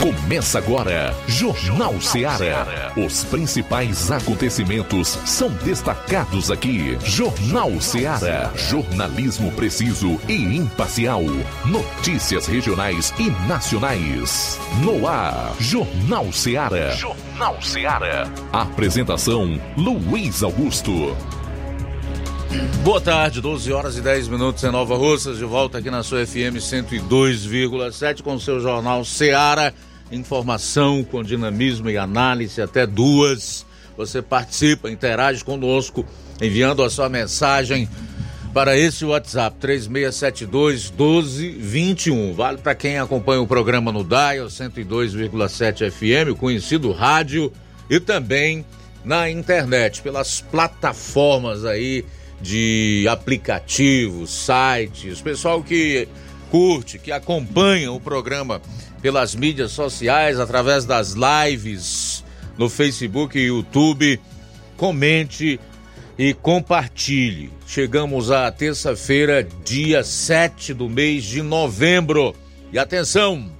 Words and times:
Começa 0.00 0.58
agora, 0.58 1.12
Jornal 1.26 2.00
Ceará. 2.00 2.92
Os 2.96 3.24
principais 3.24 4.12
acontecimentos 4.12 5.08
são 5.26 5.48
destacados 5.64 6.52
aqui. 6.52 6.96
Jornal 7.04 7.80
Ceará. 7.80 8.52
Jornalismo 8.54 9.50
preciso 9.50 10.20
e 10.28 10.56
imparcial. 10.56 11.22
Notícias 11.64 12.46
regionais 12.46 13.12
e 13.18 13.28
nacionais. 13.48 14.56
No 14.84 15.04
ar, 15.04 15.52
Jornal 15.58 16.32
Ceará. 16.32 16.90
Jornal 16.90 17.60
Ceará. 17.60 18.30
Apresentação: 18.52 19.60
Luiz 19.76 20.44
Augusto. 20.44 21.16
Boa 22.84 23.00
tarde, 23.00 23.40
12 23.40 23.72
horas 23.72 23.98
e 23.98 24.00
10 24.00 24.28
minutos 24.28 24.62
em 24.64 24.70
Nova 24.70 24.96
Russas, 24.96 25.36
de 25.36 25.44
volta 25.44 25.78
aqui 25.78 25.90
na 25.90 26.02
sua 26.02 26.24
FM 26.24 26.56
102,7 26.56 28.22
com 28.22 28.34
o 28.34 28.40
seu 28.40 28.60
jornal 28.60 29.04
Seara. 29.04 29.74
Informação 30.10 31.04
com 31.04 31.22
dinamismo 31.22 31.90
e 31.90 31.98
análise 31.98 32.60
até 32.62 32.86
duas. 32.86 33.66
Você 33.96 34.22
participa, 34.22 34.90
interage 34.90 35.44
conosco, 35.44 36.04
enviando 36.40 36.82
a 36.82 36.90
sua 36.90 37.08
mensagem 37.08 37.88
para 38.54 38.76
esse 38.76 39.04
WhatsApp 39.04 39.56
3672 39.60 40.90
1221. 40.90 42.32
Vale 42.32 42.58
para 42.58 42.74
quem 42.74 42.98
acompanha 42.98 43.40
o 43.40 43.46
programa 43.46 43.92
no 43.92 44.02
Dial 44.02 44.46
102,7 44.46 45.90
FM, 45.90 46.32
o 46.32 46.36
conhecido 46.36 46.90
rádio, 46.92 47.52
e 47.90 48.00
também 48.00 48.64
na 49.04 49.30
internet, 49.30 50.02
pelas 50.02 50.40
plataformas 50.40 51.64
aí 51.64 52.04
de 52.40 53.06
aplicativos, 53.10 54.30
sites, 54.30 55.20
pessoal 55.20 55.62
que 55.62 56.08
curte, 56.50 56.98
que 56.98 57.12
acompanha 57.12 57.92
o 57.92 58.00
programa 58.00 58.60
pelas 59.00 59.34
mídias 59.34 59.72
sociais, 59.72 60.40
através 60.40 60.84
das 60.84 61.14
lives 61.14 62.24
no 62.56 62.68
Facebook 62.68 63.38
e 63.38 63.46
YouTube, 63.46 64.20
comente 64.76 65.60
e 66.18 66.34
compartilhe. 66.34 67.50
Chegamos 67.66 68.30
à 68.30 68.50
terça-feira, 68.50 69.46
dia 69.64 70.02
7 70.02 70.74
do 70.74 70.88
mês 70.88 71.24
de 71.24 71.42
novembro. 71.42 72.34
E 72.72 72.78
atenção 72.78 73.50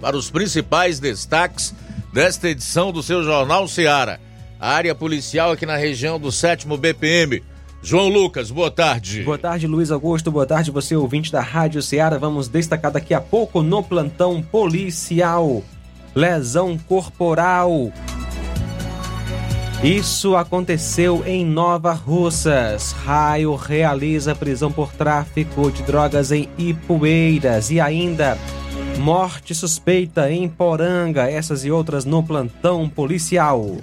para 0.00 0.16
os 0.16 0.30
principais 0.30 0.98
destaques 0.98 1.74
desta 2.12 2.48
edição 2.48 2.90
do 2.90 3.02
seu 3.02 3.22
Jornal 3.22 3.68
Seara. 3.68 4.20
A 4.58 4.72
área 4.72 4.94
policial 4.94 5.52
aqui 5.52 5.66
na 5.66 5.76
região 5.76 6.18
do 6.18 6.32
7 6.32 6.66
BPM 6.78 7.42
João 7.80 8.08
Lucas, 8.08 8.50
boa 8.50 8.70
tarde. 8.70 9.22
Boa 9.22 9.38
tarde, 9.38 9.66
Luiz 9.66 9.90
Augusto. 9.90 10.30
Boa 10.30 10.44
tarde, 10.44 10.70
você 10.70 10.96
ouvinte 10.96 11.30
da 11.30 11.40
Rádio 11.40 11.80
Ceará. 11.80 12.18
Vamos 12.18 12.48
destacar 12.48 12.90
daqui 12.90 13.14
a 13.14 13.20
pouco 13.20 13.62
no 13.62 13.82
plantão 13.82 14.42
policial. 14.42 15.62
Lesão 16.14 16.76
corporal. 16.76 17.92
Isso 19.82 20.34
aconteceu 20.34 21.22
em 21.24 21.46
Nova 21.46 21.92
Russas. 21.92 22.90
Raio 22.90 23.54
realiza 23.54 24.34
prisão 24.34 24.72
por 24.72 24.92
tráfico 24.92 25.70
de 25.70 25.84
drogas 25.84 26.32
em 26.32 26.48
Ipueiras. 26.58 27.70
E 27.70 27.78
ainda, 27.78 28.36
morte 28.98 29.54
suspeita 29.54 30.32
em 30.32 30.48
Poranga. 30.48 31.30
Essas 31.30 31.64
e 31.64 31.70
outras 31.70 32.04
no 32.04 32.24
plantão 32.24 32.88
policial. 32.88 33.76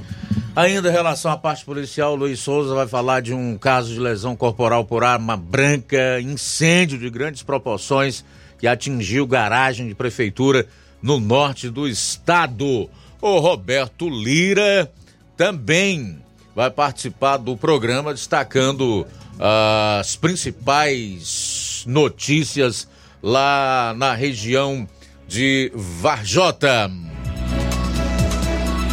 Ainda 0.56 0.88
em 0.88 0.92
relação 0.92 1.30
à 1.32 1.38
parte 1.38 1.66
policial, 1.66 2.16
Luiz 2.16 2.40
Souza 2.40 2.74
vai 2.74 2.88
falar 2.88 3.22
de 3.22 3.34
um 3.34 3.58
caso 3.58 3.94
de 3.94 4.00
lesão 4.00 4.38
corporal 4.38 4.86
por 4.86 5.04
arma 5.04 5.36
branca, 5.36 6.22
incêndio 6.22 6.98
de 6.98 7.10
grandes 7.10 7.44
proporções 7.44 8.24
que 8.58 8.66
atingiu 8.66 9.28
garagem 9.28 9.86
de 9.86 9.94
prefeitura 9.94 10.66
no 11.02 11.20
norte 11.20 11.70
do 11.70 11.86
estado. 11.86 12.90
O 13.22 13.40
Roberto 13.40 14.08
Lira 14.08 14.90
também 15.36 16.24
vai 16.56 16.72
participar 16.72 17.36
do 17.36 17.58
programa 17.58 18.14
destacando 18.14 19.06
as 19.38 20.16
principais 20.16 21.84
notícias 21.86 22.88
lá 23.22 23.94
na 23.98 24.14
região 24.14 24.88
de 25.28 25.70
Varjota. 25.76 26.90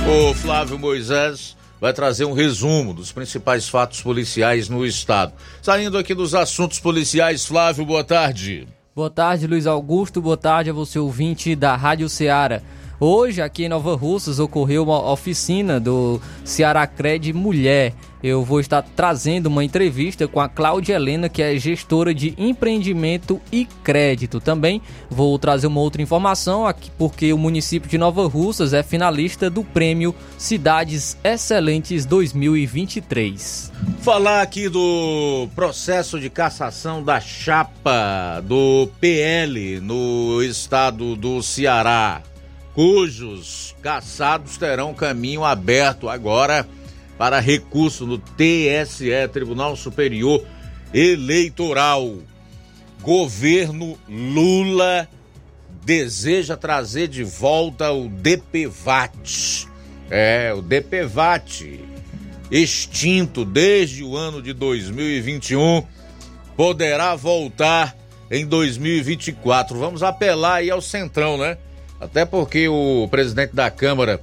O 0.04 0.34
Flávio 0.34 0.76
Moisés 0.76 1.56
vai 1.82 1.92
trazer 1.92 2.24
um 2.24 2.32
resumo 2.32 2.94
dos 2.94 3.10
principais 3.10 3.68
fatos 3.68 4.00
policiais 4.00 4.68
no 4.68 4.86
estado. 4.86 5.32
Saindo 5.60 5.98
aqui 5.98 6.14
dos 6.14 6.32
assuntos 6.32 6.78
policiais, 6.78 7.44
Flávio, 7.44 7.84
boa 7.84 8.04
tarde. 8.04 8.68
Boa 8.94 9.10
tarde, 9.10 9.48
Luiz 9.48 9.66
Augusto. 9.66 10.22
Boa 10.22 10.36
tarde 10.36 10.70
a 10.70 10.72
você, 10.72 11.00
ouvinte 11.00 11.56
da 11.56 11.74
Rádio 11.74 12.08
Ceará. 12.08 12.62
Hoje, 13.04 13.42
aqui 13.42 13.64
em 13.64 13.68
Nova 13.68 13.96
Russas, 13.96 14.38
ocorreu 14.38 14.84
uma 14.84 15.10
oficina 15.10 15.80
do 15.80 16.20
Ceará 16.44 16.86
Cred 16.86 17.32
Mulher 17.32 17.92
eu 18.22 18.44
vou 18.44 18.60
estar 18.60 18.82
trazendo 18.82 19.46
uma 19.46 19.64
entrevista 19.64 20.28
com 20.28 20.38
a 20.38 20.48
Cláudia 20.48 20.94
Helena, 20.94 21.28
que 21.28 21.42
é 21.42 21.58
gestora 21.58 22.14
de 22.14 22.34
empreendimento 22.38 23.40
e 23.50 23.66
crédito. 23.82 24.38
Também 24.38 24.80
vou 25.10 25.36
trazer 25.40 25.66
uma 25.66 25.80
outra 25.80 26.00
informação 26.00 26.64
aqui, 26.64 26.88
porque 26.96 27.32
o 27.32 27.38
município 27.38 27.90
de 27.90 27.98
Nova 27.98 28.28
Russas 28.28 28.72
é 28.72 28.82
finalista 28.82 29.50
do 29.50 29.64
prêmio 29.64 30.14
Cidades 30.38 31.16
Excelentes 31.24 32.06
2023. 32.06 33.72
Falar 33.98 34.42
aqui 34.42 34.68
do 34.68 35.48
processo 35.56 36.20
de 36.20 36.30
cassação 36.30 37.02
da 37.02 37.20
chapa 37.20 38.40
do 38.44 38.88
PL 39.00 39.80
no 39.80 40.40
estado 40.44 41.16
do 41.16 41.42
Ceará, 41.42 42.22
cujos 42.74 43.74
caçados 43.82 44.56
terão 44.56 44.94
caminho 44.94 45.44
aberto 45.44 46.08
agora 46.08 46.66
para 47.18 47.40
recurso 47.40 48.06
no 48.06 48.18
TSE, 48.18 49.10
Tribunal 49.32 49.76
Superior 49.76 50.44
Eleitoral. 50.92 52.16
Governo 53.00 53.98
Lula 54.08 55.08
deseja 55.84 56.56
trazer 56.56 57.08
de 57.08 57.24
volta 57.24 57.90
o 57.90 58.08
DPVAT. 58.08 59.68
É, 60.10 60.52
o 60.54 60.62
DPVAT, 60.62 61.80
extinto 62.50 63.44
desde 63.44 64.04
o 64.04 64.16
ano 64.16 64.40
de 64.40 64.52
2021, 64.52 65.84
poderá 66.56 67.14
voltar 67.16 67.96
em 68.30 68.46
2024. 68.46 69.78
Vamos 69.78 70.02
apelar 70.02 70.56
aí 70.56 70.70
ao 70.70 70.80
Centrão, 70.80 71.36
né? 71.36 71.58
Até 72.02 72.24
porque 72.24 72.66
o 72.66 73.06
presidente 73.08 73.54
da 73.54 73.70
Câmara, 73.70 74.20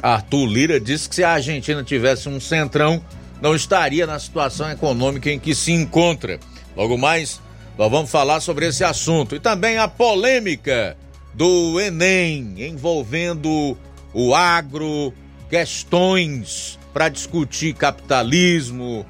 Arthur 0.00 0.46
Lira 0.46 0.80
disse 0.80 1.08
que 1.08 1.16
se 1.16 1.24
a 1.24 1.32
Argentina 1.32 1.82
tivesse 1.82 2.28
um 2.28 2.38
centrão, 2.38 3.04
não 3.42 3.52
estaria 3.52 4.06
na 4.06 4.16
situação 4.20 4.70
econômica 4.70 5.28
em 5.28 5.36
que 5.36 5.52
se 5.52 5.72
encontra. 5.72 6.38
Logo 6.76 6.96
mais, 6.96 7.40
nós 7.76 7.90
vamos 7.90 8.12
falar 8.12 8.38
sobre 8.38 8.68
esse 8.68 8.84
assunto. 8.84 9.34
E 9.34 9.40
também 9.40 9.76
a 9.76 9.88
polêmica 9.88 10.96
do 11.34 11.80
Enem 11.80 12.54
envolvendo 12.64 13.76
o 14.14 14.32
agro, 14.32 15.12
questões 15.48 16.78
para 16.92 17.08
discutir 17.08 17.74
capitalismo, 17.74 19.04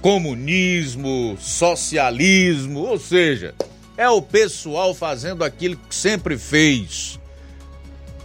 comunismo, 0.00 1.36
socialismo, 1.40 2.78
ou 2.82 2.96
seja, 2.96 3.56
é 3.96 4.08
o 4.08 4.22
pessoal 4.22 4.94
fazendo 4.94 5.42
aquilo 5.42 5.76
que 5.88 5.94
sempre 5.94 6.38
fez, 6.38 7.18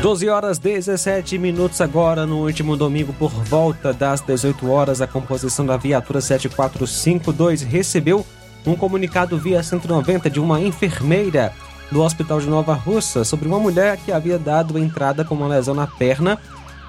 12 0.00 0.28
horas 0.28 0.58
17 0.58 1.38
minutos 1.38 1.80
agora, 1.80 2.26
no 2.26 2.44
último 2.44 2.76
domingo, 2.76 3.12
por 3.14 3.30
volta 3.30 3.92
das 3.92 4.20
18 4.20 4.70
horas, 4.70 5.00
a 5.00 5.06
composição 5.06 5.64
da 5.66 5.76
viatura 5.76 6.20
7452 6.20 7.62
recebeu 7.62 8.24
um 8.66 8.76
comunicado 8.76 9.38
via 9.38 9.62
190 9.62 10.28
de 10.28 10.38
uma 10.38 10.60
enfermeira 10.60 11.52
do 11.90 12.02
Hospital 12.02 12.40
de 12.40 12.46
Nova 12.48 12.74
Russa 12.74 13.24
sobre 13.24 13.48
uma 13.48 13.58
mulher 13.58 13.96
que 13.96 14.12
havia 14.12 14.38
dado 14.38 14.78
entrada 14.78 15.24
com 15.24 15.34
uma 15.34 15.48
lesão 15.48 15.74
na 15.74 15.86
perna. 15.86 16.38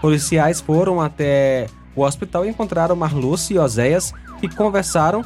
Policiais 0.02 0.60
foram 0.60 1.02
até 1.02 1.68
o 1.96 2.04
hospital 2.04 2.46
e 2.46 2.50
encontraram 2.50 2.96
Marluce 2.96 3.54
e 3.54 3.60
Oséias 3.60 4.14
que 4.40 4.48
conversaram 4.48 5.24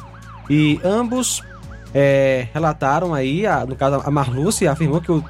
e 0.48 0.80
ambos 0.84 1.42
é, 1.94 2.48
relataram 2.52 3.12
aí, 3.12 3.46
a, 3.46 3.66
no 3.66 3.76
caso 3.76 4.02
a 4.04 4.10
Marluce 4.10 4.66
afirmou 4.66 5.00
que 5.00 5.12
o 5.12 5.24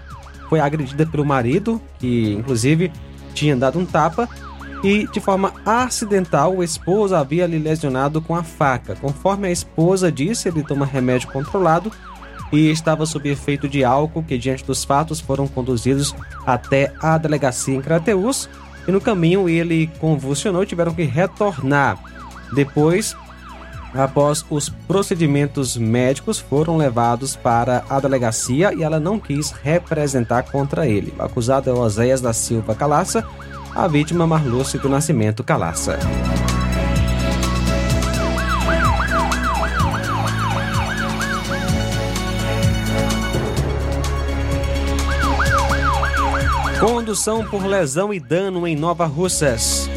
foi 0.52 0.60
agredida 0.60 1.06
pelo 1.06 1.24
marido, 1.24 1.80
que 1.98 2.34
inclusive 2.34 2.92
tinha 3.32 3.56
dado 3.56 3.78
um 3.78 3.86
tapa, 3.86 4.28
e 4.84 5.06
de 5.06 5.18
forma 5.18 5.54
acidental 5.64 6.54
o 6.54 6.62
esposo 6.62 7.16
havia 7.16 7.46
lhe 7.46 7.58
lesionado 7.58 8.20
com 8.20 8.36
a 8.36 8.42
faca. 8.42 8.94
Conforme 8.94 9.48
a 9.48 9.50
esposa 9.50 10.12
disse, 10.12 10.50
ele 10.50 10.62
toma 10.62 10.84
remédio 10.84 11.30
controlado 11.32 11.90
e 12.52 12.70
estava 12.70 13.06
sob 13.06 13.30
efeito 13.30 13.66
de 13.66 13.82
álcool, 13.82 14.22
que 14.22 14.36
diante 14.36 14.62
dos 14.62 14.84
fatos 14.84 15.20
foram 15.20 15.48
conduzidos 15.48 16.14
até 16.46 16.92
a 17.00 17.16
delegacia 17.16 17.74
em 17.74 17.80
Crateus 17.80 18.46
e 18.86 18.92
no 18.92 19.00
caminho 19.00 19.48
ele 19.48 19.90
convulsionou 20.00 20.64
e 20.64 20.66
tiveram 20.66 20.92
que 20.92 21.04
retornar. 21.04 21.98
Depois 22.54 23.16
Após 23.94 24.44
os 24.48 24.68
procedimentos 24.68 25.76
médicos, 25.76 26.38
foram 26.38 26.76
levados 26.76 27.36
para 27.36 27.84
a 27.90 28.00
delegacia 28.00 28.72
e 28.72 28.82
ela 28.82 28.98
não 28.98 29.18
quis 29.18 29.50
representar 29.50 30.44
contra 30.44 30.86
ele. 30.86 31.12
O 31.18 31.22
acusado 31.22 31.68
é 31.68 31.72
Oséias 31.72 32.20
da 32.20 32.32
Silva 32.32 32.74
Calaça, 32.74 33.26
a 33.74 33.86
vítima 33.86 34.26
Marluce 34.26 34.78
do 34.78 34.88
Nascimento 34.88 35.44
Calaça. 35.44 35.98
Condução 46.80 47.44
por 47.44 47.64
lesão 47.64 48.12
e 48.12 48.18
dano 48.18 48.66
em 48.66 48.74
Nova 48.74 49.06
Russas. 49.06 49.88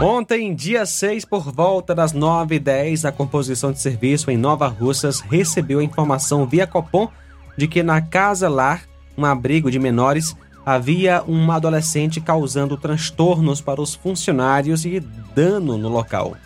Ontem, 0.00 0.54
dia 0.54 0.84
6, 0.84 1.24
por 1.24 1.52
volta 1.52 1.94
das 1.94 2.12
9h10, 2.12 3.08
a 3.08 3.12
composição 3.12 3.70
de 3.70 3.80
serviço 3.80 4.28
em 4.30 4.36
Nova 4.36 4.66
Russas 4.66 5.20
recebeu 5.20 5.78
a 5.78 5.84
informação 5.84 6.46
via 6.46 6.66
Copom 6.66 7.08
de 7.56 7.68
que 7.68 7.82
na 7.82 8.02
casa 8.02 8.48
lar, 8.48 8.82
um 9.16 9.24
abrigo 9.24 9.70
de 9.70 9.78
menores, 9.78 10.36
havia 10.66 11.22
uma 11.22 11.56
adolescente 11.56 12.20
causando 12.20 12.76
transtornos 12.76 13.60
para 13.60 13.80
os 13.80 13.94
funcionários 13.94 14.84
e 14.84 14.98
dano 15.34 15.78
no 15.78 15.88
local. 15.88 16.36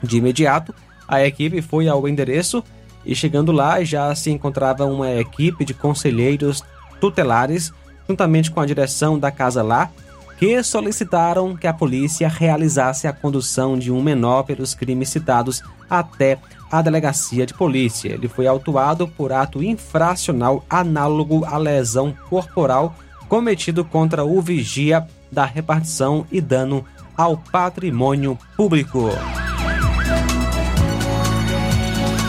De 0.00 0.18
imediato, 0.18 0.72
a 1.06 1.24
equipe 1.24 1.60
foi 1.60 1.88
ao 1.88 2.08
endereço 2.08 2.62
e, 3.04 3.14
chegando 3.14 3.50
lá, 3.50 3.82
já 3.82 4.14
se 4.14 4.30
encontrava 4.30 4.84
uma 4.84 5.10
equipe 5.10 5.64
de 5.64 5.74
conselheiros 5.74 6.62
tutelares, 7.00 7.72
juntamente 8.08 8.52
com 8.52 8.60
a 8.60 8.66
direção 8.66 9.18
da 9.18 9.32
casa 9.32 9.62
lar 9.62 9.92
que 10.42 10.60
solicitaram 10.64 11.54
que 11.54 11.68
a 11.68 11.72
polícia 11.72 12.26
realizasse 12.26 13.06
a 13.06 13.12
condução 13.12 13.78
de 13.78 13.92
um 13.92 14.02
menor 14.02 14.42
pelos 14.42 14.74
crimes 14.74 15.08
citados 15.08 15.62
até 15.88 16.36
a 16.68 16.82
delegacia 16.82 17.46
de 17.46 17.54
polícia. 17.54 18.08
Ele 18.08 18.26
foi 18.26 18.48
autuado 18.48 19.06
por 19.06 19.32
ato 19.32 19.62
infracional 19.62 20.64
análogo 20.68 21.44
à 21.44 21.56
lesão 21.56 22.12
corporal 22.28 22.92
cometido 23.28 23.84
contra 23.84 24.24
o 24.24 24.42
vigia 24.42 25.06
da 25.30 25.44
repartição 25.44 26.26
e 26.28 26.40
dano 26.40 26.84
ao 27.16 27.36
patrimônio 27.36 28.36
público. 28.56 29.10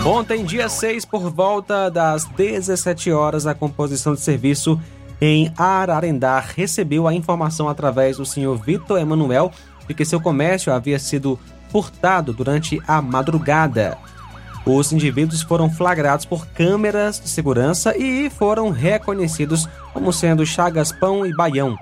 Ontem, 0.06 0.46
dia 0.46 0.70
6, 0.70 1.06
por 1.06 1.32
volta 1.32 1.90
das 1.90 2.26
17 2.26 3.12
horas, 3.12 3.48
a 3.48 3.56
composição 3.56 4.14
de 4.14 4.20
serviço 4.20 4.80
em 5.26 5.54
Ararendá 5.56 6.38
recebeu 6.42 7.08
a 7.08 7.14
informação 7.14 7.70
através 7.70 8.18
do 8.18 8.26
senhor 8.26 8.62
Vitor 8.62 9.00
Emanuel 9.00 9.54
de 9.88 9.94
que 9.94 10.04
seu 10.04 10.20
comércio 10.20 10.74
havia 10.74 11.00
sido 11.00 11.40
furtado 11.70 12.34
durante 12.34 12.82
a 12.86 13.02
madrugada. 13.02 13.98
Os 14.66 14.92
indivíduos 14.92 15.42
foram 15.42 15.70
flagrados 15.70 16.26
por 16.26 16.46
câmeras 16.48 17.22
de 17.22 17.30
segurança 17.30 17.98
e 17.98 18.30
foram 18.30 18.70
reconhecidos 18.70 19.66
como 19.94 20.12
sendo 20.12 20.46
Chagas 20.46 20.92
Pão 20.92 21.26
e 21.26 21.34
Baião. 21.34 21.78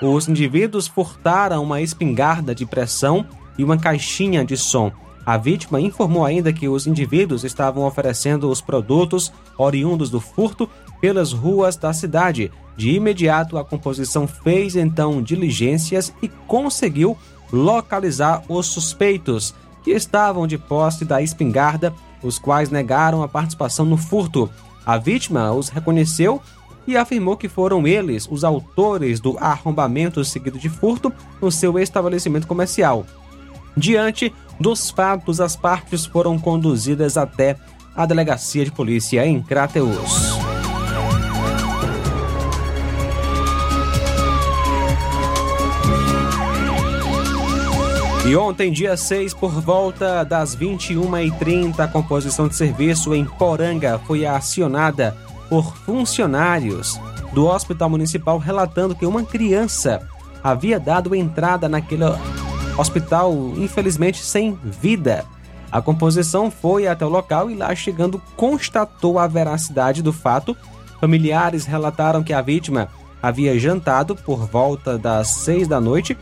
Os 0.00 0.26
indivíduos 0.26 0.86
furtaram 0.86 1.62
uma 1.62 1.82
espingarda 1.82 2.54
de 2.54 2.64
pressão 2.64 3.26
e 3.58 3.64
uma 3.64 3.76
caixinha 3.76 4.42
de 4.42 4.56
som. 4.56 4.90
A 5.26 5.36
vítima 5.36 5.82
informou 5.82 6.24
ainda 6.24 6.50
que 6.50 6.66
os 6.66 6.86
indivíduos 6.86 7.44
estavam 7.44 7.84
oferecendo 7.84 8.50
os 8.50 8.62
produtos 8.62 9.30
oriundos 9.58 10.08
do 10.08 10.18
furto 10.18 10.66
pelas 10.98 11.32
ruas 11.32 11.76
da 11.76 11.92
cidade, 11.92 12.50
de 12.76 12.90
imediato, 12.90 13.56
a 13.56 13.64
composição 13.64 14.26
fez 14.26 14.76
então 14.76 15.22
diligências 15.22 16.12
e 16.22 16.28
conseguiu 16.28 17.16
localizar 17.50 18.42
os 18.48 18.66
suspeitos 18.66 19.54
que 19.82 19.92
estavam 19.92 20.46
de 20.46 20.58
posse 20.58 21.04
da 21.04 21.22
espingarda, 21.22 21.94
os 22.22 22.38
quais 22.38 22.70
negaram 22.70 23.22
a 23.22 23.28
participação 23.28 23.86
no 23.86 23.96
furto. 23.96 24.50
A 24.84 24.98
vítima 24.98 25.52
os 25.52 25.68
reconheceu 25.68 26.42
e 26.86 26.96
afirmou 26.96 27.36
que 27.36 27.48
foram 27.48 27.86
eles 27.86 28.28
os 28.30 28.44
autores 28.44 29.20
do 29.20 29.36
arrombamento 29.38 30.24
seguido 30.24 30.58
de 30.58 30.68
furto 30.68 31.12
no 31.40 31.50
seu 31.50 31.78
estabelecimento 31.78 32.46
comercial. 32.46 33.06
Diante 33.76 34.32
dos 34.60 34.90
fatos, 34.90 35.40
as 35.40 35.56
partes 35.56 36.06
foram 36.06 36.38
conduzidas 36.38 37.16
até 37.16 37.56
a 37.94 38.06
delegacia 38.06 38.64
de 38.64 38.70
polícia 38.70 39.26
em 39.26 39.42
Crateus. 39.42 40.35
E 48.26 48.34
ontem, 48.34 48.72
dia 48.72 48.96
6, 48.96 49.34
por 49.34 49.52
volta 49.60 50.24
das 50.24 50.56
21h30, 50.56 51.78
a 51.78 51.86
composição 51.86 52.48
de 52.48 52.56
serviço 52.56 53.14
em 53.14 53.24
Poranga 53.24 54.00
foi 54.04 54.26
acionada 54.26 55.16
por 55.48 55.76
funcionários 55.76 57.00
do 57.32 57.46
Hospital 57.46 57.88
Municipal 57.88 58.36
relatando 58.36 58.96
que 58.96 59.06
uma 59.06 59.22
criança 59.22 60.02
havia 60.42 60.80
dado 60.80 61.14
entrada 61.14 61.68
naquele 61.68 62.02
hospital, 62.76 63.32
infelizmente 63.58 64.18
sem 64.18 64.58
vida. 64.82 65.24
A 65.70 65.80
composição 65.80 66.50
foi 66.50 66.88
até 66.88 67.06
o 67.06 67.08
local 67.08 67.48
e 67.48 67.54
lá 67.54 67.72
chegando 67.76 68.20
constatou 68.34 69.20
a 69.20 69.28
veracidade 69.28 70.02
do 70.02 70.12
fato. 70.12 70.56
Familiares 71.00 71.64
relataram 71.64 72.24
que 72.24 72.32
a 72.32 72.42
vítima 72.42 72.88
havia 73.22 73.56
jantado 73.56 74.16
por 74.16 74.46
volta 74.46 74.98
das 74.98 75.28
seis 75.28 75.68
da 75.68 75.80
noite 75.80 76.16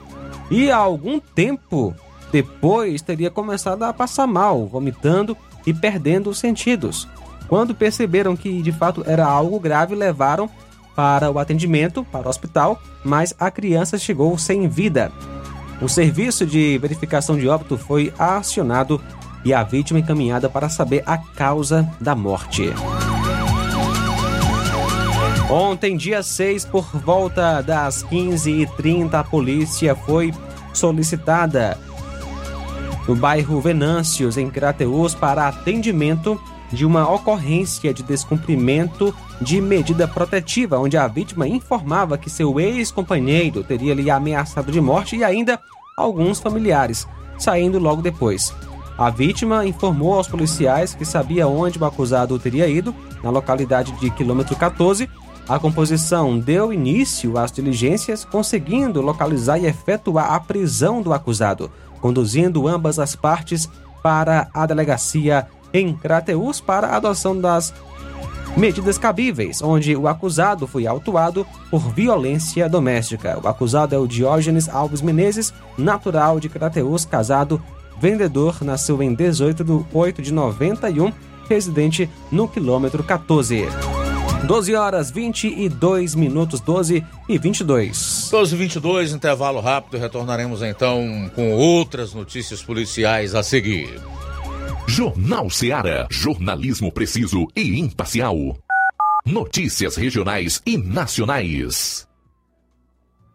e 0.51 0.71
há 0.71 0.77
algum 0.77 1.19
tempo 1.19 1.95
depois 2.33 3.01
teria 3.01 3.31
começado 3.31 3.83
a 3.85 3.93
passar 3.93 4.27
mal, 4.27 4.67
vomitando 4.67 5.37
e 5.67 5.73
perdendo 5.73 6.31
os 6.31 6.39
sentidos. 6.39 7.09
Quando 7.49 7.75
perceberam 7.75 8.37
que 8.37 8.63
de 8.63 8.73
fato 8.73 9.05
era 9.07 9.25
algo 9.25 9.61
grave, 9.61 9.95
levaram 9.95 10.51
para 10.97 11.31
o 11.31 11.39
atendimento, 11.39 12.05
para 12.11 12.27
o 12.27 12.31
hospital, 12.31 12.81
mas 13.05 13.35
a 13.39 13.51
criança 13.51 13.99
chegou 13.99 14.37
sem 14.39 14.69
vida. 14.69 15.13
O 15.81 15.89
serviço 15.89 16.47
de 16.47 16.79
verificação 16.79 17.37
de 17.37 17.49
óbito 17.49 17.77
foi 17.77 18.13
acionado 18.19 19.01
e 19.45 19.53
a 19.53 19.63
vítima 19.63 20.01
encaminhada 20.01 20.49
para 20.49 20.69
saber 20.69 21.03
a 21.07 21.19
causa 21.19 21.89
da 22.01 22.15
morte. 22.15 22.73
Ontem, 25.57 25.97
dia 25.97 26.21
6, 26.21 26.65
por 26.65 26.85
volta 26.97 27.63
das 27.63 28.03
15h30, 28.07 29.15
a 29.15 29.23
polícia 29.23 29.95
foi 29.95 30.35
solicitada 30.73 31.79
no 33.07 33.15
bairro 33.15 33.61
Venâncios, 33.61 34.37
em 34.37 34.51
Crateus, 34.51 35.15
para 35.15 35.47
atendimento 35.47 36.41
de 36.73 36.85
uma 36.85 37.09
ocorrência 37.09 37.95
de 37.95 38.03
descumprimento 38.03 39.15
de 39.41 39.61
medida 39.61 40.09
protetiva, 40.09 40.77
onde 40.77 40.97
a 40.97 41.07
vítima 41.07 41.47
informava 41.47 42.19
que 42.19 42.29
seu 42.29 42.59
ex-companheiro 42.59 43.63
teria 43.63 43.95
lhe 43.95 44.11
ameaçado 44.11 44.73
de 44.73 44.81
morte 44.81 45.15
e 45.15 45.23
ainda 45.23 45.61
alguns 45.97 46.41
familiares, 46.41 47.07
saindo 47.39 47.79
logo 47.79 48.03
depois. 48.03 48.53
A 48.99 49.09
vítima 49.09 49.65
informou 49.65 50.15
aos 50.15 50.27
policiais 50.27 50.97
que 50.97 51.05
sabia 51.05 51.47
onde 51.47 51.79
o 51.79 51.85
acusado 51.85 52.37
teria 52.41 52.67
ido, 52.67 52.93
na 53.23 53.31
localidade 53.31 53.93
de 53.93 54.11
quilômetro 54.11 54.57
14, 54.57 55.09
a 55.49 55.59
composição 55.59 56.39
deu 56.39 56.73
início 56.73 57.37
às 57.39 57.53
diligências, 57.53 58.25
conseguindo 58.25 59.03
localizar 59.03 59.59
e 59.59 59.67
efetuar 59.67 60.33
a 60.33 60.41
prisão 60.41 61.03
do 61.03 61.13
acusado, 61.13 61.71
conduzindo 62.01 62.67
ambas 62.67 62.99
as 62.99 63.15
partes 63.15 63.69
para 64.03 64.49
a 64.55 64.65
delegacia 64.65 65.47
em 65.73 65.95
Crateus 65.95 66.61
para 66.61 66.89
a 66.89 66.97
adoção 66.97 67.39
das 67.39 67.75
medidas 68.57 68.97
cabíveis, 68.97 69.61
onde 69.61 69.97
o 69.97 70.07
acusado 70.07 70.67
foi 70.67 70.87
autuado 70.87 71.47
por 71.71 71.93
violência 71.93 72.69
doméstica. 72.69 73.39
O 73.43 73.49
acusado 73.49 73.95
é 73.95 73.99
o 73.99 74.07
Diógenes 74.07 74.69
Alves 74.69 75.03
Menezes, 75.03 75.53
natural 75.77 76.39
de 76.39 76.49
Crateus, 76.49 77.05
casado, 77.05 77.61
vendedor, 78.01 78.63
nasceu 78.63 79.03
em 79.03 79.13
18 79.13 79.65
de 79.65 79.85
8 79.93 80.23
de 80.23 80.33
91, 80.33 81.13
residente 81.49 82.09
no 82.31 82.49
quilômetro 82.49 83.03
14. 83.03 83.67
12 84.47 84.75
horas 84.75 85.11
22 85.11 86.15
minutos, 86.15 86.61
12 86.61 87.05
e 87.29 87.39
22. 87.39 88.29
12 88.31 88.55
e 88.55 88.59
22, 88.59 89.13
intervalo 89.13 89.61
rápido. 89.61 89.99
Retornaremos 89.99 90.63
então 90.63 91.31
com 91.35 91.53
outras 91.53 92.13
notícias 92.13 92.63
policiais 92.63 93.35
a 93.35 93.43
seguir. 93.43 93.89
Jornal 94.87 95.49
Seara. 95.49 96.07
Jornalismo 96.11 96.93
preciso 96.93 97.47
e 97.57 97.81
imparcial. 97.81 98.37
Notícias 99.25 99.97
regionais 99.97 100.61
e 100.67 100.77
nacionais. 100.77 102.07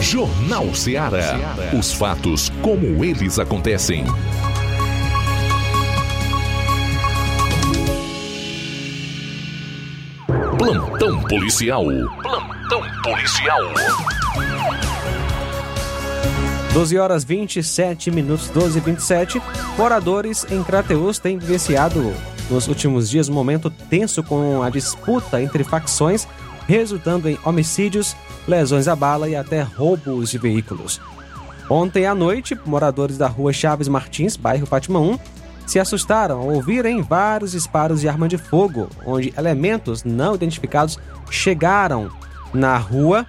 Jornal 0.00 0.74
Ceará. 0.74 1.36
Os 1.78 1.92
fatos 1.92 2.50
como 2.60 3.04
eles 3.04 3.38
acontecem. 3.38 4.04
Plantão 10.58 11.20
policial. 11.22 11.84
Plantão 12.22 12.82
policial. 13.02 13.60
12 16.76 16.98
horas 16.98 17.24
27 17.24 18.10
minutos, 18.10 18.50
12 18.50 18.76
e 18.76 18.80
27. 18.82 19.42
Moradores 19.78 20.44
em 20.50 20.62
Crateus 20.62 21.18
têm 21.18 21.38
vivenciado 21.38 22.12
nos 22.50 22.68
últimos 22.68 23.08
dias 23.08 23.30
um 23.30 23.32
momento 23.32 23.70
tenso 23.70 24.22
com 24.22 24.62
a 24.62 24.68
disputa 24.68 25.40
entre 25.40 25.64
facções, 25.64 26.28
resultando 26.68 27.30
em 27.30 27.38
homicídios, 27.46 28.14
lesões 28.46 28.88
à 28.88 28.94
bala 28.94 29.26
e 29.26 29.34
até 29.34 29.62
roubos 29.62 30.30
de 30.30 30.36
veículos. 30.36 31.00
Ontem 31.70 32.04
à 32.04 32.14
noite, 32.14 32.54
moradores 32.66 33.16
da 33.16 33.26
rua 33.26 33.54
Chaves 33.54 33.88
Martins, 33.88 34.36
bairro 34.36 34.66
Fátima 34.66 35.00
1, 35.00 35.18
se 35.66 35.80
assustaram 35.80 36.40
ao 36.40 36.48
ouvirem 36.48 37.00
vários 37.00 37.52
disparos 37.52 38.02
de 38.02 38.08
arma 38.08 38.28
de 38.28 38.36
fogo, 38.36 38.90
onde 39.06 39.32
elementos 39.34 40.04
não 40.04 40.34
identificados 40.34 40.98
chegaram 41.30 42.10
na 42.52 42.76
rua 42.76 43.26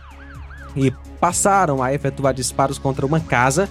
e 0.75 0.91
passaram 1.19 1.81
a 1.81 1.93
efetuar 1.93 2.33
disparos 2.33 2.77
contra 2.77 3.05
uma 3.05 3.19
casa 3.19 3.69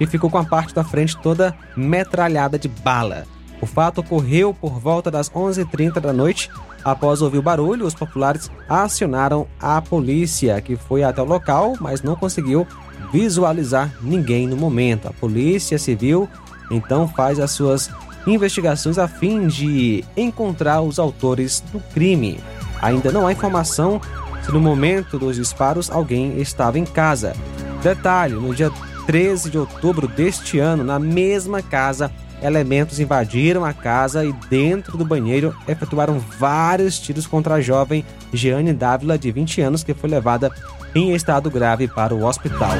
e 0.00 0.06
ficou 0.06 0.30
com 0.30 0.38
a 0.38 0.44
parte 0.44 0.74
da 0.74 0.84
frente 0.84 1.16
toda 1.18 1.54
metralhada 1.76 2.58
de 2.58 2.68
bala. 2.68 3.24
O 3.60 3.66
fato 3.66 4.00
ocorreu 4.00 4.54
por 4.54 4.78
volta 4.78 5.10
das 5.10 5.28
11h30 5.30 6.00
da 6.00 6.12
noite. 6.12 6.50
Após 6.84 7.20
ouvir 7.20 7.38
o 7.38 7.42
barulho, 7.42 7.86
os 7.86 7.94
populares 7.94 8.50
acionaram 8.68 9.48
a 9.60 9.82
polícia, 9.82 10.60
que 10.60 10.76
foi 10.76 11.02
até 11.02 11.20
o 11.20 11.24
local, 11.24 11.74
mas 11.80 12.02
não 12.02 12.14
conseguiu 12.14 12.66
visualizar 13.12 13.92
ninguém 14.00 14.46
no 14.46 14.56
momento. 14.56 15.08
A 15.08 15.12
polícia 15.12 15.78
civil 15.78 16.28
então 16.70 17.08
faz 17.08 17.40
as 17.40 17.50
suas 17.50 17.90
investigações 18.26 18.98
a 18.98 19.08
fim 19.08 19.46
de 19.46 20.04
encontrar 20.16 20.80
os 20.80 20.98
autores 20.98 21.60
do 21.72 21.80
crime. 21.92 22.38
Ainda 22.80 23.10
não 23.10 23.26
há 23.26 23.32
informação 23.32 24.00
se 24.42 24.52
no 24.52 24.60
momento 24.60 25.18
dos 25.18 25.36
disparos 25.36 25.90
alguém 25.90 26.40
estava 26.40 26.78
em 26.78 26.84
casa. 26.84 27.34
Detalhe: 27.82 28.34
no 28.34 28.54
dia 28.54 28.70
13 29.06 29.50
de 29.50 29.58
outubro 29.58 30.06
deste 30.06 30.58
ano, 30.58 30.84
na 30.84 30.98
mesma 30.98 31.62
casa, 31.62 32.10
elementos 32.42 33.00
invadiram 33.00 33.64
a 33.64 33.72
casa 33.72 34.24
e 34.24 34.32
dentro 34.50 34.96
do 34.96 35.04
banheiro 35.04 35.54
efetuaram 35.66 36.18
vários 36.38 36.98
tiros 36.98 37.26
contra 37.26 37.54
a 37.54 37.60
jovem 37.60 38.04
Jeane 38.32 38.72
Dávila, 38.72 39.18
de 39.18 39.30
20 39.32 39.60
anos, 39.60 39.82
que 39.82 39.94
foi 39.94 40.10
levada 40.10 40.50
em 40.94 41.14
estado 41.14 41.50
grave 41.50 41.88
para 41.88 42.14
o 42.14 42.24
hospital. 42.24 42.72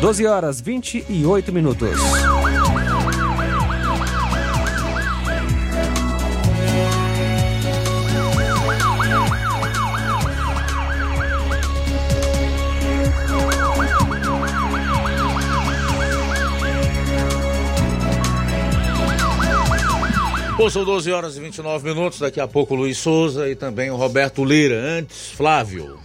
12 0.00 0.26
horas 0.26 0.60
28 0.60 1.52
minutos. 1.52 1.98
Bom, 20.60 20.68
são 20.68 20.84
12 20.84 21.10
horas 21.10 21.38
e 21.38 21.40
29 21.40 21.88
minutos. 21.88 22.18
Daqui 22.18 22.38
a 22.38 22.46
pouco 22.46 22.74
Luiz 22.74 22.98
Souza 22.98 23.48
e 23.48 23.56
também 23.56 23.90
o 23.90 23.96
Roberto 23.96 24.44
Lira. 24.44 24.78
Antes, 24.78 25.30
Flávio. 25.30 25.98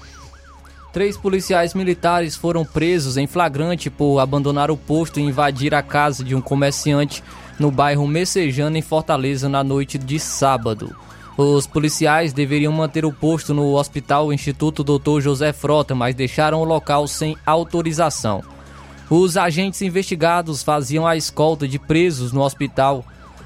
Três 0.94 1.18
policiais 1.18 1.74
militares 1.74 2.38
foram 2.38 2.64
presos 2.64 3.18
em 3.18 3.28
flagrante 3.28 3.90
por 3.90 4.18
abandonar 4.18 4.72
o 4.72 4.78
posto 4.78 5.20
e 5.20 5.24
invadir 5.24 5.76
a 5.76 5.84
casa 5.84 6.24
de 6.24 6.34
um 6.34 6.40
comerciante 6.40 7.22
no 7.60 7.70
bairro 7.70 8.08
Messejana, 8.08 8.78
em 8.78 8.82
Fortaleza, 8.82 9.50
na 9.50 9.62
noite 9.62 9.98
de 9.98 10.18
sábado. 10.22 10.96
Os 11.36 11.68
policiais 11.68 12.32
deveriam 12.32 12.72
manter 12.72 13.04
o 13.04 13.12
posto 13.12 13.54
no 13.54 13.74
Hospital 13.74 14.32
Instituto 14.32 14.86
Dr. 14.86 15.20
José 15.20 15.52
Frota, 15.52 15.94
mas 15.94 16.16
deixaram 16.16 16.62
o 16.62 16.64
local 16.64 17.10
sem 17.10 17.36
autorização. 17.46 18.42
Os 19.10 19.36
agentes 19.36 19.82
investigados 19.82 20.64
faziam 20.64 21.06
a 21.06 21.18
escolta 21.18 21.68
de 21.68 21.78
presos 21.78 22.32
no 22.32 22.42
hospital 22.42 23.04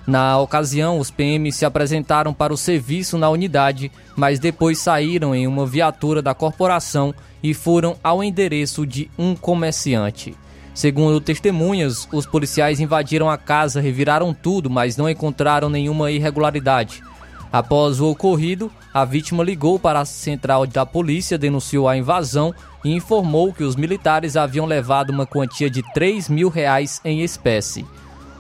na 0.08 0.40
ocasião, 0.40 1.00
os 1.00 1.12
PMs 1.12 1.58
se 1.58 1.66
apresentaram 1.66 2.34
para 2.34 2.54
o 2.54 2.58
serviço 2.58 3.18
na 3.18 3.30
unidade, 3.30 3.92
mas 4.16 4.40
depois 4.40 4.80
saíram 4.80 5.36
em 5.36 5.46
uma 5.46 5.66
viatura 5.66 6.22
da 6.22 6.34
corporação 6.34 7.14
e 7.44 7.54
foram 7.54 7.96
ao 8.04 8.24
endereço 8.24 8.86
de 8.86 9.10
um 9.18 9.36
comerciante. 9.36 10.36
Segundo 10.74 11.20
testemunhas, 11.20 12.08
os 12.12 12.26
policiais 12.26 12.80
invadiram 12.80 13.30
a 13.30 13.38
casa, 13.38 13.82
reviraram 13.82 14.34
tudo, 14.34 14.70
mas 14.70 14.96
não 14.96 15.10
encontraram 15.10 15.70
nenhuma 15.70 16.12
irregularidade. 16.12 17.04
Após 17.52 18.00
o 18.00 18.10
ocorrido, 18.10 18.72
a 18.94 19.04
vítima 19.04 19.44
ligou 19.44 19.80
para 19.80 20.00
a 20.00 20.06
central 20.06 20.66
da 20.68 20.86
polícia, 20.86 21.38
denunciou 21.38 21.88
a 21.88 21.98
invasão 21.98 22.54
e 22.84 22.94
informou 22.94 23.52
que 23.52 23.64
os 23.64 23.76
militares 23.76 24.38
haviam 24.38 24.66
levado 24.66 25.10
uma 25.10 25.26
quantia 25.26 25.70
de 25.70 25.84
3 25.94 26.30
mil 26.30 26.48
reais 26.48 27.02
em 27.04 27.22
espécie. 27.22 27.86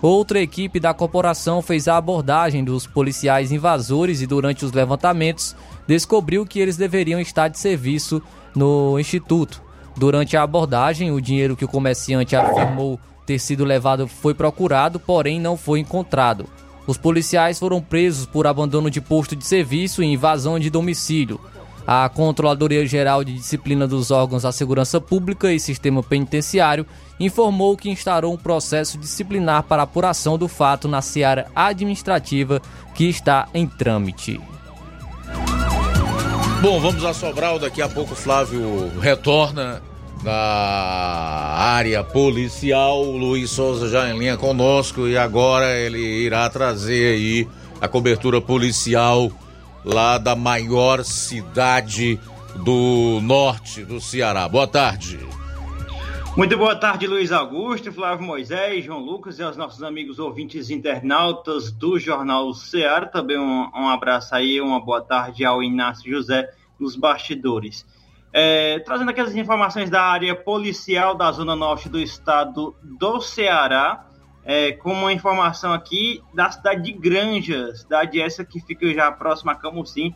Outra 0.02 0.40
equipe 0.40 0.80
da 0.80 0.94
corporação 0.94 1.62
fez 1.62 1.88
a 1.90 1.98
abordagem 1.98 2.64
dos 2.64 2.88
policiais 2.88 3.52
invasores 3.52 4.22
e, 4.22 4.28
durante 4.28 4.64
os 4.64 4.72
levantamentos, 4.72 5.54
descobriu 5.86 6.46
que 6.46 6.60
eles 6.60 6.78
deveriam 6.78 7.20
estar 7.20 7.50
de 7.50 7.60
serviço 7.60 8.22
no 8.56 8.98
instituto. 8.98 9.62
Durante 9.98 10.38
a 10.38 10.44
abordagem, 10.44 11.12
o 11.12 11.20
dinheiro 11.20 11.58
que 11.58 11.66
o 11.66 11.68
comerciante 11.68 12.34
afirmou 12.34 12.98
ter 13.26 13.40
sido 13.40 13.66
levado 13.66 14.08
foi 14.08 14.34
procurado, 14.34 15.00
porém 15.02 15.40
não 15.40 15.58
foi 15.58 15.82
encontrado. 15.82 16.46
Os 16.88 16.98
policiais 16.98 17.60
foram 17.60 17.82
presos 17.82 18.26
por 18.26 18.48
abandono 18.48 18.90
de 18.90 19.02
posto 19.02 19.36
de 19.36 19.46
serviço 19.46 20.02
e 20.02 20.06
invasão 20.06 20.58
de 20.58 20.70
domicílio. 20.70 21.40
A 21.91 22.08
Controladoria 22.08 22.86
Geral 22.86 23.23
de 23.23 23.34
Disciplina 23.34 23.88
dos 23.88 24.12
Órgãos 24.12 24.43
da 24.43 24.52
Segurança 24.52 25.02
Pública 25.02 25.52
e 25.52 25.60
Sistema 25.60 26.04
Penitenciário 26.04 26.86
informou 27.19 27.75
que 27.75 27.89
instaurou 27.89 28.32
um 28.32 28.38
processo 28.38 28.95
disciplinar 28.95 29.63
para 29.63 29.82
apuração 29.82 30.38
do 30.38 30.47
fato 30.47 30.88
na 30.88 31.02
seara 31.02 31.47
administrativa 31.56 32.62
que 32.93 33.06
está 33.06 33.49
em 33.56 33.65
trâmite. 33.65 34.39
Bom, 36.62 36.80
vamos 36.80 37.04
a 37.04 37.12
Sobral. 37.12 37.58
Daqui 37.58 37.82
a 37.82 37.89
pouco 37.89 38.13
Flávio 38.13 38.91
retorna 39.02 39.82
da 40.23 41.56
área 41.58 42.04
policial. 42.04 43.04
O 43.04 43.17
Luiz 43.17 43.49
Souza 43.49 43.89
já 43.89 44.08
em 44.13 44.19
linha 44.19 44.38
conosco 44.38 45.08
e 45.08 45.17
agora 45.17 45.75
ele 45.75 45.97
irá 45.97 46.47
trazer 46.52 47.15
aí 47.15 47.47
a 47.82 47.88
cobertura 47.88 48.39
policial 48.39 49.32
lá 49.89 50.17
da 50.17 50.36
maior 50.36 51.04
cidade 51.04 52.19
do 52.56 53.19
norte 53.21 53.84
do 53.84 53.99
Ceará. 53.99 54.47
Boa 54.47 54.67
tarde. 54.67 55.19
Muito 56.38 56.58
boa 56.58 56.75
tarde, 56.75 57.08
Luiz 57.08 57.32
Augusto, 57.32 57.91
Flávio 57.91 58.25
Moisés, 58.25 58.86
João 58.86 58.99
Lucas 58.99 59.39
e 59.39 59.43
aos 59.43 59.58
nossos 59.58 59.82
amigos 59.84 60.19
ouvintes 60.19 60.69
internautas 60.69 61.71
do 61.71 61.99
Jornal 61.99 62.54
Ceará. 62.54 63.08
Também 63.08 63.38
um, 63.38 63.69
um 63.75 63.89
abraço 63.89 64.36
aí, 64.36 64.62
uma 64.62 64.80
boa 64.80 65.02
tarde 65.02 65.43
ao 65.43 65.62
Inácio 65.63 66.10
José 66.10 66.49
nos 66.80 66.95
bastidores. 66.95 67.86
É, 68.32 68.80
trazendo 68.80 69.10
aquelas 69.10 69.36
informações 69.36 69.89
da 69.89 70.04
área 70.04 70.36
policial 70.36 71.15
da 71.15 71.32
Zona 71.32 71.56
Norte 71.56 71.89
do 71.89 71.99
estado 71.99 72.75
do 72.84 73.19
Ceará, 73.19 74.06
é, 74.50 74.72
com 74.72 74.92
uma 74.92 75.14
informação 75.14 75.72
aqui 75.72 76.24
da 76.34 76.50
cidade 76.50 76.82
de 76.82 76.92
Granja, 76.92 77.72
cidade 77.76 78.20
essa 78.20 78.44
que 78.44 78.60
fica 78.60 78.92
já 78.92 79.12
próxima 79.12 79.52
a 79.52 79.56
Camusim, 79.56 80.12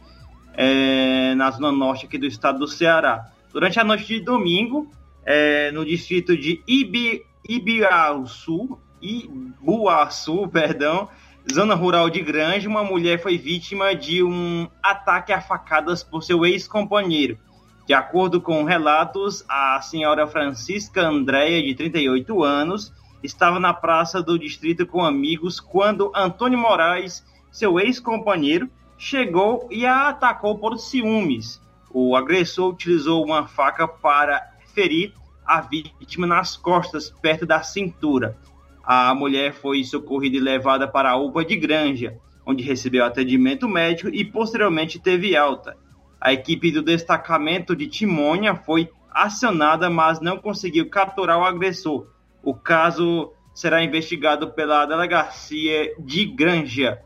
é, 0.56 1.36
na 1.36 1.52
Zona 1.52 1.72
Norte 1.72 2.08
aqui 2.08 2.18
do 2.18 2.26
estado 2.26 2.58
do 2.58 2.68
Ceará. 2.68 3.28
Durante 3.52 3.80
a 3.80 3.84
noite 3.84 4.08
de 4.08 4.22
domingo, 4.22 4.90
é, 5.24 5.72
no 5.72 5.86
distrito 5.86 6.36
de 6.36 6.64
Ibi, 6.68 7.24
Ibiaçu, 7.48 8.80
Ibuaçu, 9.00 10.48
perdão, 10.52 11.10
zona 11.54 11.76
rural 11.76 12.10
de 12.10 12.20
Granja, 12.20 12.68
uma 12.68 12.84
mulher 12.84 13.22
foi 13.22 13.38
vítima 13.38 13.94
de 13.94 14.24
um 14.24 14.68
ataque 14.82 15.32
a 15.32 15.42
facadas 15.42 16.04
por 16.04 16.24
seu 16.24 16.44
ex-companheiro. 16.44 17.38
De 17.86 17.94
acordo 17.94 18.42
com 18.42 18.64
relatos, 18.64 19.46
a 19.48 19.80
senhora 19.80 20.26
Francisca 20.26 21.08
Andréia, 21.08 21.62
de 21.62 21.76
38 21.76 22.44
anos, 22.44 22.92
estava 23.24 23.60
na 23.60 23.74
praça 23.74 24.22
do 24.22 24.38
distrito 24.38 24.86
com 24.86 25.04
amigos 25.04 25.60
quando 25.60 26.12
Antônio 26.14 26.60
Moraes, 26.60 27.26
seu 27.50 27.80
ex-companheiro, 27.80 28.70
chegou 28.98 29.68
e 29.72 29.86
a 29.86 30.10
atacou 30.10 30.58
por 30.58 30.78
ciúmes. 30.78 31.62
O 31.90 32.16
agressor 32.16 32.72
utilizou 32.72 33.24
uma 33.24 33.48
faca 33.48 33.88
para 33.88 34.52
ferir 34.74 35.14
a 35.46 35.62
vítima 35.62 36.28
nas 36.28 36.58
costas, 36.58 37.10
perto 37.10 37.46
da 37.46 37.62
cintura. 37.62 38.38
A 38.84 39.14
mulher 39.14 39.54
foi 39.54 39.84
socorrida 39.84 40.38
e 40.38 40.40
levada 40.40 40.88
para 40.88 41.12
a 41.12 41.18
UPA 41.18 41.46
de 41.46 41.56
Granja, 41.56 42.18
onde 42.46 42.64
recebeu 42.64 43.06
atendimento 43.06 43.68
médico 43.68 44.10
e 44.10 44.26
posteriormente 44.26 45.00
teve 45.00 45.36
alta. 45.36 45.78
A 46.20 46.34
equipe 46.34 46.72
do 46.72 46.82
destacamento 46.82 47.76
de 47.76 47.88
Timônia 47.88 48.56
foi 48.56 48.90
acionada, 49.12 49.90
mas 49.90 50.20
não 50.20 50.38
conseguiu 50.38 50.90
capturar 50.90 51.38
o 51.38 51.46
agressor. 51.46 52.08
O 52.44 52.54
caso 52.54 53.32
será 53.54 53.82
investigado 53.82 54.52
pela 54.52 54.86
delegacia 54.86 55.96
de 55.98 56.26
Granja. 56.26 57.00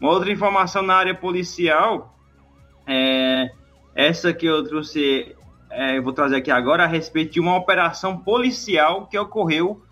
Uma 0.00 0.10
outra 0.10 0.30
informação 0.30 0.82
na 0.82 0.94
área 0.94 1.14
policial, 1.14 2.16
é, 2.86 3.50
essa 3.94 4.32
que 4.32 4.46
eu 4.46 4.62
trouxe, 4.62 5.34
é, 5.70 5.98
eu 5.98 6.02
vou 6.02 6.12
trazer 6.12 6.36
aqui 6.36 6.50
agora, 6.50 6.84
a 6.84 6.86
respeito 6.86 7.32
de 7.32 7.40
uma 7.40 7.56
operação 7.56 8.18
policial 8.18 9.06
que 9.06 9.18
ocorreu 9.18 9.82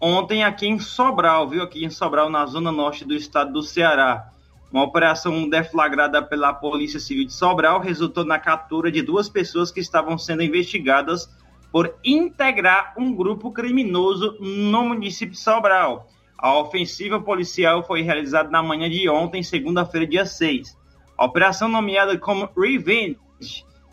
ontem 0.00 0.44
aqui 0.44 0.68
em 0.68 0.78
Sobral, 0.78 1.48
viu? 1.48 1.62
Aqui 1.62 1.84
em 1.84 1.90
Sobral, 1.90 2.30
na 2.30 2.46
zona 2.46 2.70
norte 2.70 3.04
do 3.04 3.14
estado 3.14 3.52
do 3.52 3.62
Ceará. 3.62 4.30
Uma 4.70 4.84
operação 4.84 5.48
deflagrada 5.48 6.22
pela 6.22 6.52
Polícia 6.52 7.00
Civil 7.00 7.26
de 7.26 7.32
Sobral 7.32 7.80
resultou 7.80 8.24
na 8.24 8.38
captura 8.38 8.90
de 8.90 9.02
duas 9.02 9.28
pessoas 9.28 9.70
que 9.70 9.80
estavam 9.80 10.16
sendo 10.16 10.42
investigadas 10.42 11.28
por 11.72 11.94
integrar 12.04 12.92
um 12.98 13.14
grupo 13.14 13.50
criminoso 13.50 14.36
no 14.38 14.84
município 14.84 15.32
de 15.32 15.40
Sobral. 15.40 16.06
A 16.36 16.58
ofensiva 16.58 17.18
policial 17.18 17.82
foi 17.82 18.02
realizada 18.02 18.50
na 18.50 18.62
manhã 18.62 18.90
de 18.90 19.08
ontem, 19.08 19.42
segunda-feira, 19.42 20.06
dia 20.06 20.26
6. 20.26 20.76
A 21.16 21.24
operação 21.24 21.68
nomeada 21.68 22.18
como 22.18 22.48
Revenge, 22.54 23.16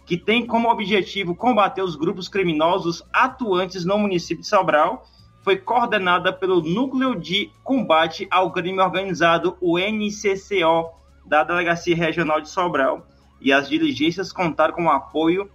que 0.05 0.17
tem 0.17 0.45
como 0.45 0.69
objetivo 0.69 1.33
combater 1.33 1.81
os 1.81 1.95
grupos 1.95 2.27
criminosos 2.27 3.01
atuantes 3.13 3.85
no 3.85 3.97
município 3.97 4.41
de 4.41 4.47
Sobral, 4.47 5.05
foi 5.41 5.55
coordenada 5.55 6.33
pelo 6.33 6.61
Núcleo 6.61 7.15
de 7.15 7.49
Combate 7.63 8.27
ao 8.29 8.51
Crime 8.51 8.81
Organizado, 8.81 9.55
o 9.61 9.77
NCCO, 9.79 10.89
da 11.25 11.43
Delegacia 11.43 11.95
Regional 11.95 12.41
de 12.41 12.49
Sobral, 12.49 13.07
e 13.39 13.53
as 13.53 13.69
diligências 13.69 14.33
contaram 14.33 14.73
com 14.73 14.85
o 14.85 14.89
apoio 14.89 15.49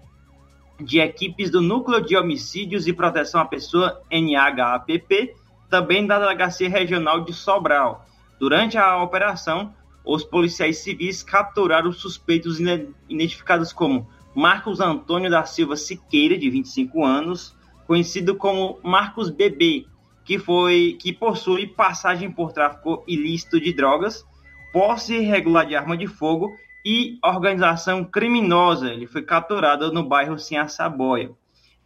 de 0.80 0.98
equipes 0.98 1.50
do 1.50 1.60
Núcleo 1.60 2.00
de 2.00 2.16
Homicídios 2.16 2.86
e 2.86 2.92
Proteção 2.92 3.40
à 3.40 3.44
Pessoa, 3.44 4.00
NHAPP, 4.10 5.34
também 5.70 6.06
da 6.06 6.18
Delegacia 6.18 6.68
Regional 6.68 7.20
de 7.22 7.32
Sobral. 7.32 8.06
Durante 8.38 8.76
a 8.76 9.02
operação, 9.02 9.72
os 10.04 10.24
policiais 10.24 10.78
civis 10.78 11.22
capturaram 11.22 11.92
suspeitos 11.92 12.58
identificados 13.08 13.72
como 13.72 14.06
Marcos 14.34 14.80
Antônio 14.80 15.30
da 15.30 15.44
Silva 15.44 15.76
Siqueira, 15.76 16.36
de 16.36 16.50
25 16.50 17.04
anos, 17.04 17.56
conhecido 17.86 18.34
como 18.34 18.78
Marcos 18.82 19.30
Bebê, 19.30 19.86
que 20.24 20.38
foi 20.38 20.96
que 21.00 21.12
possui 21.12 21.66
passagem 21.66 22.30
por 22.30 22.52
tráfico 22.52 23.04
ilícito 23.06 23.60
de 23.60 23.72
drogas, 23.72 24.26
posse 24.72 25.14
irregular 25.14 25.66
de 25.66 25.76
arma 25.76 25.96
de 25.96 26.06
fogo 26.06 26.50
e 26.84 27.18
organização 27.24 28.04
criminosa. 28.04 28.92
Ele 28.92 29.06
foi 29.06 29.22
capturado 29.22 29.92
no 29.92 30.02
bairro 30.02 30.38
Sem 30.38 30.66
Saboia. 30.68 31.30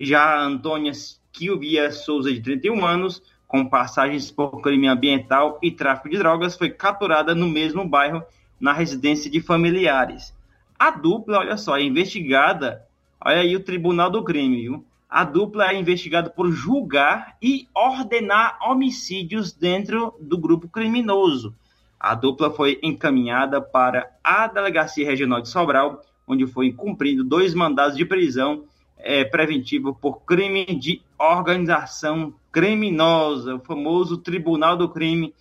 Já 0.00 0.40
Antônia 0.40 0.92
Kilvia 1.32 1.90
Souza, 1.92 2.32
de 2.32 2.40
31 2.40 2.84
anos, 2.84 3.22
com 3.46 3.68
passagens 3.68 4.30
por 4.30 4.60
crime 4.60 4.88
ambiental 4.88 5.58
e 5.62 5.70
tráfico 5.70 6.08
de 6.08 6.18
drogas, 6.18 6.56
foi 6.56 6.70
capturada 6.70 7.34
no 7.34 7.48
mesmo 7.48 7.88
bairro, 7.88 8.22
na 8.60 8.72
residência 8.72 9.30
de 9.30 9.40
familiares. 9.40 10.34
A 10.78 10.90
dupla, 10.90 11.38
olha 11.38 11.56
só, 11.56 11.76
é 11.76 11.82
investigada, 11.82 12.84
olha 13.24 13.40
aí 13.40 13.54
o 13.54 13.64
Tribunal 13.64 14.10
do 14.10 14.24
Crime, 14.24 14.62
viu? 14.62 14.84
a 15.08 15.24
dupla 15.24 15.70
é 15.70 15.74
investigada 15.74 16.28
por 16.28 16.52
julgar 16.52 17.36
e 17.40 17.66
ordenar 17.74 18.58
homicídios 18.60 19.52
dentro 19.52 20.14
do 20.20 20.36
grupo 20.36 20.68
criminoso. 20.68 21.54
A 21.98 22.14
dupla 22.14 22.50
foi 22.50 22.78
encaminhada 22.82 23.60
para 23.60 24.10
a 24.22 24.46
Delegacia 24.46 25.04
Regional 25.04 25.40
de 25.40 25.48
Sobral, 25.48 26.02
onde 26.26 26.46
foi 26.46 26.72
cumprido 26.72 27.24
dois 27.24 27.54
mandados 27.54 27.96
de 27.96 28.04
prisão 28.04 28.64
é, 28.98 29.24
preventivo 29.24 29.94
por 29.94 30.22
crime 30.22 30.64
de 30.66 31.00
organização 31.18 32.34
criminosa, 32.52 33.54
o 33.56 33.60
famoso 33.60 34.18
Tribunal 34.18 34.76
do 34.76 34.88
Crime, 34.88 35.34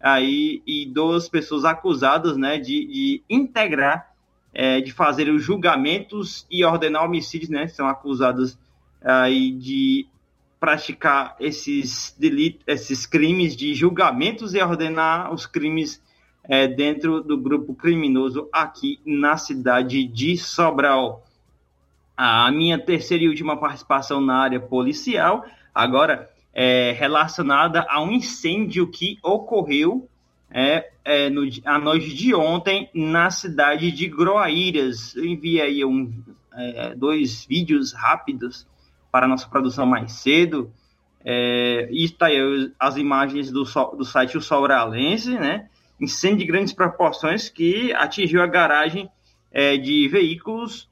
aí, 0.00 0.62
e 0.66 0.86
duas 0.86 1.28
pessoas 1.28 1.64
acusadas 1.64 2.36
né, 2.36 2.58
de, 2.58 2.86
de 2.86 3.22
integrar, 3.28 4.12
é, 4.52 4.80
de 4.80 4.92
fazer 4.92 5.30
os 5.30 5.42
julgamentos 5.42 6.46
e 6.50 6.64
ordenar 6.64 7.04
homicídios, 7.04 7.50
né, 7.50 7.68
são 7.68 7.86
acusadas 7.86 8.58
aí 9.02 9.50
de 9.52 10.06
praticar 10.62 11.34
esses 11.40 12.14
delitos, 12.16 12.62
esses 12.68 13.04
crimes 13.04 13.56
de 13.56 13.74
julgamentos 13.74 14.54
e 14.54 14.62
ordenar 14.62 15.34
os 15.34 15.44
crimes 15.44 16.00
é, 16.44 16.68
dentro 16.68 17.20
do 17.20 17.36
grupo 17.36 17.74
criminoso 17.74 18.48
aqui 18.52 19.00
na 19.04 19.36
cidade 19.36 20.04
de 20.04 20.36
Sobral. 20.36 21.26
A 22.16 22.48
minha 22.52 22.78
terceira 22.78 23.24
e 23.24 23.28
última 23.28 23.56
participação 23.56 24.20
na 24.20 24.36
área 24.36 24.60
policial, 24.60 25.44
agora 25.74 26.30
é 26.54 26.92
relacionada 26.92 27.84
a 27.88 28.00
um 28.00 28.12
incêndio 28.12 28.86
que 28.86 29.18
ocorreu 29.20 30.08
é, 30.48 30.92
é, 31.04 31.28
no, 31.28 31.42
a 31.64 31.76
noite 31.76 32.14
de 32.14 32.36
ontem 32.36 32.88
na 32.94 33.32
cidade 33.32 33.90
de 33.90 34.06
Groaíras. 34.06 35.16
Eu 35.16 35.24
enviei 35.24 35.60
aí 35.60 35.84
um, 35.84 36.12
é, 36.54 36.94
dois 36.94 37.44
vídeos 37.44 37.92
rápidos 37.92 38.64
para 39.12 39.28
nossa 39.28 39.46
produção 39.46 39.84
mais 39.86 40.12
cedo. 40.12 40.72
É, 41.24 41.88
e 41.90 42.04
está 42.04 42.26
aí 42.26 42.72
as 42.80 42.96
imagens 42.96 43.52
do, 43.52 43.62
do 43.96 44.04
site 44.04 44.36
O 44.36 44.40
Sobralense, 44.40 45.38
né? 45.38 45.68
Incêndio 46.00 46.38
de 46.38 46.46
grandes 46.46 46.72
proporções 46.72 47.48
que 47.48 47.92
atingiu 47.92 48.42
a 48.42 48.46
garagem 48.46 49.08
é, 49.52 49.76
de 49.76 50.08
veículos 50.08 50.88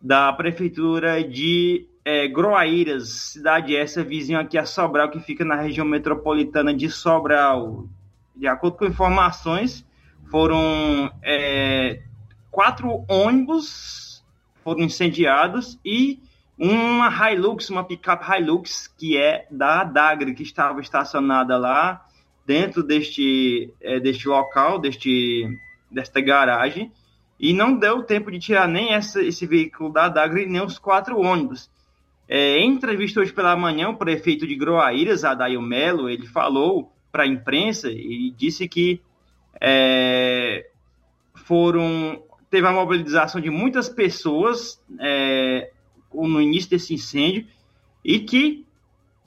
da 0.00 0.32
prefeitura 0.32 1.22
de 1.22 1.86
é, 2.04 2.26
Groaíras, 2.26 3.08
cidade 3.08 3.76
essa 3.76 4.02
vizinha 4.02 4.40
aqui 4.40 4.58
a 4.58 4.64
Sobral, 4.64 5.10
que 5.10 5.20
fica 5.20 5.44
na 5.44 5.54
região 5.54 5.86
metropolitana 5.86 6.74
de 6.74 6.90
Sobral. 6.90 7.86
De 8.34 8.48
acordo 8.48 8.78
com 8.78 8.86
informações, 8.86 9.86
foram 10.28 11.12
é, 11.22 12.02
quatro 12.50 13.04
ônibus 13.08 14.24
foram 14.64 14.80
incendiados 14.82 15.78
e 15.84 16.20
uma 16.64 17.08
Hilux, 17.10 17.70
uma 17.70 17.82
picape 17.82 18.24
Hilux, 18.24 18.86
que 18.86 19.16
é 19.16 19.48
da 19.50 19.82
Dagre, 19.82 20.32
que 20.32 20.44
estava 20.44 20.80
estacionada 20.80 21.58
lá 21.58 22.06
dentro 22.46 22.84
deste, 22.84 23.74
é, 23.80 23.98
deste 23.98 24.28
local, 24.28 24.78
deste, 24.78 25.58
desta 25.90 26.20
garagem, 26.20 26.92
e 27.38 27.52
não 27.52 27.76
deu 27.76 28.04
tempo 28.04 28.30
de 28.30 28.38
tirar 28.38 28.68
nem 28.68 28.94
essa, 28.94 29.20
esse 29.20 29.44
veículo 29.44 29.92
da 29.92 30.08
Dagre 30.08 30.46
nem 30.46 30.62
os 30.62 30.78
quatro 30.78 31.18
ônibus. 31.18 31.68
É, 32.28 32.58
em 32.58 32.70
entrevista 32.70 33.18
hoje 33.18 33.32
pela 33.32 33.56
manhã, 33.56 33.88
o 33.88 33.96
prefeito 33.96 34.46
de 34.46 34.54
Groaíras, 34.54 35.24
Adail 35.24 35.60
Melo, 35.60 36.08
ele 36.08 36.28
falou 36.28 36.92
para 37.10 37.24
a 37.24 37.26
imprensa 37.26 37.90
e 37.90 38.32
disse 38.36 38.68
que 38.68 39.02
é, 39.60 40.70
foram 41.34 42.22
teve 42.48 42.66
a 42.68 42.72
mobilização 42.72 43.40
de 43.40 43.50
muitas 43.50 43.88
pessoas 43.88 44.80
é, 45.00 45.71
no 46.14 46.40
início 46.40 46.70
desse 46.70 46.94
incêndio 46.94 47.46
e 48.04 48.18
que 48.20 48.64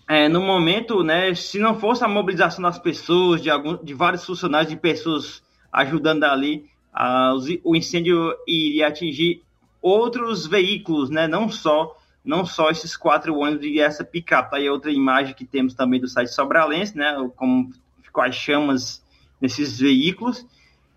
é, 0.08 0.30
no 0.30 0.41
momento, 0.41 1.04
né, 1.04 1.34
se 1.34 1.58
não 1.58 1.80
fosse 1.80 2.04
a 2.04 2.08
mobilização 2.08 2.62
das 2.62 2.78
pessoas, 2.78 3.41
de, 3.41 3.50
algum, 3.50 3.84
de 3.84 3.93
vários 3.93 4.24
funcionários, 4.24 4.69
de 4.69 4.78
pessoas 4.78 5.41
ajudando 5.71 6.24
ali, 6.26 6.65
a, 6.93 7.34
o 7.63 7.76
incêndio 7.76 8.34
iria 8.48 8.88
atingir 8.88 9.41
outros 9.82 10.45
veículos, 10.45 11.10
né, 11.10 11.28
não 11.28 11.50
só 11.50 11.98
não 12.26 12.43
só 12.43 12.71
esses 12.71 12.98
quatro 12.98 13.38
ônibus 13.38 13.67
e 13.67 13.80
essa 13.80 14.04
picape. 14.04 14.56
Aí 14.56 14.67
outra 14.67 14.91
imagem 14.91 15.36
que 15.36 15.45
temos 15.45 15.76
também 15.76 16.02
do 16.02 16.08
site 16.08 16.34
Sobralense, 16.34 16.98
né, 16.98 17.15
como 17.36 17.69
ficou 18.02 18.24
as 18.24 18.34
chamas 18.34 19.04
nesses 19.39 19.80
veículos. 19.80 20.43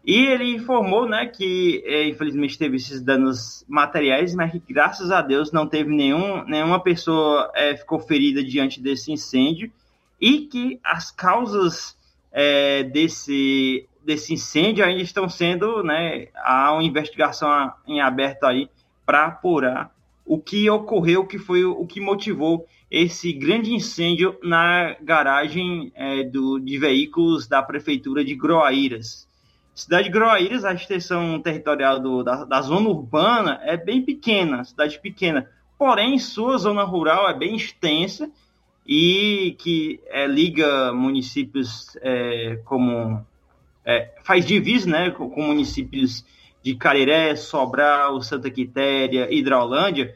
E 0.08 0.24
ele 0.24 0.54
informou, 0.54 1.06
né, 1.06 1.26
que 1.26 1.82
é, 1.84 2.08
infelizmente 2.08 2.56
teve 2.56 2.76
esses 2.76 3.02
danos 3.02 3.62
materiais, 3.68 4.34
mas 4.34 4.50
que 4.50 4.72
graças 4.72 5.10
a 5.10 5.20
Deus 5.20 5.52
não 5.52 5.66
teve 5.66 5.94
nenhum, 5.94 6.42
nenhuma 6.46 6.82
pessoa 6.82 7.52
é, 7.54 7.76
ficou 7.76 8.00
ferida 8.00 8.42
diante 8.42 8.80
desse 8.80 9.12
incêndio 9.12 9.70
e 10.18 10.46
que 10.46 10.80
as 10.82 11.10
causas 11.10 11.94
é, 12.32 12.84
desse, 12.84 13.86
desse 14.02 14.32
incêndio 14.32 14.82
ainda 14.82 15.02
estão 15.02 15.28
sendo, 15.28 15.82
né, 15.82 16.28
há 16.36 16.72
uma 16.72 16.84
investigação 16.84 17.70
em 17.86 18.00
aberto 18.00 18.44
aí 18.44 18.70
para 19.04 19.26
apurar 19.26 19.94
o 20.24 20.38
que 20.38 20.70
ocorreu, 20.70 21.20
o 21.20 21.26
que 21.26 21.38
foi 21.38 21.66
o 21.66 21.84
que 21.84 22.00
motivou 22.00 22.66
esse 22.90 23.30
grande 23.30 23.74
incêndio 23.74 24.38
na 24.42 24.96
garagem 25.02 25.92
é, 25.94 26.22
do, 26.22 26.58
de 26.58 26.78
veículos 26.78 27.46
da 27.46 27.62
prefeitura 27.62 28.24
de 28.24 28.34
Groaíras. 28.34 29.27
Cidade 29.78 30.08
de 30.08 30.10
Groaíras, 30.10 30.64
a 30.64 30.74
extensão 30.74 31.40
territorial 31.40 32.00
do, 32.00 32.24
da, 32.24 32.44
da, 32.44 32.60
zona 32.62 32.88
urbana 32.88 33.60
é 33.62 33.76
bem 33.76 34.02
pequena, 34.02 34.64
cidade 34.64 34.98
pequena. 34.98 35.48
Porém, 35.78 36.18
sua 36.18 36.58
zona 36.58 36.82
rural 36.82 37.30
é 37.30 37.38
bem 37.38 37.54
extensa 37.54 38.28
e 38.84 39.54
que 39.56 40.00
é, 40.08 40.26
liga 40.26 40.92
municípios 40.92 41.96
é, 42.02 42.60
como 42.64 43.24
é, 43.84 44.10
faz 44.24 44.44
divisa, 44.44 44.90
né, 44.90 45.10
com, 45.12 45.30
com, 45.30 45.42
municípios 45.42 46.24
de 46.60 46.74
Cariré, 46.74 47.36
Sobral, 47.36 48.20
Santa 48.20 48.50
Quitéria, 48.50 49.32
Hidrolândia, 49.32 50.12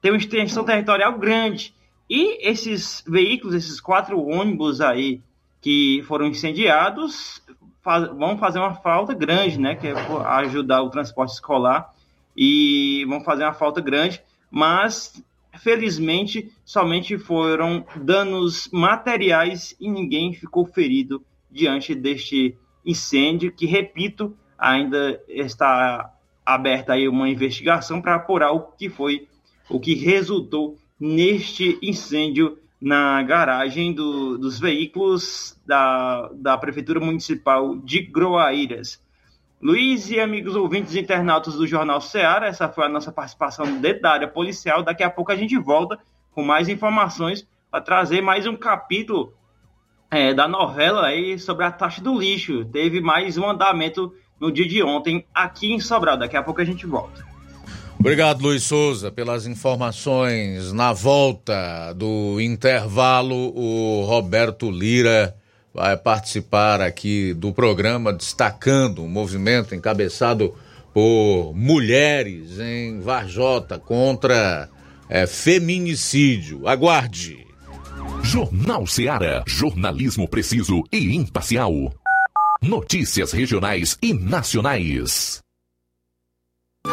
tem 0.00 0.10
uma 0.10 0.16
extensão 0.16 0.64
territorial 0.64 1.18
grande. 1.18 1.74
E 2.08 2.48
esses 2.48 3.04
veículos, 3.06 3.54
esses 3.54 3.78
quatro 3.78 4.18
ônibus 4.26 4.80
aí 4.80 5.20
que 5.60 6.02
foram 6.08 6.26
incendiados, 6.26 7.42
faz, 7.82 8.08
vão 8.08 8.38
fazer 8.38 8.58
uma 8.58 8.74
falta 8.74 9.12
grande, 9.12 9.58
né? 9.58 9.74
Que 9.74 9.88
é 9.88 9.94
ajudar 10.38 10.82
o 10.82 10.90
transporte 10.90 11.34
escolar 11.34 11.92
e 12.36 13.04
vão 13.06 13.20
fazer 13.20 13.44
uma 13.44 13.52
falta 13.52 13.80
grande, 13.80 14.22
mas 14.50 15.22
felizmente 15.58 16.50
somente 16.64 17.18
foram 17.18 17.84
danos 17.96 18.68
materiais 18.72 19.76
e 19.78 19.90
ninguém 19.90 20.32
ficou 20.32 20.64
ferido 20.64 21.22
diante 21.50 21.94
deste 21.94 22.56
incêndio 22.84 23.52
que, 23.52 23.66
repito, 23.66 24.34
ainda 24.58 25.20
está 25.28 26.10
aberta 26.44 26.94
aí 26.94 27.06
uma 27.06 27.28
investigação 27.28 28.00
para 28.00 28.14
apurar 28.14 28.52
o 28.52 28.60
que 28.72 28.88
foi, 28.88 29.28
o 29.68 29.78
que 29.78 29.94
resultou 29.94 30.78
neste 30.98 31.78
incêndio 31.82 32.58
na 32.82 33.22
garagem 33.22 33.92
do, 33.92 34.36
dos 34.36 34.58
veículos 34.58 35.56
da, 35.64 36.28
da 36.34 36.58
Prefeitura 36.58 36.98
Municipal 36.98 37.76
de 37.76 38.02
Groaíras. 38.02 39.00
Luiz 39.62 40.10
e 40.10 40.18
amigos 40.18 40.56
ouvintes 40.56 40.96
internautas 40.96 41.54
do 41.54 41.64
Jornal 41.64 42.00
Ceará, 42.00 42.48
essa 42.48 42.68
foi 42.68 42.84
a 42.84 42.88
nossa 42.88 43.12
participação 43.12 43.80
dentro 43.80 44.02
da 44.02 44.10
área 44.10 44.26
policial. 44.26 44.82
Daqui 44.82 45.04
a 45.04 45.10
pouco 45.10 45.30
a 45.30 45.36
gente 45.36 45.56
volta 45.56 45.96
com 46.32 46.42
mais 46.42 46.68
informações 46.68 47.46
para 47.70 47.80
trazer 47.80 48.20
mais 48.20 48.48
um 48.48 48.56
capítulo 48.56 49.32
é, 50.10 50.34
da 50.34 50.48
novela 50.48 51.06
aí 51.06 51.38
sobre 51.38 51.64
a 51.64 51.70
taxa 51.70 52.02
do 52.02 52.18
lixo. 52.18 52.64
Teve 52.64 53.00
mais 53.00 53.38
um 53.38 53.48
andamento 53.48 54.12
no 54.40 54.50
dia 54.50 54.66
de 54.66 54.82
ontem 54.82 55.24
aqui 55.32 55.72
em 55.72 55.78
Sobral. 55.78 56.16
Daqui 56.16 56.36
a 56.36 56.42
pouco 56.42 56.60
a 56.60 56.64
gente 56.64 56.84
volta. 56.84 57.31
Obrigado, 58.02 58.42
Luiz 58.42 58.64
Souza, 58.64 59.12
pelas 59.12 59.46
informações. 59.46 60.72
Na 60.72 60.92
volta 60.92 61.92
do 61.92 62.40
intervalo, 62.40 63.56
o 63.56 64.04
Roberto 64.04 64.68
Lira 64.72 65.36
vai 65.72 65.96
participar 65.96 66.80
aqui 66.80 67.32
do 67.32 67.52
programa 67.52 68.12
destacando 68.12 69.04
um 69.04 69.08
movimento 69.08 69.72
encabeçado 69.72 70.52
por 70.92 71.52
mulheres 71.54 72.58
em 72.58 72.98
Varjota 72.98 73.78
contra 73.78 74.68
é, 75.08 75.24
feminicídio. 75.24 76.66
Aguarde. 76.66 77.46
Jornal 78.20 78.84
Seara. 78.84 79.44
Jornalismo 79.46 80.26
preciso 80.26 80.82
e 80.90 81.14
imparcial. 81.14 81.94
Notícias 82.60 83.30
regionais 83.30 83.96
e 84.02 84.12
nacionais. 84.12 85.41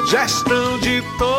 Gestão 0.10 0.80
de 0.80 1.04
todos 1.20 1.39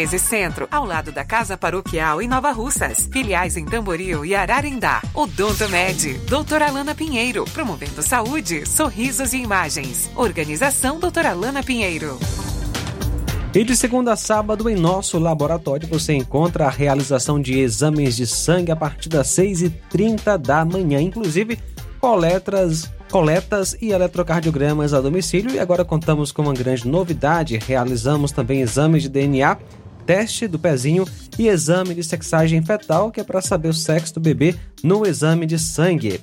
13 0.00 0.18
Centro, 0.18 0.66
ao 0.70 0.86
lado 0.86 1.12
da 1.12 1.26
Casa 1.26 1.58
Paroquial 1.58 2.22
em 2.22 2.28
Nova 2.28 2.52
Russas. 2.52 3.06
Filiais 3.12 3.58
em 3.58 3.66
Tamboril 3.66 4.24
e 4.24 4.34
Ararindá. 4.34 5.02
Odonto 5.12 5.68
Med, 5.68 6.14
doutora 6.26 6.68
Alana 6.68 6.94
Pinheiro, 6.94 7.44
promovendo 7.52 8.02
saúde, 8.02 8.66
sorrisos 8.66 9.34
e 9.34 9.36
imagens. 9.36 10.10
Organização 10.16 10.98
doutora 10.98 11.32
Alana 11.32 11.62
Pinheiro. 11.62 12.18
E 13.54 13.62
de 13.62 13.76
segunda 13.76 14.14
a 14.14 14.16
sábado, 14.16 14.70
em 14.70 14.74
nosso 14.74 15.18
laboratório, 15.18 15.86
você 15.86 16.14
encontra 16.14 16.64
a 16.64 16.70
realização 16.70 17.38
de 17.38 17.58
exames 17.58 18.16
de 18.16 18.26
sangue 18.26 18.72
a 18.72 18.76
partir 18.76 19.10
das 19.10 19.26
6h30 19.28 20.38
da 20.38 20.64
manhã, 20.64 20.98
inclusive 20.98 21.58
coletas, 22.00 22.90
coletas 23.10 23.76
e 23.82 23.90
eletrocardiogramas 23.90 24.94
a 24.94 25.00
domicílio. 25.02 25.54
E 25.54 25.58
agora 25.58 25.84
contamos 25.84 26.32
com 26.32 26.40
uma 26.40 26.54
grande 26.54 26.88
novidade: 26.88 27.58
realizamos 27.58 28.32
também 28.32 28.62
exames 28.62 29.02
de 29.02 29.10
DNA 29.10 29.58
teste 30.10 30.48
do 30.48 30.58
pezinho 30.58 31.06
e 31.38 31.46
exame 31.46 31.94
de 31.94 32.02
sexagem 32.02 32.60
fetal, 32.62 33.12
que 33.12 33.20
é 33.20 33.24
para 33.24 33.40
saber 33.40 33.68
o 33.68 33.72
sexo 33.72 34.14
do 34.14 34.20
bebê 34.20 34.56
no 34.82 35.06
exame 35.06 35.46
de 35.46 35.56
sangue. 35.56 36.20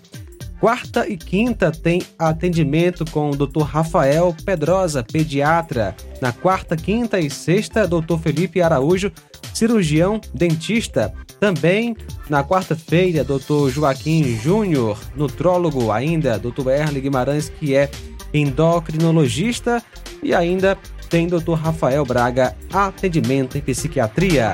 Quarta 0.60 1.08
e 1.08 1.16
quinta 1.16 1.72
tem 1.72 2.02
atendimento 2.20 3.10
com 3.10 3.30
o 3.30 3.36
Dr. 3.38 3.62
Rafael 3.62 4.36
Pedrosa, 4.44 5.06
pediatra. 5.10 5.96
Na 6.20 6.34
quarta, 6.34 6.76
quinta 6.76 7.18
e 7.18 7.30
sexta, 7.30 7.88
Dr. 7.88 8.18
Felipe 8.22 8.62
Araújo, 8.62 9.10
cirurgião 9.54 10.20
dentista. 10.34 11.14
Também 11.40 11.96
na 12.30 12.44
quarta-feira, 12.44 13.24
Dr. 13.24 13.70
Joaquim 13.70 14.38
Júnior, 14.38 15.00
nutrólogo 15.16 15.94
ainda, 15.94 16.38
Dr. 16.38 16.72
Erle 16.72 17.00
Guimarães, 17.00 17.48
que 17.48 17.74
é 17.74 17.90
endocrinologista 18.34 19.82
e 20.22 20.34
ainda 20.34 20.78
tem 21.08 21.28
Dr. 21.28 21.54
Rafael 21.54 22.06
Braga, 22.06 22.56
atendimento 22.72 23.58
em 23.58 23.62
psiquiatria. 23.62 24.54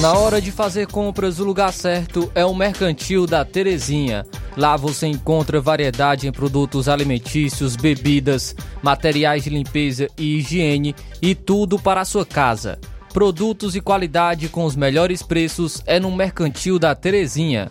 Na 0.00 0.14
hora 0.14 0.40
de 0.40 0.50
fazer 0.50 0.86
compras, 0.86 1.38
o 1.38 1.44
lugar 1.44 1.74
certo 1.74 2.32
é 2.34 2.42
o 2.42 2.54
Mercantil 2.54 3.26
da 3.26 3.44
Terezinha. 3.44 4.24
Lá 4.56 4.74
você 4.74 5.06
encontra 5.06 5.60
variedade 5.60 6.26
em 6.26 6.32
produtos 6.32 6.88
alimentícios, 6.88 7.76
bebidas, 7.76 8.56
materiais 8.82 9.44
de 9.44 9.50
limpeza 9.50 10.08
e 10.16 10.38
higiene 10.38 10.94
e 11.20 11.34
tudo 11.34 11.78
para 11.78 12.00
a 12.00 12.06
sua 12.06 12.24
casa. 12.24 12.78
Produtos 13.12 13.76
e 13.76 13.80
qualidade 13.80 14.48
com 14.48 14.64
os 14.64 14.74
melhores 14.74 15.22
preços 15.22 15.82
é 15.84 16.00
no 16.00 16.10
Mercantil 16.10 16.78
da 16.78 16.94
Terezinha. 16.94 17.70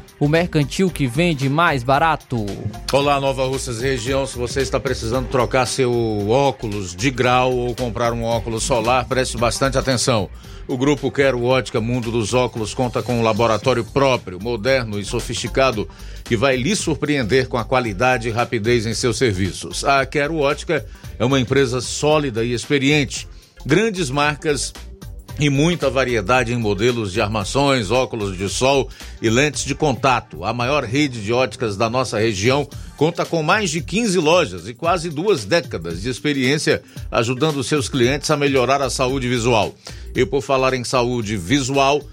o 0.21 0.27
mercantil 0.27 0.91
que 0.91 1.07
vende 1.07 1.49
mais 1.49 1.81
barato. 1.81 2.45
Olá, 2.93 3.19
Nova 3.19 3.43
Russas 3.47 3.81
região. 3.81 4.27
Se 4.27 4.37
você 4.37 4.61
está 4.61 4.79
precisando 4.79 5.27
trocar 5.27 5.65
seu 5.65 5.91
óculos 6.29 6.95
de 6.95 7.09
grau 7.09 7.51
ou 7.51 7.73
comprar 7.73 8.13
um 8.13 8.23
óculos 8.23 8.61
solar, 8.61 9.03
preste 9.05 9.35
bastante 9.35 9.79
atenção. 9.79 10.29
O 10.67 10.77
grupo 10.77 11.09
Quero 11.09 11.43
Ótica 11.43 11.81
Mundo 11.81 12.11
dos 12.11 12.35
Óculos 12.35 12.71
conta 12.71 13.01
com 13.01 13.19
um 13.19 13.23
laboratório 13.23 13.83
próprio, 13.83 14.39
moderno 14.39 14.99
e 14.99 15.03
sofisticado 15.03 15.89
que 16.23 16.37
vai 16.37 16.55
lhe 16.55 16.75
surpreender 16.75 17.47
com 17.47 17.57
a 17.57 17.65
qualidade 17.65 18.27
e 18.27 18.31
rapidez 18.31 18.85
em 18.85 18.93
seus 18.93 19.17
serviços. 19.17 19.83
A 19.83 20.05
Quero 20.05 20.37
Ótica 20.37 20.85
é 21.17 21.25
uma 21.25 21.39
empresa 21.39 21.81
sólida 21.81 22.43
e 22.43 22.53
experiente. 22.53 23.27
Grandes 23.65 24.11
marcas 24.11 24.71
e 25.41 25.49
muita 25.49 25.89
variedade 25.89 26.53
em 26.53 26.55
modelos 26.55 27.11
de 27.11 27.19
armações, 27.19 27.89
óculos 27.89 28.37
de 28.37 28.47
sol 28.47 28.87
e 29.19 29.27
lentes 29.27 29.65
de 29.65 29.73
contato. 29.73 30.45
A 30.45 30.53
maior 30.53 30.83
rede 30.83 31.19
de 31.19 31.33
óticas 31.33 31.75
da 31.75 31.89
nossa 31.89 32.19
região 32.19 32.69
conta 32.95 33.25
com 33.25 33.41
mais 33.41 33.71
de 33.71 33.81
15 33.81 34.19
lojas 34.19 34.67
e 34.67 34.75
quase 34.75 35.09
duas 35.09 35.43
décadas 35.43 35.99
de 35.99 36.09
experiência 36.09 36.83
ajudando 37.11 37.63
seus 37.63 37.89
clientes 37.89 38.29
a 38.29 38.37
melhorar 38.37 38.83
a 38.83 38.89
saúde 38.91 39.27
visual. 39.27 39.73
E 40.15 40.23
por 40.27 40.43
falar 40.43 40.75
em 40.75 40.83
saúde 40.83 41.35
visual, 41.37 42.03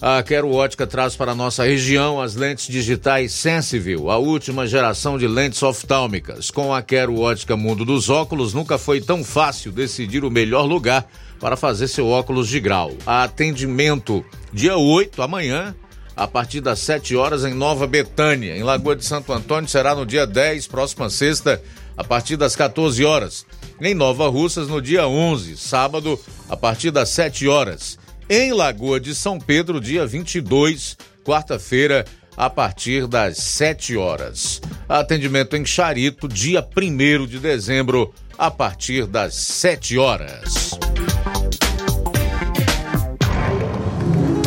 a 0.00 0.22
Quero 0.22 0.52
Ótica 0.52 0.86
traz 0.86 1.16
para 1.16 1.32
a 1.32 1.34
nossa 1.34 1.64
região 1.64 2.20
as 2.20 2.36
lentes 2.36 2.68
digitais 2.68 3.32
Sensiville, 3.32 4.08
a 4.08 4.16
última 4.16 4.64
geração 4.64 5.18
de 5.18 5.26
lentes 5.26 5.60
oftálmicas. 5.60 6.52
Com 6.52 6.72
a 6.72 6.80
Quero 6.82 7.18
Ótica 7.18 7.56
Mundo 7.56 7.84
dos 7.84 8.08
Óculos, 8.08 8.54
nunca 8.54 8.78
foi 8.78 9.00
tão 9.00 9.24
fácil 9.24 9.72
decidir 9.72 10.24
o 10.24 10.30
melhor 10.30 10.66
lugar 10.66 11.04
para 11.40 11.56
fazer 11.56 11.88
seu 11.88 12.08
óculos 12.08 12.48
de 12.48 12.60
grau. 12.60 12.92
Atendimento 13.06 14.24
dia 14.52 14.76
8, 14.76 15.20
amanhã, 15.22 15.74
a 16.16 16.26
partir 16.26 16.60
das 16.60 16.78
7 16.80 17.14
horas 17.14 17.44
em 17.44 17.52
Nova 17.52 17.86
Betânia. 17.86 18.56
Em 18.56 18.62
Lagoa 18.62 18.96
de 18.96 19.04
Santo 19.04 19.32
Antônio 19.32 19.68
será 19.68 19.94
no 19.94 20.06
dia 20.06 20.26
10, 20.26 20.66
próxima 20.66 21.10
sexta, 21.10 21.62
a 21.96 22.02
partir 22.02 22.36
das 22.36 22.56
14 22.56 23.04
horas. 23.04 23.44
Em 23.80 23.94
Nova 23.94 24.28
Russas, 24.28 24.68
no 24.68 24.80
dia 24.80 25.06
11, 25.06 25.56
sábado, 25.56 26.18
a 26.48 26.56
partir 26.56 26.90
das 26.90 27.10
7 27.10 27.46
horas. 27.46 27.98
Em 28.28 28.52
Lagoa 28.52 28.98
de 28.98 29.14
São 29.14 29.38
Pedro, 29.38 29.80
dia 29.80 30.06
22, 30.06 30.96
quarta-feira, 31.22 32.04
a 32.36 32.50
partir 32.50 33.06
das 33.06 33.38
7 33.38 33.96
horas. 33.96 34.60
Atendimento 34.88 35.56
em 35.56 35.64
Charito, 35.64 36.28
dia 36.28 36.66
1 36.76 37.26
de 37.26 37.38
dezembro, 37.38 38.12
a 38.38 38.50
partir 38.50 39.06
das 39.06 39.34
7 39.34 39.98
horas. 39.98 40.78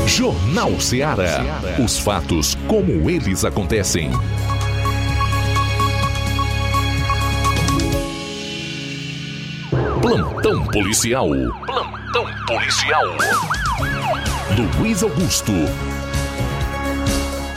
Jornal 0.09 0.81
Ceará. 0.81 1.39
Os 1.77 1.99
fatos 1.99 2.57
como 2.67 3.09
eles 3.09 3.45
acontecem. 3.45 4.09
Plantão 10.01 10.65
policial. 10.65 11.29
Plantão 11.63 12.25
policial. 12.47 13.05
Luiz 14.79 15.03
Augusto. 15.03 15.53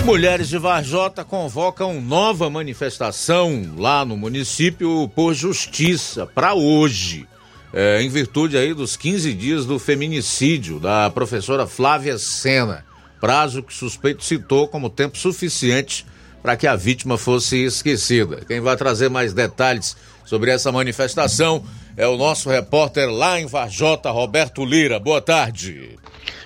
Mulheres 0.04 0.48
de 0.48 0.58
Varjota 0.58 1.24
convocam 1.24 2.02
nova 2.02 2.50
manifestação 2.50 3.64
lá 3.78 4.04
no 4.04 4.16
município 4.16 5.10
por 5.14 5.32
justiça 5.32 6.26
para 6.26 6.52
hoje 6.52 7.26
é, 7.72 8.02
em 8.02 8.08
virtude 8.08 8.56
aí 8.56 8.74
dos 8.74 8.96
15 8.96 9.32
dias 9.32 9.64
do 9.66 9.78
feminicídio 9.78 10.78
da 10.78 11.10
professora 11.10 11.66
Flávia 11.66 12.18
Sena, 12.18 12.84
prazo 13.20 13.62
que 13.62 13.72
o 13.72 13.76
suspeito 13.76 14.24
citou 14.24 14.68
como 14.68 14.90
tempo 14.90 15.16
suficiente 15.16 16.04
para 16.42 16.56
que 16.56 16.66
a 16.66 16.76
vítima 16.76 17.16
fosse 17.16 17.56
esquecida. 17.64 18.42
Quem 18.46 18.60
vai 18.60 18.76
trazer 18.76 19.08
mais 19.08 19.32
detalhes 19.32 19.96
sobre 20.24 20.50
essa 20.50 20.72
manifestação 20.72 21.64
é 21.96 22.06
o 22.06 22.16
nosso 22.16 22.48
repórter 22.48 23.10
lá 23.10 23.40
em 23.40 23.46
Varjota, 23.46 24.10
Roberto 24.10 24.64
Lira. 24.64 24.98
Boa 24.98 25.20
tarde. 25.20 25.98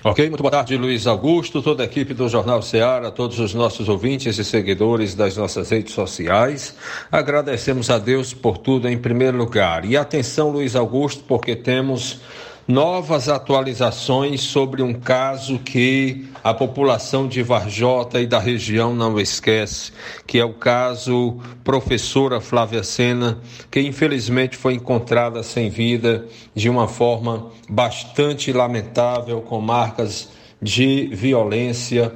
Ok, 0.03 0.29
muito 0.29 0.41
boa 0.41 0.51
tarde, 0.51 0.77
Luiz 0.77 1.07
Augusto, 1.07 1.61
toda 1.61 1.83
a 1.83 1.85
equipe 1.85 2.13
do 2.13 2.29
Jornal 2.29 2.61
Ceará, 2.61 3.11
todos 3.11 3.39
os 3.39 3.53
nossos 3.53 3.89
ouvintes 3.89 4.37
e 4.37 4.43
seguidores 4.43 5.15
das 5.15 5.35
nossas 5.35 5.69
redes 5.69 5.93
sociais. 5.93 6.75
Agradecemos 7.11 7.89
a 7.89 7.97
Deus 7.97 8.33
por 8.33 8.57
tudo 8.57 8.87
em 8.87 8.97
primeiro 8.97 9.37
lugar. 9.37 9.85
E 9.85 9.97
atenção, 9.97 10.49
Luiz 10.49 10.75
Augusto, 10.75 11.23
porque 11.27 11.55
temos 11.55 12.19
novas 12.67 13.29
atualizações 13.29 14.41
sobre 14.41 14.83
um 14.83 14.93
caso 14.93 15.57
que 15.57 16.27
a 16.43 16.53
população 16.53 17.25
de 17.25 17.41
Varjota 17.41 18.19
e 18.19 18.27
da 18.27 18.39
região 18.39 18.93
não 18.93 19.17
esquece, 19.17 19.93
que 20.25 20.37
é 20.37 20.43
o 20.43 20.53
caso 20.53 21.37
professora 21.63 22.41
Flávia 22.41 22.83
Sena, 22.83 23.39
que 23.71 23.79
infelizmente 23.79 24.57
foi 24.57 24.73
encontrada 24.73 25.41
sem 25.43 25.69
vida 25.69 26.27
de 26.53 26.69
uma 26.69 26.89
forma 26.89 27.49
bastante 27.69 28.51
lamentável, 28.51 29.41
com 29.41 29.61
marcas 29.61 30.29
de 30.61 31.07
violência. 31.13 32.13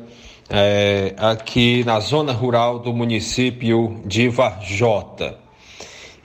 É, 0.53 1.13
aqui 1.15 1.81
na 1.85 2.01
zona 2.01 2.33
rural 2.33 2.77
do 2.77 2.91
município 2.91 4.01
de 4.05 4.27
Varjota 4.27 5.37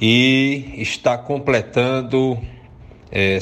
e 0.00 0.74
está 0.78 1.16
completando 1.16 2.36
é, 3.18 3.38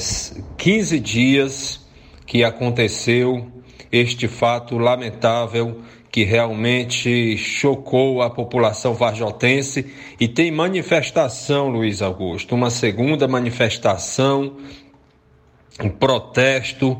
15 0.57 0.99
dias 1.01 1.85
que 2.25 2.45
aconteceu 2.45 3.51
este 3.91 4.25
fato 4.25 4.77
lamentável 4.77 5.81
que 6.09 6.23
realmente 6.23 7.37
chocou 7.37 8.21
a 8.21 8.29
população 8.29 8.93
varjotense 8.93 9.93
e 10.17 10.29
tem 10.29 10.49
manifestação, 10.49 11.67
Luiz 11.67 12.01
Augusto, 12.01 12.55
uma 12.55 12.69
segunda 12.69 13.27
manifestação, 13.27 14.55
um 15.83 15.89
protesto, 15.89 16.97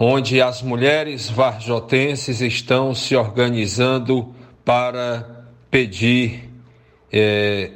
onde 0.00 0.40
as 0.40 0.62
mulheres 0.62 1.28
varjotenses 1.28 2.40
estão 2.40 2.94
se 2.94 3.14
organizando 3.14 4.34
para 4.64 5.44
pedir 5.70 6.48
é, 7.12 7.72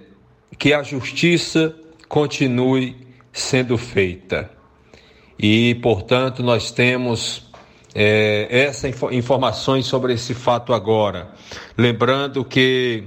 que 0.58 0.72
a 0.72 0.82
justiça 0.82 1.76
continue 2.08 3.07
sendo 3.38 3.78
feita. 3.78 4.50
E, 5.38 5.76
portanto, 5.76 6.42
nós 6.42 6.70
temos 6.70 7.48
é, 7.94 8.46
essas 8.50 8.90
inf 8.90 9.02
informações 9.12 9.86
sobre 9.86 10.12
esse 10.12 10.34
fato 10.34 10.72
agora. 10.72 11.30
Lembrando 11.76 12.44
que 12.44 13.04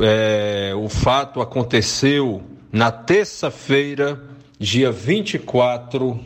é, 0.00 0.72
o 0.74 0.88
fato 0.88 1.40
aconteceu 1.40 2.42
na 2.72 2.90
terça-feira, 2.90 4.20
dia 4.58 4.90
24 4.90 6.18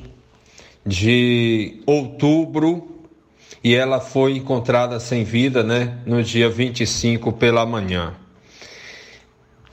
de 0.85 1.83
outubro 1.87 3.07
e 3.63 3.75
ela 3.75 4.01
foi 4.01 4.37
encontrada 4.37 4.99
sem 4.99 5.23
vida, 5.23 5.63
né, 5.63 5.99
no 6.05 6.23
dia 6.23 6.49
25 6.49 7.33
pela 7.33 7.65
manhã. 7.65 8.15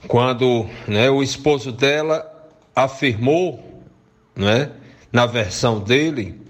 Quando, 0.06 0.66
né, 0.86 1.10
o 1.10 1.22
esposo 1.22 1.72
dela 1.72 2.29
afirmou, 2.74 3.82
né, 4.34 4.70
na 5.12 5.26
versão 5.26 5.80
dele, 5.80 6.40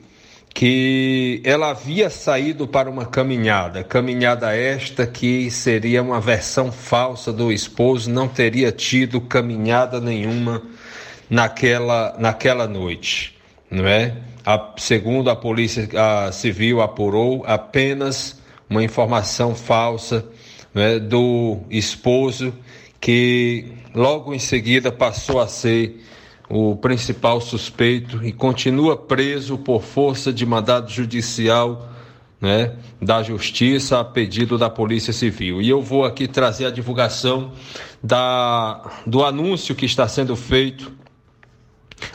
que 0.52 1.40
ela 1.44 1.70
havia 1.70 2.10
saído 2.10 2.66
para 2.66 2.90
uma 2.90 3.06
caminhada, 3.06 3.84
caminhada 3.84 4.54
esta 4.54 5.06
que 5.06 5.50
seria 5.50 6.02
uma 6.02 6.20
versão 6.20 6.72
falsa 6.72 7.32
do 7.32 7.52
esposo, 7.52 8.10
não 8.10 8.28
teria 8.28 8.72
tido 8.72 9.20
caminhada 9.20 10.00
nenhuma 10.00 10.62
naquela, 11.28 12.16
naquela 12.18 12.66
noite, 12.66 13.38
não 13.70 13.86
é? 13.86 14.16
A, 14.44 14.74
segundo 14.76 15.30
a 15.30 15.36
polícia 15.36 15.88
a 15.96 16.32
civil 16.32 16.82
apurou, 16.82 17.44
apenas 17.46 18.40
uma 18.68 18.82
informação 18.82 19.54
falsa 19.54 20.26
é, 20.74 20.98
do 20.98 21.58
esposo 21.70 22.52
que 23.00 23.72
logo 23.94 24.34
em 24.34 24.38
seguida 24.38 24.90
passou 24.90 25.40
a 25.40 25.46
ser 25.46 26.04
o 26.48 26.74
principal 26.76 27.40
suspeito 27.40 28.24
e 28.24 28.32
continua 28.32 28.96
preso 28.96 29.56
por 29.56 29.82
força 29.82 30.32
de 30.32 30.44
mandado 30.44 30.90
judicial 30.90 31.88
né, 32.40 32.76
da 33.00 33.22
Justiça 33.22 34.00
a 34.00 34.04
pedido 34.04 34.56
da 34.58 34.68
Polícia 34.68 35.12
Civil. 35.12 35.60
E 35.60 35.68
eu 35.68 35.80
vou 35.82 36.04
aqui 36.04 36.26
trazer 36.26 36.66
a 36.66 36.70
divulgação 36.70 37.52
da, 38.02 38.90
do 39.06 39.24
anúncio 39.24 39.74
que 39.74 39.86
está 39.86 40.08
sendo 40.08 40.34
feito 40.34 40.99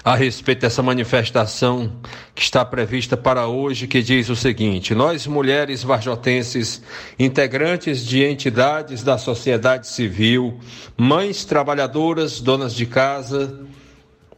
a 0.04 0.16
respeito 0.16 0.62
dessa 0.62 0.82
manifestação 0.82 1.92
que 2.34 2.42
está 2.42 2.64
prevista 2.64 3.16
para 3.18 3.48
hoje, 3.48 3.88
que 3.88 4.02
diz 4.02 4.30
o 4.30 4.36
seguinte: 4.36 4.94
Nós, 4.94 5.28
mulheres 5.28 5.84
varjotenses, 5.84 6.82
integrantes 7.18 8.06
de 8.06 8.24
entidades 8.24 9.04
da 9.04 9.18
sociedade 9.18 9.88
civil, 9.88 10.60
mães 10.98 11.46
trabalhadoras, 11.46 12.40
donas 12.40 12.74
de 12.74 12.86
casa, 12.86 13.60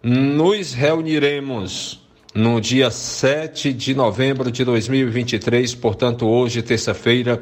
nos 0.02 0.74
reuniremos 0.74 2.07
no 2.38 2.62
dia 2.62 2.92
7 2.92 3.74
de 3.74 3.96
novembro 3.96 4.52
de 4.52 4.64
2023, 4.64 5.74
portanto, 5.74 6.28
hoje, 6.28 6.62
terça-feira, 6.62 7.42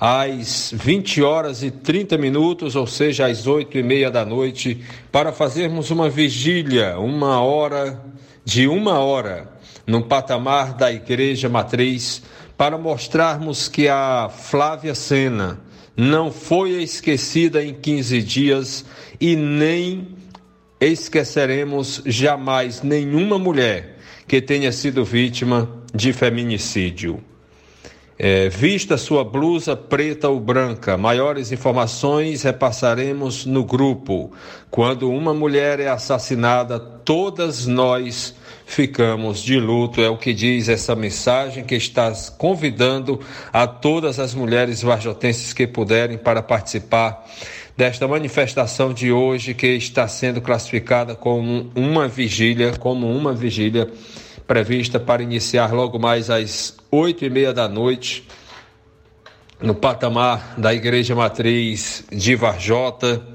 às 0.00 0.72
20 0.74 1.22
horas 1.22 1.62
e 1.62 1.70
30 1.70 2.16
minutos, 2.16 2.74
ou 2.74 2.86
seja, 2.86 3.26
às 3.26 3.46
8 3.46 3.76
e 3.76 3.82
meia 3.82 4.10
da 4.10 4.24
noite, 4.24 4.80
para 5.12 5.30
fazermos 5.30 5.90
uma 5.90 6.08
vigília, 6.08 6.98
uma 6.98 7.42
hora, 7.42 8.02
de 8.42 8.66
uma 8.66 8.98
hora, 9.00 9.46
no 9.86 10.04
patamar 10.04 10.72
da 10.72 10.90
Igreja 10.90 11.50
Matriz, 11.50 12.22
para 12.56 12.78
mostrarmos 12.78 13.68
que 13.68 13.88
a 13.88 14.30
Flávia 14.30 14.94
Sena 14.94 15.60
não 15.94 16.32
foi 16.32 16.82
esquecida 16.82 17.62
em 17.62 17.74
15 17.74 18.22
dias 18.22 18.86
e 19.20 19.36
nem 19.36 20.16
esqueceremos 20.80 22.00
jamais 22.06 22.80
nenhuma 22.80 23.38
mulher 23.38 23.99
que 24.30 24.40
tenha 24.40 24.70
sido 24.70 25.04
vítima 25.04 25.68
de 25.92 26.12
feminicídio. 26.12 27.20
É, 28.16 28.48
vista 28.48 28.96
sua 28.96 29.24
blusa 29.24 29.74
preta 29.74 30.28
ou 30.28 30.38
branca. 30.38 30.96
Maiores 30.96 31.50
informações 31.50 32.44
repassaremos 32.44 33.44
no 33.44 33.64
grupo. 33.64 34.30
Quando 34.70 35.10
uma 35.10 35.34
mulher 35.34 35.80
é 35.80 35.88
assassinada, 35.88 36.78
todas 36.78 37.66
nós 37.66 38.36
ficamos 38.64 39.42
de 39.42 39.58
luto. 39.58 40.00
É 40.00 40.08
o 40.08 40.16
que 40.16 40.32
diz 40.32 40.68
essa 40.68 40.94
mensagem 40.94 41.64
que 41.64 41.74
está 41.74 42.12
convidando 42.38 43.18
a 43.52 43.66
todas 43.66 44.20
as 44.20 44.32
mulheres 44.32 44.80
varjotenses 44.80 45.52
que 45.52 45.66
puderem 45.66 46.16
para 46.16 46.40
participar 46.40 47.26
desta 47.80 48.06
manifestação 48.06 48.92
de 48.92 49.10
hoje 49.10 49.54
que 49.54 49.68
está 49.68 50.06
sendo 50.06 50.42
classificada 50.42 51.14
como 51.14 51.72
uma 51.74 52.06
vigília, 52.06 52.76
como 52.76 53.10
uma 53.10 53.32
vigília 53.32 53.90
prevista 54.46 55.00
para 55.00 55.22
iniciar 55.22 55.72
logo 55.72 55.98
mais 55.98 56.28
às 56.28 56.76
oito 56.90 57.24
e 57.24 57.30
meia 57.30 57.54
da 57.54 57.66
noite 57.66 58.28
no 59.62 59.74
patamar 59.74 60.56
da 60.58 60.74
Igreja 60.74 61.14
Matriz 61.14 62.04
de 62.12 62.36
Varjota, 62.36 63.26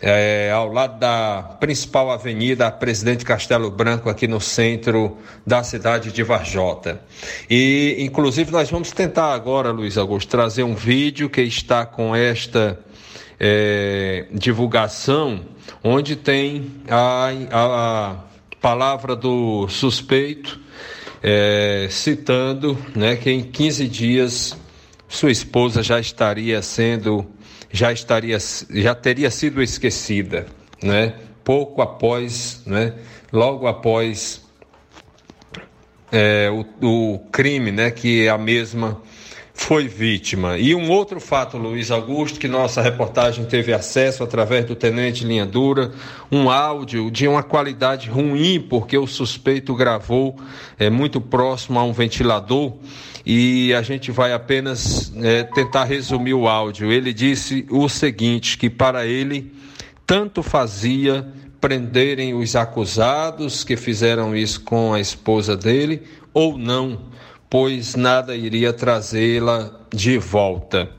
é, 0.00 0.50
ao 0.50 0.72
lado 0.72 0.98
da 0.98 1.42
principal 1.60 2.10
avenida 2.10 2.70
Presidente 2.70 3.22
Castelo 3.22 3.70
Branco, 3.70 4.08
aqui 4.08 4.26
no 4.26 4.40
centro 4.40 5.18
da 5.46 5.62
cidade 5.62 6.10
de 6.10 6.22
Varjota. 6.22 7.02
E, 7.50 7.98
inclusive, 7.98 8.50
nós 8.50 8.70
vamos 8.70 8.92
tentar 8.92 9.34
agora, 9.34 9.70
Luiz 9.70 9.98
Augusto, 9.98 10.30
trazer 10.30 10.62
um 10.62 10.74
vídeo 10.74 11.28
que 11.28 11.42
está 11.42 11.84
com 11.84 12.16
esta 12.16 12.78
é, 13.38 14.26
divulgação, 14.32 15.44
onde 15.82 16.16
tem 16.16 16.72
a, 16.88 17.30
a, 17.50 18.16
palavra 18.60 19.14
do 19.14 19.68
suspeito 19.68 20.58
é, 21.22 21.86
citando 21.90 22.78
né, 22.94 23.16
que 23.16 23.30
em 23.30 23.42
15 23.42 23.88
dias 23.88 24.56
sua 25.08 25.30
esposa 25.30 25.82
já 25.82 26.00
estaria 26.00 26.60
sendo, 26.62 27.26
já 27.70 27.92
estaria, 27.92 28.38
já 28.70 28.94
teria 28.94 29.30
sido 29.30 29.62
esquecida, 29.62 30.46
né? 30.82 31.14
Pouco 31.44 31.82
após, 31.82 32.62
né? 32.66 32.94
Logo 33.32 33.66
após 33.66 34.42
é, 36.10 36.50
o, 36.50 37.14
o 37.14 37.18
crime, 37.30 37.70
né? 37.70 37.90
Que 37.90 38.28
a 38.28 38.38
mesma 38.38 39.00
foi 39.54 39.86
vítima. 39.86 40.58
E 40.58 40.74
um 40.74 40.90
outro 40.90 41.20
fato, 41.20 41.56
Luiz 41.56 41.90
Augusto, 41.90 42.40
que 42.40 42.48
nossa 42.48 42.82
reportagem 42.82 43.44
teve 43.44 43.72
acesso 43.72 44.24
através 44.24 44.66
do 44.66 44.74
tenente 44.74 45.24
Linha 45.24 45.46
Dura, 45.46 45.92
um 46.30 46.50
áudio 46.50 47.08
de 47.08 47.28
uma 47.28 47.42
qualidade 47.42 48.10
ruim, 48.10 48.60
porque 48.60 48.98
o 48.98 49.06
suspeito 49.06 49.74
gravou 49.74 50.36
é, 50.76 50.90
muito 50.90 51.20
próximo 51.20 51.78
a 51.78 51.84
um 51.84 51.92
ventilador 51.92 52.74
e 53.24 53.72
a 53.72 53.80
gente 53.80 54.10
vai 54.10 54.32
apenas 54.32 55.12
é, 55.22 55.44
tentar 55.44 55.84
resumir 55.84 56.34
o 56.34 56.48
áudio. 56.48 56.92
Ele 56.92 57.14
disse 57.14 57.64
o 57.70 57.88
seguinte: 57.88 58.58
que 58.58 58.68
para 58.68 59.06
ele 59.06 59.52
tanto 60.04 60.42
fazia 60.42 61.26
prenderem 61.60 62.34
os 62.34 62.54
acusados 62.56 63.64
que 63.64 63.76
fizeram 63.76 64.36
isso 64.36 64.60
com 64.60 64.92
a 64.92 65.00
esposa 65.00 65.56
dele 65.56 66.02
ou 66.34 66.58
não 66.58 67.14
pois 67.54 67.94
nada 67.94 68.34
iria 68.34 68.72
trazê-la 68.72 69.70
de 69.88 70.18
volta. 70.18 70.90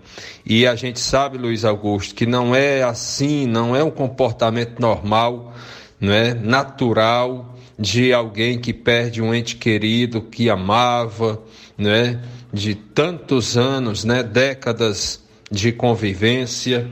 E 0.45 0.65
a 0.65 0.73
gente 0.73 1.01
sabe, 1.01 1.37
Luiz 1.37 1.65
Augusto, 1.65 2.15
que 2.15 2.25
não 2.25 2.55
é 2.55 2.81
assim, 2.81 3.45
não 3.45 3.75
é 3.75 3.83
um 3.83 3.91
comportamento 3.91 4.79
normal, 4.79 5.53
não 5.99 6.13
é 6.13 6.33
natural 6.33 7.57
de 7.77 8.13
alguém 8.13 8.57
que 8.57 8.71
perde 8.71 9.21
um 9.21 9.35
ente 9.35 9.57
querido 9.57 10.21
que 10.21 10.49
amava, 10.49 11.43
não 11.77 11.91
é? 11.91 12.21
De 12.53 12.73
tantos 12.73 13.57
anos, 13.57 14.05
né, 14.05 14.23
décadas 14.23 15.21
de 15.51 15.73
convivência, 15.73 16.89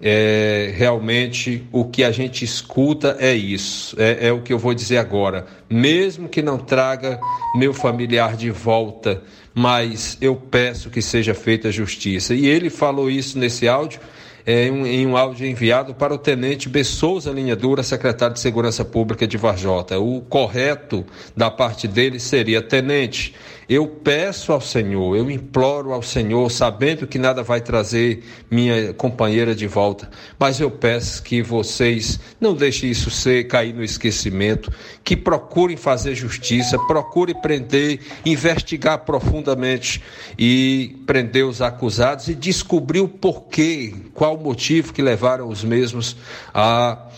é, 0.00 0.72
realmente 0.76 1.66
o 1.72 1.84
que 1.84 2.04
a 2.04 2.10
gente 2.10 2.44
escuta 2.44 3.16
é 3.18 3.34
isso, 3.34 3.96
é, 3.98 4.28
é, 4.28 4.32
o 4.32 4.42
que 4.42 4.52
eu 4.52 4.58
vou 4.58 4.74
dizer 4.74 4.98
agora. 4.98 5.46
Mesmo 5.68 6.28
que 6.28 6.42
não 6.42 6.58
traga 6.58 7.18
meu 7.54 7.72
familiar 7.72 8.36
de 8.36 8.50
volta, 8.50 9.22
mas 9.54 10.18
eu 10.20 10.36
peço 10.36 10.90
que 10.90 11.00
seja 11.00 11.34
feita 11.34 11.70
justiça. 11.72 12.34
E 12.34 12.46
ele 12.46 12.68
falou 12.68 13.10
isso 13.10 13.38
nesse 13.38 13.66
áudio 13.66 14.00
é, 14.46 14.68
em 14.68 15.04
um 15.04 15.16
áudio 15.16 15.44
enviado 15.44 15.92
para 15.92 16.14
o 16.14 16.18
tenente 16.18 16.68
Bessouza 16.68 17.32
Linha 17.32 17.56
Dura, 17.56 17.82
secretário 17.82 18.34
de 18.34 18.40
Segurança 18.40 18.84
Pública 18.84 19.26
de 19.26 19.36
Varjota. 19.36 19.98
O 19.98 20.20
correto 20.20 21.04
da 21.36 21.50
parte 21.50 21.88
dele 21.88 22.20
seria: 22.20 22.62
tenente, 22.62 23.34
eu 23.68 23.88
peço 23.88 24.52
ao 24.52 24.60
Senhor, 24.60 25.16
eu 25.16 25.28
imploro 25.28 25.92
ao 25.92 26.00
Senhor, 26.00 26.48
sabendo 26.50 27.06
que 27.06 27.18
nada 27.18 27.42
vai 27.42 27.60
trazer 27.60 28.22
minha 28.48 28.92
companheira 28.94 29.56
de 29.56 29.66
volta, 29.66 30.08
mas 30.38 30.60
eu 30.60 30.70
peço 30.70 31.20
que 31.22 31.42
vocês 31.42 32.20
não 32.40 32.54
deixem 32.54 32.90
isso 32.90 33.10
ser 33.10 33.48
cair 33.48 33.74
no 33.74 33.82
esquecimento, 33.82 34.72
que 35.02 35.16
procurem 35.16 35.76
fazer 35.76 36.14
justiça, 36.14 36.78
procurem 36.86 37.34
prender, 37.40 38.00
investigar 38.24 39.00
profundamente 39.00 40.00
e 40.38 40.96
prender 41.04 41.44
os 41.44 41.60
acusados 41.60 42.28
e 42.28 42.34
descobrir 42.34 43.00
o 43.00 43.08
porquê, 43.08 43.92
qual 44.14 44.36
o 44.36 44.42
motivo 44.42 44.92
que 44.92 45.02
levaram 45.02 45.48
os 45.48 45.64
mesmos 45.64 46.16
a 46.54 47.08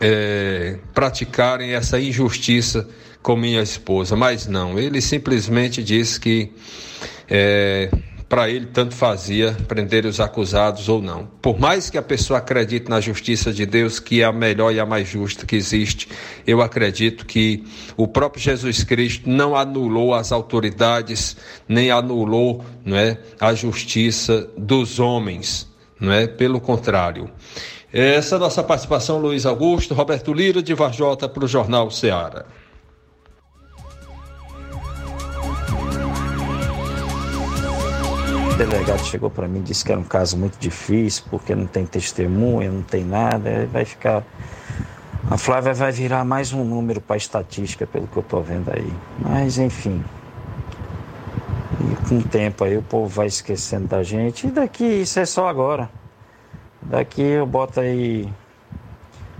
é, 0.00 0.78
praticarem 0.94 1.74
essa 1.74 2.00
injustiça 2.00 2.88
com 3.24 3.34
minha 3.34 3.62
esposa. 3.62 4.14
Mas 4.14 4.46
não, 4.46 4.78
ele 4.78 5.00
simplesmente 5.00 5.82
disse 5.82 6.20
que 6.20 6.52
é, 7.28 7.90
para 8.28 8.50
ele 8.50 8.66
tanto 8.66 8.94
fazia 8.94 9.56
prender 9.66 10.04
os 10.04 10.20
acusados 10.20 10.90
ou 10.90 11.00
não. 11.00 11.26
Por 11.40 11.58
mais 11.58 11.88
que 11.88 11.96
a 11.96 12.02
pessoa 12.02 12.38
acredite 12.38 12.90
na 12.90 13.00
justiça 13.00 13.50
de 13.50 13.64
Deus, 13.64 13.98
que 13.98 14.20
é 14.20 14.24
a 14.26 14.32
melhor 14.32 14.74
e 14.74 14.78
a 14.78 14.84
mais 14.84 15.08
justa 15.08 15.46
que 15.46 15.56
existe, 15.56 16.06
eu 16.46 16.60
acredito 16.60 17.24
que 17.24 17.64
o 17.96 18.06
próprio 18.06 18.42
Jesus 18.42 18.84
Cristo 18.84 19.28
não 19.28 19.56
anulou 19.56 20.12
as 20.12 20.30
autoridades, 20.30 21.34
nem 21.66 21.90
anulou 21.90 22.62
não 22.84 22.94
é, 22.94 23.18
a 23.40 23.54
justiça 23.54 24.46
dos 24.56 25.00
homens. 25.00 25.66
Não 25.98 26.12
é? 26.12 26.26
Pelo 26.26 26.60
contrário. 26.60 27.30
Essa 27.90 28.34
é 28.34 28.36
a 28.36 28.40
nossa 28.40 28.62
participação, 28.62 29.18
Luiz 29.18 29.46
Augusto, 29.46 29.94
Roberto 29.94 30.34
Lira, 30.34 30.62
de 30.62 30.74
Varjota, 30.74 31.26
para 31.26 31.44
o 31.44 31.48
Jornal 31.48 31.90
Ceará. 31.90 32.44
O 38.54 38.56
delegado 38.56 39.04
chegou 39.04 39.28
para 39.28 39.48
mim 39.48 39.58
e 39.58 39.62
disse 39.62 39.84
que 39.84 39.90
era 39.90 40.00
um 40.00 40.04
caso 40.04 40.36
muito 40.36 40.56
difícil, 40.60 41.24
porque 41.28 41.56
não 41.56 41.66
tem 41.66 41.84
testemunha, 41.84 42.70
não 42.70 42.82
tem 42.82 43.04
nada, 43.04 43.68
vai 43.72 43.84
ficar. 43.84 44.22
A 45.28 45.36
Flávia 45.36 45.74
vai 45.74 45.90
virar 45.90 46.24
mais 46.24 46.52
um 46.52 46.62
número 46.62 47.00
para 47.00 47.16
estatística, 47.16 47.84
pelo 47.84 48.06
que 48.06 48.16
eu 48.16 48.20
estou 48.20 48.40
vendo 48.44 48.70
aí. 48.70 48.92
Mas, 49.18 49.58
enfim. 49.58 50.04
E 51.80 52.08
com 52.08 52.18
o 52.18 52.22
tempo 52.22 52.62
aí 52.62 52.76
o 52.76 52.82
povo 52.82 53.08
vai 53.08 53.26
esquecendo 53.26 53.88
da 53.88 54.04
gente. 54.04 54.46
E 54.46 54.52
daqui, 54.52 54.84
isso 54.84 55.18
é 55.18 55.26
só 55.26 55.48
agora. 55.48 55.90
Daqui 56.80 57.22
eu 57.22 57.46
boto 57.46 57.80
aí. 57.80 58.32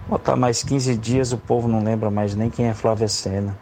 Botar 0.08 0.34
mais 0.34 0.64
15 0.64 0.96
dias, 0.96 1.32
o 1.32 1.38
povo 1.38 1.68
não 1.68 1.84
lembra 1.84 2.10
mais 2.10 2.34
nem 2.34 2.50
quem 2.50 2.66
é 2.66 2.74
Flávia 2.74 3.06
Sena. 3.06 3.56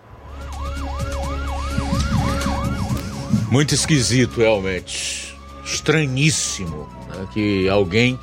Muito 3.50 3.74
esquisito, 3.74 4.40
realmente 4.40 5.31
estranhíssimo 5.64 6.88
né, 7.08 7.26
que 7.32 7.68
alguém 7.68 8.18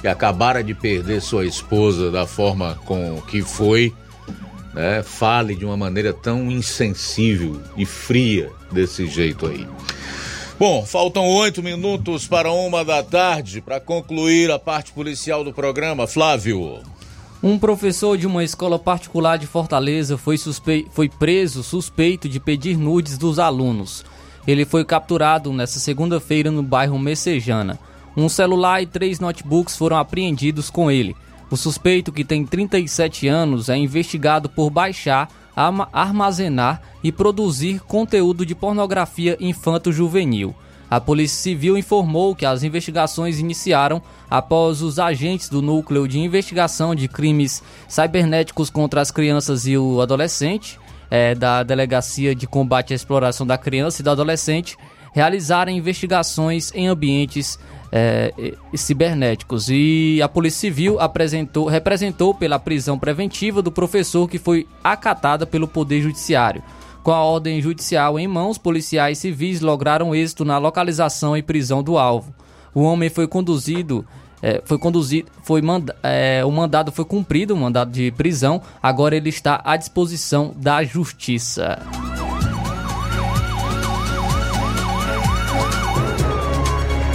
que 0.00 0.08
acabara 0.08 0.64
de 0.64 0.74
perder 0.74 1.22
sua 1.22 1.46
esposa 1.46 2.10
da 2.10 2.26
forma 2.26 2.78
com 2.84 3.20
que 3.22 3.40
foi, 3.40 3.94
né, 4.74 5.02
fale 5.02 5.54
de 5.54 5.64
uma 5.64 5.76
maneira 5.76 6.12
tão 6.12 6.50
insensível 6.50 7.60
e 7.76 7.86
fria 7.86 8.50
desse 8.70 9.06
jeito 9.06 9.46
aí. 9.46 9.66
Bom, 10.58 10.84
faltam 10.84 11.24
oito 11.26 11.62
minutos 11.62 12.26
para 12.26 12.52
uma 12.52 12.84
da 12.84 13.02
tarde 13.02 13.60
para 13.60 13.80
concluir 13.80 14.50
a 14.50 14.58
parte 14.58 14.92
policial 14.92 15.42
do 15.42 15.52
programa. 15.52 16.06
Flávio. 16.06 16.80
Um 17.42 17.58
professor 17.58 18.16
de 18.16 18.26
uma 18.26 18.44
escola 18.44 18.78
particular 18.78 19.36
de 19.36 19.46
Fortaleza 19.48 20.16
foi, 20.16 20.38
suspe... 20.38 20.86
foi 20.92 21.08
preso 21.08 21.64
suspeito 21.64 22.28
de 22.28 22.38
pedir 22.38 22.76
nudes 22.76 23.18
dos 23.18 23.40
alunos. 23.40 24.04
Ele 24.46 24.64
foi 24.64 24.84
capturado 24.84 25.52
nesta 25.52 25.78
segunda-feira 25.78 26.50
no 26.50 26.62
bairro 26.62 26.98
Messejana. 26.98 27.78
Um 28.16 28.28
celular 28.28 28.82
e 28.82 28.86
três 28.86 29.20
notebooks 29.20 29.76
foram 29.76 29.96
apreendidos 29.96 30.68
com 30.68 30.90
ele. 30.90 31.16
O 31.50 31.56
suspeito, 31.56 32.10
que 32.10 32.24
tem 32.24 32.44
37 32.44 33.28
anos, 33.28 33.68
é 33.68 33.76
investigado 33.76 34.48
por 34.48 34.70
baixar, 34.70 35.28
armazenar 35.92 36.82
e 37.04 37.12
produzir 37.12 37.80
conteúdo 37.80 38.44
de 38.44 38.54
pornografia 38.54 39.36
infanto-juvenil. 39.38 40.54
A 40.90 41.00
Polícia 41.00 41.38
Civil 41.38 41.78
informou 41.78 42.34
que 42.36 42.44
as 42.44 42.62
investigações 42.62 43.38
iniciaram 43.38 44.02
após 44.28 44.82
os 44.82 44.98
agentes 44.98 45.48
do 45.48 45.62
Núcleo 45.62 46.06
de 46.06 46.18
Investigação 46.18 46.94
de 46.94 47.08
Crimes 47.08 47.62
Cibernéticos 47.88 48.68
contra 48.68 49.00
as 49.00 49.10
Crianças 49.10 49.66
e 49.66 49.76
o 49.76 50.02
Adolescente 50.02 50.78
é, 51.12 51.34
da 51.34 51.62
Delegacia 51.62 52.34
de 52.34 52.46
Combate 52.46 52.94
à 52.94 52.96
Exploração 52.96 53.46
da 53.46 53.58
Criança 53.58 54.00
e 54.00 54.02
do 54.02 54.08
Adolescente 54.08 54.78
realizarem 55.12 55.76
investigações 55.76 56.72
em 56.74 56.88
ambientes 56.88 57.58
é, 57.92 58.32
cibernéticos. 58.74 59.68
E 59.68 60.22
a 60.22 60.28
Polícia 60.28 60.60
Civil 60.60 60.98
apresentou, 60.98 61.66
representou 61.66 62.32
pela 62.32 62.58
prisão 62.58 62.98
preventiva 62.98 63.60
do 63.60 63.70
professor 63.70 64.26
que 64.26 64.38
foi 64.38 64.66
acatada 64.82 65.46
pelo 65.46 65.68
Poder 65.68 66.00
Judiciário. 66.00 66.62
Com 67.02 67.10
a 67.10 67.22
ordem 67.22 67.60
judicial 67.60 68.18
em 68.18 68.26
mãos, 68.26 68.56
policiais 68.56 69.18
civis 69.18 69.60
lograram 69.60 70.14
êxito 70.14 70.46
na 70.46 70.56
localização 70.56 71.36
e 71.36 71.42
prisão 71.42 71.82
do 71.82 71.98
alvo. 71.98 72.32
O 72.74 72.84
homem 72.84 73.10
foi 73.10 73.28
conduzido 73.28 74.06
é, 74.42 74.60
foi 74.64 74.76
conduzido, 74.76 75.30
foi 75.42 75.62
manda, 75.62 75.94
é, 76.02 76.44
o 76.44 76.50
mandado 76.50 76.90
foi 76.90 77.04
cumprido, 77.04 77.54
o 77.54 77.56
mandado 77.56 77.92
de 77.92 78.10
prisão. 78.10 78.60
Agora 78.82 79.16
ele 79.16 79.28
está 79.28 79.62
à 79.64 79.76
disposição 79.76 80.52
da 80.56 80.82
justiça. 80.82 81.78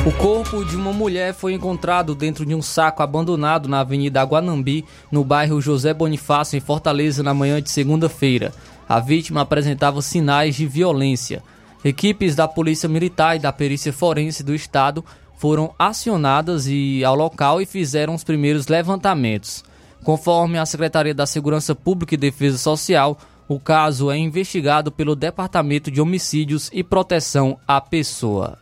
O 0.05 0.11
corpo 0.13 0.63
de 0.63 0.77
uma 0.77 0.93
mulher 0.93 1.33
foi 1.33 1.51
encontrado 1.51 2.15
dentro 2.15 2.45
de 2.45 2.55
um 2.55 2.61
saco 2.61 3.03
abandonado 3.03 3.67
na 3.67 3.81
Avenida 3.81 4.23
Guanambi, 4.23 4.85
no 5.11 5.21
bairro 5.21 5.59
José 5.59 5.93
Bonifácio, 5.93 6.55
em 6.55 6.61
Fortaleza, 6.61 7.21
na 7.21 7.33
manhã 7.33 7.61
de 7.61 7.69
segunda-feira. 7.69 8.53
A 8.87 9.01
vítima 9.01 9.41
apresentava 9.41 10.01
sinais 10.01 10.55
de 10.55 10.65
violência. 10.65 11.43
Equipes 11.83 12.35
da 12.35 12.47
Polícia 12.47 12.87
Militar 12.87 13.35
e 13.35 13.39
da 13.39 13.51
Perícia 13.51 13.91
Forense 13.91 14.43
do 14.43 14.55
Estado 14.55 15.03
foram 15.37 15.73
acionadas 15.79 16.67
e 16.67 17.05
ao 17.05 17.15
local 17.15 17.61
e 17.61 17.65
fizeram 17.65 18.13
os 18.15 18.23
primeiros 18.23 18.67
levantamentos. 18.67 19.63
Conforme 20.03 20.57
a 20.57 20.65
Secretaria 20.65 21.13
da 21.13 21.25
Segurança 21.25 21.73
Pública 21.73 22.15
e 22.15 22.17
Defesa 22.17 22.57
Social, 22.57 23.17
o 23.47 23.59
caso 23.59 24.11
é 24.11 24.17
investigado 24.17 24.91
pelo 24.91 25.15
Departamento 25.15 25.89
de 25.89 26.01
Homicídios 26.01 26.69
e 26.73 26.83
Proteção 26.83 27.57
à 27.67 27.79
Pessoa. 27.79 28.57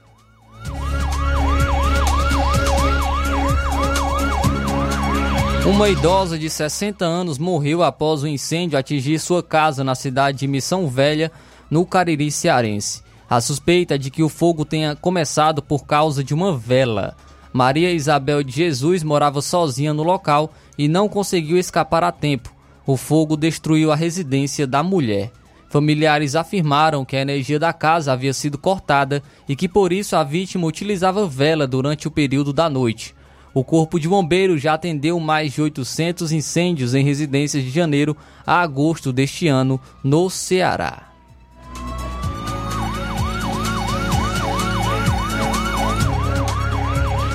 Uma 5.66 5.90
idosa 5.90 6.38
de 6.38 6.48
60 6.48 7.04
anos 7.04 7.40
morreu 7.40 7.82
após 7.82 8.22
o 8.22 8.28
incêndio 8.28 8.78
atingir 8.78 9.18
sua 9.18 9.42
casa 9.42 9.84
na 9.84 9.96
cidade 9.96 10.40
de 10.40 10.48
Missão 10.48 10.88
Velha, 10.88 11.32
no 11.72 11.86
Cariri 11.86 12.30
Cearense. 12.30 13.05
A 13.30 13.42
suspeita 13.42 13.96
é 13.96 13.98
de 13.98 14.12
que 14.12 14.22
o 14.22 14.30
fogo 14.30 14.64
tenha 14.64 14.96
começado 14.96 15.62
por 15.62 15.86
causa 15.86 16.24
de 16.24 16.34
uma 16.34 16.56
vela. 16.56 17.16
Maria 17.52 17.92
Isabel 17.92 18.44
de 18.44 18.52
Jesus 18.52 19.02
morava 19.02 19.42
sozinha 19.42 19.94
no 19.94 20.04
local 20.04 20.54
e 20.78 20.88
não 20.88 21.10
conseguiu 21.10 21.58
escapar 21.58 22.04
a 22.04 22.12
tempo. 22.12 22.54
O 22.86 22.96
fogo 22.96 23.36
destruiu 23.36 23.92
a 23.92 23.96
residência 23.96 24.68
da 24.68 24.84
mulher. 24.84 25.32
Familiares 25.70 26.36
afirmaram 26.36 27.04
que 27.04 27.16
a 27.16 27.22
energia 27.22 27.58
da 27.58 27.74
casa 27.74 28.14
havia 28.14 28.34
sido 28.34 28.58
cortada 28.58 29.24
e 29.50 29.56
que 29.56 29.68
por 29.68 29.92
isso 29.92 30.16
a 30.16 30.24
vítima 30.24 30.68
utilizava 30.68 31.28
vela 31.28 31.66
durante 31.66 32.08
o 32.08 32.12
período 32.12 32.54
da 32.54 32.70
noite. 32.70 33.16
O 33.54 33.64
Corpo 33.64 34.00
de 34.00 34.08
Bombeiros 34.08 34.62
já 34.62 34.74
atendeu 34.76 35.20
mais 35.20 35.54
de 35.54 35.62
800 35.62 36.32
incêndios 36.32 36.94
em 36.94 37.04
residências 37.04 37.64
de 37.64 37.72
janeiro 37.72 38.16
a 38.46 38.62
agosto 38.62 39.12
deste 39.12 39.48
ano 39.48 39.80
no 40.04 40.30
Ceará. 40.30 41.14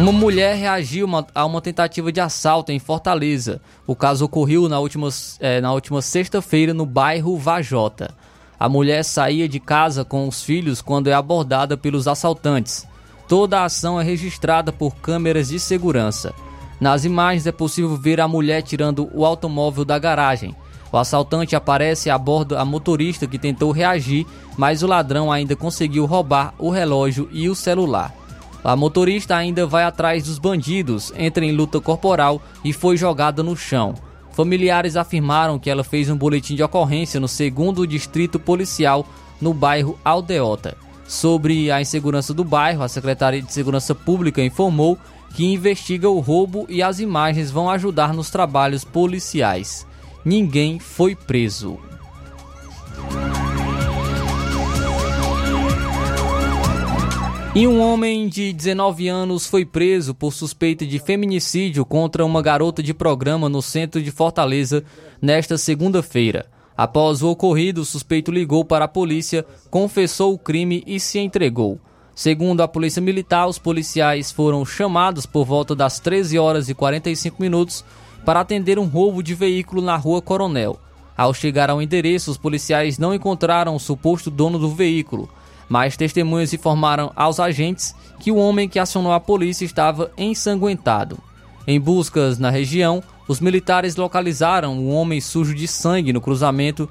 Uma 0.01 0.13
mulher 0.13 0.57
reagiu 0.57 1.07
a 1.35 1.45
uma 1.45 1.61
tentativa 1.61 2.11
de 2.11 2.23
assalto 2.23 2.73
em 2.73 2.79
Fortaleza. 2.79 3.61
O 3.87 3.95
caso 3.95 4.25
ocorreu 4.25 4.67
na 4.67 4.79
última, 4.79 5.11
é, 5.39 5.61
última 5.69 6.01
sexta-feira 6.01 6.73
no 6.73 6.87
bairro 6.87 7.37
Vajota. 7.37 8.15
A 8.59 8.67
mulher 8.67 9.03
saía 9.05 9.47
de 9.47 9.61
casa 9.61 10.03
com 10.03 10.27
os 10.27 10.43
filhos 10.43 10.81
quando 10.81 11.09
é 11.09 11.13
abordada 11.13 11.77
pelos 11.77 12.09
assaltantes. 12.09 12.89
Toda 13.29 13.61
a 13.61 13.65
ação 13.67 14.01
é 14.01 14.03
registrada 14.03 14.73
por 14.73 14.97
câmeras 14.97 15.49
de 15.49 15.61
segurança. 15.61 16.33
Nas 16.81 17.05
imagens 17.05 17.47
é 17.47 17.53
possível 17.53 17.95
ver 17.95 18.23
a 18.23 18.27
mulher 18.27 18.63
tirando 18.63 19.11
o 19.13 19.27
automóvel 19.27 19.85
da 19.85 19.99
garagem. 19.99 20.57
O 20.91 20.97
assaltante 20.97 21.55
aparece 21.55 22.09
a 22.09 22.17
bordo 22.17 22.57
a 22.57 22.65
motorista 22.65 23.27
que 23.27 23.39
tentou 23.39 23.71
reagir, 23.71 24.27
mas 24.57 24.83
o 24.83 24.87
ladrão 24.87 25.31
ainda 25.31 25.55
conseguiu 25.55 26.07
roubar 26.07 26.55
o 26.59 26.71
relógio 26.71 27.29
e 27.31 27.51
o 27.51 27.55
celular. 27.55 28.20
A 28.63 28.77
motorista 28.77 29.37
ainda 29.37 29.67
vai 29.67 29.85
atrás 29.85 30.25
dos 30.25 30.39
bandidos, 30.39 31.13
entra 31.17 31.45
em 31.45 31.53
luta 31.53 31.81
corporal 31.81 32.43
e 32.65 32.73
foi 32.73 32.97
jogada 32.97 33.43
no 33.43 33.57
chão. 33.57 33.95
Familiares 34.33 34.97
afirmaram 34.97 35.59
que 35.59 35.71
ela 35.71 35.83
fez 35.83 36.09
um 36.11 36.17
boletim 36.17 36.55
de 36.55 36.63
ocorrência 36.63 37.19
no 37.19 37.29
segundo 37.29 37.87
distrito 37.87 38.39
policial 38.39 39.07
no 39.41 39.55
bairro 39.55 39.99
Aldeota. 40.05 40.77
Sobre 41.07 41.71
a 41.71 41.81
insegurança 41.81 42.33
do 42.33 42.45
bairro, 42.45 42.83
a 42.83 42.89
Secretaria 42.89 43.43
de 43.43 43.53
Segurança 43.53 43.95
Pública 43.95 44.43
informou 44.43 44.97
que 45.35 45.45
investiga 45.45 46.09
o 46.09 46.21
roubo 46.21 46.67
e 46.69 46.83
as 46.83 47.01
imagens 47.01 47.51
vão 47.51 47.69
ajudar 47.71 48.13
nos 48.13 48.31
trabalhos 48.31 48.85
policiais. 48.85 49.87
Ninguém 50.25 50.79
foi 50.79 51.17
preso. 51.17 51.79
E 57.53 57.67
um 57.67 57.81
homem 57.81 58.29
de 58.29 58.53
19 58.53 59.09
anos 59.09 59.45
foi 59.45 59.65
preso 59.65 60.15
por 60.15 60.33
suspeita 60.33 60.87
de 60.87 61.01
feminicídio 61.01 61.85
contra 61.85 62.25
uma 62.25 62.41
garota 62.41 62.81
de 62.81 62.95
programa 62.95 63.49
no 63.49 63.61
centro 63.61 64.01
de 64.01 64.13
Fortaleza 64.13 64.85
nesta 65.21 65.59
segunda-feira. 65.59 66.47
Após 66.77 67.23
o 67.23 67.29
ocorrido, 67.29 67.81
o 67.81 67.85
suspeito 67.85 68.31
ligou 68.31 68.65
para 68.65 68.85
a 68.85 68.89
polícia, 68.89 69.45
confessou 69.69 70.33
o 70.33 70.39
crime 70.39 70.85
e 70.87 71.01
se 71.01 71.19
entregou. 71.19 71.81
Segundo 72.15 72.61
a 72.61 72.69
Polícia 72.69 73.03
Militar, 73.03 73.49
os 73.49 73.59
policiais 73.59 74.31
foram 74.31 74.65
chamados 74.65 75.27
por 75.27 75.45
volta 75.45 75.75
das 75.75 75.99
13 75.99 76.39
horas 76.39 76.69
e 76.69 76.75
45 76.75 77.43
minutos 77.43 77.85
para 78.25 78.39
atender 78.39 78.79
um 78.79 78.87
roubo 78.87 79.25
de 79.25 79.35
veículo 79.35 79.83
na 79.83 79.97
Rua 79.97 80.23
Coronel. 80.23 80.79
Ao 81.17 81.35
chegar 81.35 81.69
ao 81.69 81.83
endereço, 81.83 82.31
os 82.31 82.39
policiais 82.39 82.97
não 82.97 83.13
encontraram 83.13 83.75
o 83.75 83.81
suposto 83.81 84.31
dono 84.31 84.57
do 84.57 84.71
veículo, 84.71 85.29
mas 85.71 85.97
testemunhas 85.97 86.53
informaram 86.53 87.13
aos 87.15 87.39
agentes 87.39 87.95
que 88.19 88.33
o 88.33 88.37
homem 88.37 88.69
que 88.69 88.81
acionou 88.81 89.13
a 89.13 89.21
polícia 89.21 89.65
estava 89.65 90.11
ensanguentado. 90.19 91.17
Em 91.65 91.79
buscas 91.81 92.41
na 92.41 92.51
região, 92.51 93.01
os 93.29 93.39
militares 93.39 93.95
localizaram 93.95 94.75
um 94.75 94.93
homem 94.93 95.21
sujo 95.21 95.55
de 95.55 95.69
sangue 95.69 96.13
no 96.13 96.21
cruzamento 96.21 96.91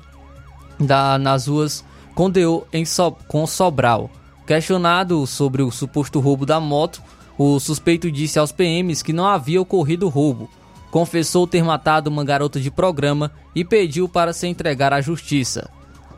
da, 0.79 1.17
nas 1.17 1.47
ruas 1.47 1.83
Condeô 2.15 2.63
em 2.71 2.85
so, 2.85 3.11
com 3.27 3.45
Sobral. 3.45 4.09
Questionado 4.47 5.27
sobre 5.27 5.61
o 5.61 5.71
suposto 5.71 6.21
roubo 6.21 6.45
da 6.45 6.59
moto, 6.59 7.01
o 7.37 7.59
suspeito 7.59 8.09
disse 8.09 8.39
aos 8.39 8.53
PMs 8.53 9.03
que 9.03 9.11
não 9.11 9.27
havia 9.27 9.61
ocorrido 9.61 10.07
roubo. 10.07 10.49
Confessou 10.89 11.45
ter 11.45 11.63
matado 11.63 12.09
uma 12.09 12.23
garota 12.23 12.59
de 12.61 12.71
programa 12.71 13.31
e 13.53 13.65
pediu 13.65 14.07
para 14.07 14.31
se 14.31 14.47
entregar 14.47 14.93
à 14.93 15.01
justiça. 15.01 15.69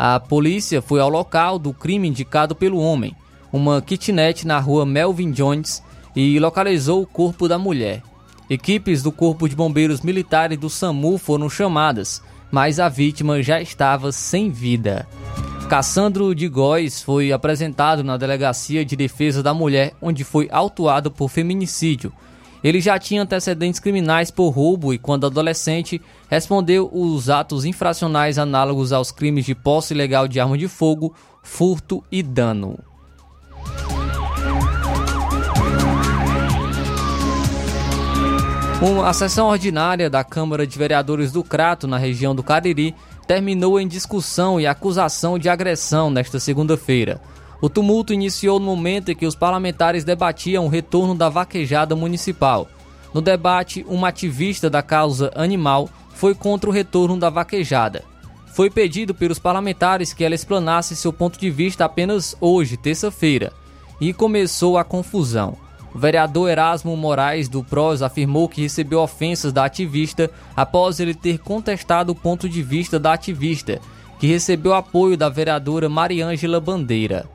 A 0.04 0.20
polícia 0.20 0.82
foi 0.82 1.00
ao 1.00 1.08
local 1.08 1.60
do 1.60 1.72
crime 1.72 2.08
indicado 2.08 2.56
pelo 2.56 2.80
homem, 2.80 3.16
uma 3.54 3.84
kitnet 3.84 4.48
na 4.48 4.58
rua 4.58 4.84
Melvin 4.84 5.30
Jones, 5.30 5.84
e 6.16 6.40
localizou 6.40 7.04
o 7.04 7.06
corpo 7.06 7.48
da 7.48 7.60
mulher. 7.60 8.02
Equipes 8.50 9.04
do 9.04 9.12
Corpo 9.12 9.48
de 9.48 9.56
Bombeiros 9.56 10.02
Militares 10.02 10.58
do 10.58 10.72
SAMU 10.72 11.20
foram 11.20 11.48
chamadas, 11.48 12.20
mas 12.50 12.80
a 12.80 12.90
vítima 12.90 13.44
já 13.44 13.62
estava 13.62 14.12
sem 14.12 14.50
vida. 14.50 15.08
Cassandro 15.70 16.34
de 16.34 16.48
Góes 16.48 17.04
foi 17.04 17.32
apresentado 17.32 18.04
na 18.04 18.18
Delegacia 18.18 18.84
de 18.84 18.96
Defesa 18.96 19.44
da 19.44 19.54
Mulher, 19.54 19.94
onde 20.02 20.24
foi 20.24 20.50
autuado 20.52 21.12
por 21.12 21.30
feminicídio. 21.30 22.12
Ele 22.64 22.80
já 22.80 23.00
tinha 23.00 23.24
antecedentes 23.24 23.80
criminais 23.80 24.30
por 24.30 24.50
roubo 24.50 24.94
e, 24.94 24.98
quando 24.98 25.26
adolescente, 25.26 26.02
respondeu 26.30 26.90
os 26.94 27.30
atos 27.30 27.66
infracionais 27.66 28.38
análogos 28.38 28.94
aos 28.94 29.12
crimes 29.12 29.46
de 29.46 29.56
posse 29.56 29.94
ilegal 29.94 30.28
de 30.28 30.40
arma 30.40 30.58
de 30.58 30.68
fogo, 30.68 31.16
furto 31.42 32.04
e 32.12 32.22
dano. 32.22 32.78
A 39.06 39.14
sessão 39.14 39.48
ordinária 39.48 40.10
da 40.10 40.24
Câmara 40.24 40.66
de 40.66 40.76
Vereadores 40.76 41.32
do 41.32 41.44
Crato, 41.44 41.88
na 41.88 42.00
região 42.00 42.34
do 42.34 42.42
Cariri, 42.42 42.96
terminou 43.28 43.80
em 43.80 43.88
discussão 43.88 44.60
e 44.60 44.66
acusação 44.66 45.38
de 45.38 45.50
agressão 45.50 46.10
nesta 46.10 46.40
segunda-feira. 46.40 47.22
O 47.62 47.70
tumulto 47.70 48.12
iniciou 48.12 48.60
no 48.60 48.66
momento 48.66 49.12
em 49.12 49.16
que 49.16 49.26
os 49.26 49.36
parlamentares 49.36 50.04
debatiam 50.04 50.66
o 50.66 50.70
retorno 50.70 51.14
da 51.14 51.30
vaquejada 51.30 51.96
municipal. 51.96 52.68
No 53.14 53.22
debate, 53.22 53.86
uma 53.88 54.08
ativista 54.08 54.68
da 54.68 54.82
causa 54.82 55.32
animal 55.36 55.88
foi 56.10 56.34
contra 56.34 56.68
o 56.68 56.74
retorno 56.74 57.20
da 57.20 57.30
vaquejada. 57.30 58.04
Foi 58.48 58.70
pedido 58.70 59.14
pelos 59.14 59.38
parlamentares 59.38 60.12
que 60.12 60.24
ela 60.24 60.34
explanasse 60.34 60.96
seu 60.96 61.14
ponto 61.14 61.40
de 61.40 61.52
vista 61.52 61.86
apenas 61.86 62.36
hoje, 62.42 62.78
terça-feira, 62.78 63.54
e 64.00 64.12
começou 64.12 64.78
a 64.78 64.84
confusão. 64.84 65.56
O 65.94 66.00
vereador 66.00 66.50
Erasmo 66.50 66.98
Moraes 66.98 67.48
do 67.48 67.64
PROS 67.64 68.02
afirmou 68.02 68.50
que 68.50 68.62
recebeu 68.62 69.02
ofensas 69.02 69.54
da 69.54 69.66
ativista 69.66 70.32
após 70.56 71.00
ele 71.00 71.14
ter 71.14 71.38
contestado 71.38 72.12
o 72.12 72.16
ponto 72.16 72.50
de 72.50 72.64
vista 72.64 72.98
da 72.98 73.14
ativista, 73.14 73.80
que 74.20 74.26
recebeu 74.26 74.74
apoio 74.74 75.16
da 75.16 75.30
vereadora 75.30 75.88
Mariângela 75.88 76.60
Bandeira. 76.60 77.30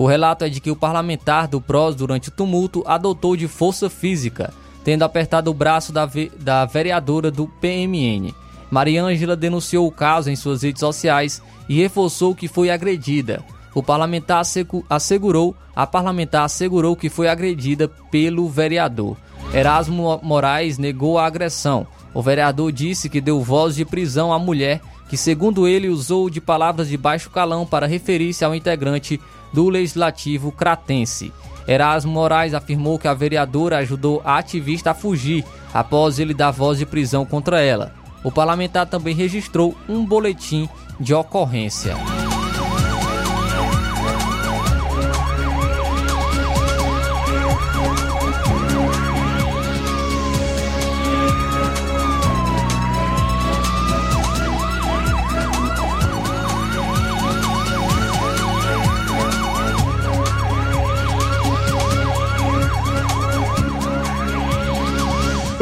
O 0.00 0.06
relato 0.06 0.46
é 0.46 0.48
de 0.48 0.62
que 0.62 0.70
o 0.70 0.76
parlamentar 0.76 1.46
do 1.46 1.60
PROS, 1.60 1.94
durante 1.94 2.30
o 2.30 2.32
tumulto, 2.32 2.82
adotou 2.86 3.36
de 3.36 3.46
força 3.46 3.90
física, 3.90 4.50
tendo 4.82 5.02
apertado 5.02 5.50
o 5.50 5.54
braço 5.54 5.92
da, 5.92 6.08
da 6.38 6.64
vereadora 6.64 7.30
do 7.30 7.46
PMN. 7.46 8.34
Mariângela 8.70 9.36
denunciou 9.36 9.86
o 9.86 9.92
caso 9.92 10.30
em 10.30 10.36
suas 10.36 10.62
redes 10.62 10.80
sociais 10.80 11.42
e 11.68 11.82
reforçou 11.82 12.34
que 12.34 12.48
foi 12.48 12.70
agredida. 12.70 13.44
O 13.74 13.82
parlamentar 13.82 14.42
assegurou, 14.88 15.54
a 15.76 15.86
parlamentar 15.86 16.44
assegurou 16.44 16.96
que 16.96 17.10
foi 17.10 17.28
agredida 17.28 17.86
pelo 18.10 18.48
vereador. 18.48 19.18
Erasmo 19.52 20.18
Moraes 20.22 20.78
negou 20.78 21.18
a 21.18 21.26
agressão. 21.26 21.86
O 22.14 22.22
vereador 22.22 22.72
disse 22.72 23.10
que 23.10 23.20
deu 23.20 23.42
voz 23.42 23.74
de 23.74 23.84
prisão 23.84 24.32
à 24.32 24.38
mulher, 24.38 24.80
que 25.10 25.16
segundo 25.18 25.68
ele 25.68 25.90
usou 25.90 26.30
de 26.30 26.40
palavras 26.40 26.88
de 26.88 26.96
baixo 26.96 27.28
calão 27.28 27.66
para 27.66 27.86
referir-se 27.86 28.46
ao 28.46 28.54
integrante 28.54 29.20
do 29.52 29.68
legislativo 29.68 30.52
cratense. 30.52 31.32
Erasmo 31.66 32.12
Moraes 32.12 32.54
afirmou 32.54 32.98
que 32.98 33.08
a 33.08 33.14
vereadora 33.14 33.78
ajudou 33.78 34.20
a 34.24 34.38
ativista 34.38 34.90
a 34.90 34.94
fugir 34.94 35.44
após 35.72 36.18
ele 36.18 36.34
dar 36.34 36.50
voz 36.50 36.78
de 36.78 36.86
prisão 36.86 37.24
contra 37.24 37.60
ela. 37.60 37.92
O 38.24 38.30
parlamentar 38.30 38.86
também 38.86 39.14
registrou 39.14 39.74
um 39.88 40.04
boletim 40.04 40.68
de 40.98 41.14
ocorrência. 41.14 41.96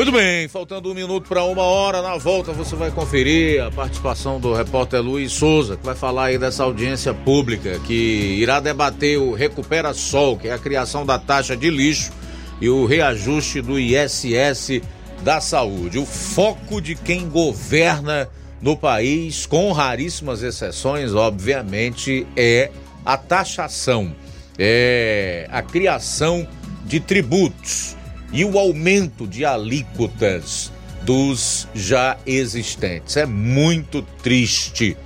Muito 0.09 0.23
bem, 0.23 0.49
faltando 0.49 0.91
um 0.91 0.95
minuto 0.95 1.29
para 1.29 1.45
uma 1.45 1.65
hora, 1.65 2.01
na 2.01 2.17
volta 2.17 2.51
você 2.51 2.75
vai 2.75 2.91
conferir 2.91 3.63
a 3.63 3.71
participação 3.71 4.41
do 4.41 4.55
repórter 4.55 5.03
Luiz 5.03 5.33
Souza, 5.33 5.77
que 5.77 5.85
vai 5.85 5.95
falar 5.95 6.29
aí 6.29 6.39
dessa 6.39 6.63
audiência 6.65 7.13
pública 7.13 7.79
que 7.81 7.93
irá 8.41 8.59
debater 8.59 9.19
o 9.19 9.35
Recupera 9.35 9.93
Sol, 9.93 10.39
que 10.39 10.49
é 10.49 10.55
a 10.55 10.59
criação 10.59 11.05
da 11.05 11.19
taxa 11.19 11.55
de 11.55 11.69
lixo 11.69 12.11
e 12.59 12.71
o 12.71 12.87
reajuste 12.87 13.61
do 13.61 13.79
ISS 13.79 14.81
da 15.23 15.43
saúde. 15.43 15.99
O 15.99 16.07
foco 16.07 16.81
de 16.81 16.95
quem 16.95 17.29
governa 17.29 18.31
no 18.63 18.79
país, 18.79 19.45
com 19.45 19.71
raríssimas 19.73 20.43
exceções, 20.43 21.13
obviamente, 21.13 22.27
é 22.35 22.71
a 23.05 23.19
taxação, 23.19 24.17
é 24.59 25.47
a 25.53 25.61
criação 25.61 26.49
de 26.87 26.99
tributos 26.99 27.98
e 28.33 28.45
o 28.45 28.59
aumento 28.59 29.27
de 29.27 29.45
alíquotas 29.45 30.71
dos 31.03 31.67
já 31.75 32.19
existentes. 32.27 33.17
É 33.17 33.25
muito 33.25 34.03
triste 34.23 34.97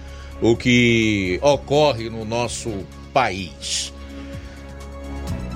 o 0.41 0.57
que 0.57 1.39
ocorre 1.43 2.11
no 2.11 2.25
nosso 2.25 2.71
país. 3.13 3.93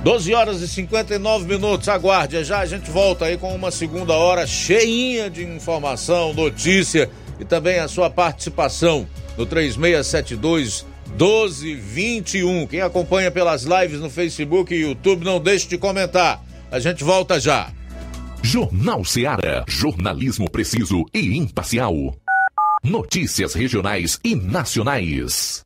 12 0.03 0.35
horas 0.35 0.61
e 0.61 0.69
59 0.69 1.47
minutos, 1.47 1.89
aguarde, 1.89 2.45
já 2.45 2.61
a 2.61 2.67
gente 2.67 2.89
volta 2.89 3.25
aí 3.25 3.37
com 3.37 3.53
uma 3.53 3.73
segunda 3.73 4.13
hora 4.13 4.47
cheinha 4.47 5.29
de 5.29 5.43
informação, 5.43 6.33
notícia 6.33 7.11
e 7.41 7.45
também 7.45 7.81
a 7.81 7.89
sua 7.89 8.09
participação 8.09 9.09
no 9.37 9.45
3672 9.45 10.87
1221. 11.11 12.67
Quem 12.69 12.83
acompanha 12.83 13.33
pelas 13.33 13.65
lives 13.65 13.99
no 13.99 14.09
Facebook 14.09 14.73
e 14.73 14.83
YouTube, 14.83 15.25
não 15.25 15.41
deixe 15.41 15.67
de 15.67 15.77
comentar. 15.77 16.46
A 16.71 16.79
gente 16.81 17.05
volta 17.05 17.39
já. 17.39 17.73
Jornal 18.43 19.05
Seara. 19.05 19.65
Jornalismo 19.69 20.51
preciso 20.51 21.05
e 21.15 21.37
imparcial. 21.37 21.95
Notícias 22.83 23.55
regionais 23.55 24.19
e 24.25 24.35
nacionais. 24.35 25.66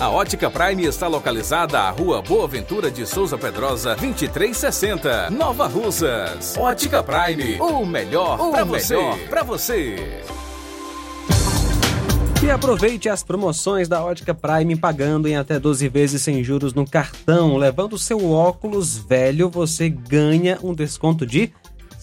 A 0.00 0.10
Ótica 0.10 0.48
Prime 0.48 0.84
está 0.84 1.08
localizada 1.08 1.80
à 1.80 1.90
Rua 1.90 2.22
Boa 2.22 2.46
Ventura 2.46 2.88
de 2.88 3.04
Souza 3.04 3.36
Pedrosa, 3.36 3.96
2360, 3.96 5.30
Nova 5.30 5.66
Russas. 5.66 6.56
Ótica 6.56 7.02
Prime, 7.02 7.60
o 7.60 7.84
melhor 7.84 8.38
para 8.52 8.62
você. 8.62 8.96
Para 9.28 9.42
você. 9.42 10.22
E 12.44 12.48
aproveite 12.48 13.08
as 13.08 13.24
promoções 13.24 13.88
da 13.88 14.04
Ótica 14.04 14.32
Prime 14.32 14.76
pagando 14.76 15.26
em 15.26 15.36
até 15.36 15.58
12 15.58 15.88
vezes 15.88 16.22
sem 16.22 16.44
juros 16.44 16.72
no 16.72 16.86
cartão. 16.86 17.56
Levando 17.56 17.98
seu 17.98 18.30
óculos 18.30 18.96
velho, 18.98 19.50
você 19.50 19.88
ganha 19.88 20.60
um 20.62 20.72
desconto 20.72 21.26
de 21.26 21.52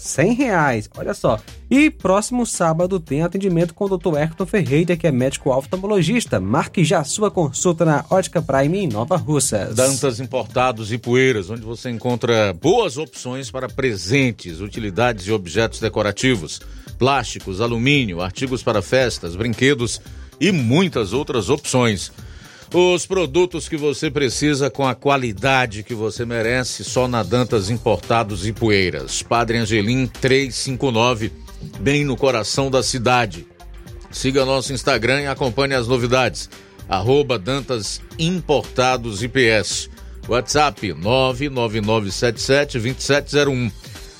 100 0.01 0.33
reais. 0.33 0.89
Olha 0.97 1.13
só. 1.13 1.39
E 1.69 1.89
próximo 1.89 2.45
sábado 2.45 2.99
tem 2.99 3.21
atendimento 3.21 3.73
com 3.73 3.85
o 3.85 3.97
Dr. 3.97 4.17
Hector 4.17 4.47
Ferreira, 4.47 4.97
que 4.97 5.05
é 5.05 5.11
médico 5.11 5.51
oftalmologista. 5.51 6.39
Marque 6.39 6.83
já 6.83 7.03
sua 7.03 7.29
consulta 7.29 7.85
na 7.85 8.03
Ótica 8.09 8.41
Prime 8.41 8.79
em 8.79 8.87
Nova 8.87 9.15
Russas. 9.15 9.75
Dantas 9.75 10.19
Importados 10.19 10.91
e 10.91 10.97
Poeiras, 10.97 11.49
onde 11.49 11.61
você 11.61 11.89
encontra 11.89 12.51
boas 12.51 12.97
opções 12.97 13.51
para 13.51 13.69
presentes, 13.69 14.59
utilidades 14.59 15.27
e 15.27 15.31
objetos 15.31 15.79
decorativos, 15.79 16.59
plásticos, 16.97 17.61
alumínio, 17.61 18.21
artigos 18.21 18.63
para 18.63 18.81
festas, 18.81 19.35
brinquedos 19.35 20.01
e 20.39 20.51
muitas 20.51 21.13
outras 21.13 21.47
opções. 21.49 22.11
Os 22.73 23.05
produtos 23.05 23.67
que 23.67 23.75
você 23.75 24.09
precisa 24.09 24.69
com 24.69 24.87
a 24.87 24.95
qualidade 24.95 25.83
que 25.83 25.93
você 25.93 26.23
merece 26.23 26.85
só 26.85 27.05
na 27.05 27.21
Dantas 27.21 27.69
Importados 27.69 28.47
e 28.47 28.53
Poeiras. 28.53 29.21
Padre 29.21 29.57
Angelim 29.57 30.07
359, 30.07 31.33
bem 31.81 32.05
no 32.05 32.15
coração 32.15 32.71
da 32.71 32.81
cidade. 32.81 33.45
Siga 34.09 34.45
nosso 34.45 34.71
Instagram 34.71 35.19
e 35.19 35.27
acompanhe 35.27 35.73
as 35.73 35.85
novidades. 35.85 36.49
Arroba 36.87 37.37
Dantas 37.37 38.01
Importados 38.17 39.21
IPS. 39.21 39.89
WhatsApp 40.29 40.93
999772701. 40.93 43.69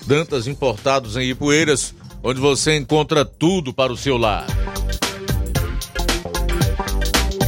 Dantas 0.06 0.46
Importados 0.46 1.16
em 1.16 1.30
Ipueiras, 1.30 1.96
onde 2.22 2.42
você 2.42 2.76
encontra 2.76 3.24
tudo 3.24 3.74
para 3.74 3.94
o 3.94 3.98
seu 3.98 4.18
lar. 4.18 4.46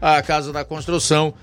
A 0.00 0.20
Casa 0.22 0.52
da 0.52 0.64
Construção 0.64 1.34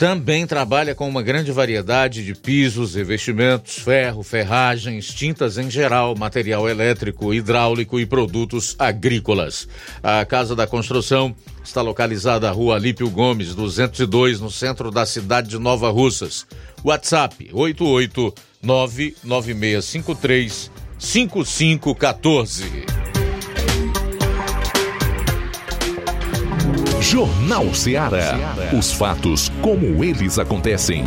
também 0.00 0.46
trabalha 0.46 0.94
com 0.94 1.06
uma 1.06 1.22
grande 1.22 1.52
variedade 1.52 2.24
de 2.24 2.34
pisos, 2.34 2.94
revestimentos, 2.94 3.80
ferro, 3.80 4.22
ferragens, 4.22 5.12
tintas 5.12 5.58
em 5.58 5.70
geral, 5.70 6.16
material 6.16 6.66
elétrico, 6.66 7.34
hidráulico 7.34 8.00
e 8.00 8.06
produtos 8.06 8.74
agrícolas. 8.78 9.68
A 10.02 10.24
Casa 10.24 10.56
da 10.56 10.66
Construção 10.66 11.36
está 11.62 11.82
localizada 11.82 12.46
na 12.46 12.52
Rua 12.52 12.76
Alípio 12.76 13.10
Gomes, 13.10 13.54
202, 13.54 14.40
no 14.40 14.50
centro 14.50 14.90
da 14.90 15.04
cidade 15.04 15.50
de 15.50 15.58
Nova 15.58 15.90
Russas. 15.90 16.46
WhatsApp 16.82 17.50
8899653 18.64 20.79
5514. 21.00 22.84
Jornal 27.00 27.74
Ceará. 27.74 28.54
Os 28.78 28.92
fatos 28.92 29.50
como 29.62 30.04
eles 30.04 30.38
acontecem. 30.38 31.04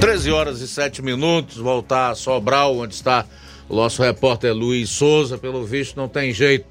Treze 0.00 0.32
horas 0.32 0.60
e 0.60 0.66
sete 0.66 1.00
minutos, 1.00 1.56
voltar 1.56 2.10
a 2.10 2.14
Sobral, 2.16 2.76
onde 2.78 2.94
está 2.94 3.24
o 3.68 3.76
nosso 3.76 4.02
repórter 4.02 4.52
Luiz 4.52 4.90
Souza. 4.90 5.38
Pelo 5.38 5.64
visto, 5.64 5.96
não 5.96 6.08
tem 6.08 6.34
jeito. 6.34 6.66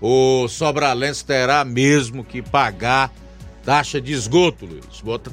O 0.00 0.46
Sobralense 0.46 1.24
terá 1.24 1.64
mesmo 1.64 2.22
que 2.22 2.40
pagar 2.40 3.12
taxa 3.64 4.00
de 4.00 4.12
esgoto, 4.12 4.66
Luiz. 4.66 5.00
Bota... 5.00 5.30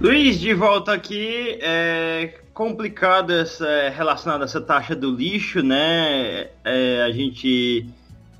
Luiz, 0.00 0.38
de 0.38 0.52
volta 0.52 0.92
aqui, 0.92 1.58
é 1.62 2.40
complicado 2.54 3.32
essa, 3.32 3.88
relacionado 3.90 4.42
a 4.42 4.44
essa 4.44 4.60
taxa 4.60 4.94
do 4.94 5.10
lixo, 5.10 5.62
né? 5.62 6.50
É, 6.64 7.02
a 7.02 7.10
gente 7.10 7.86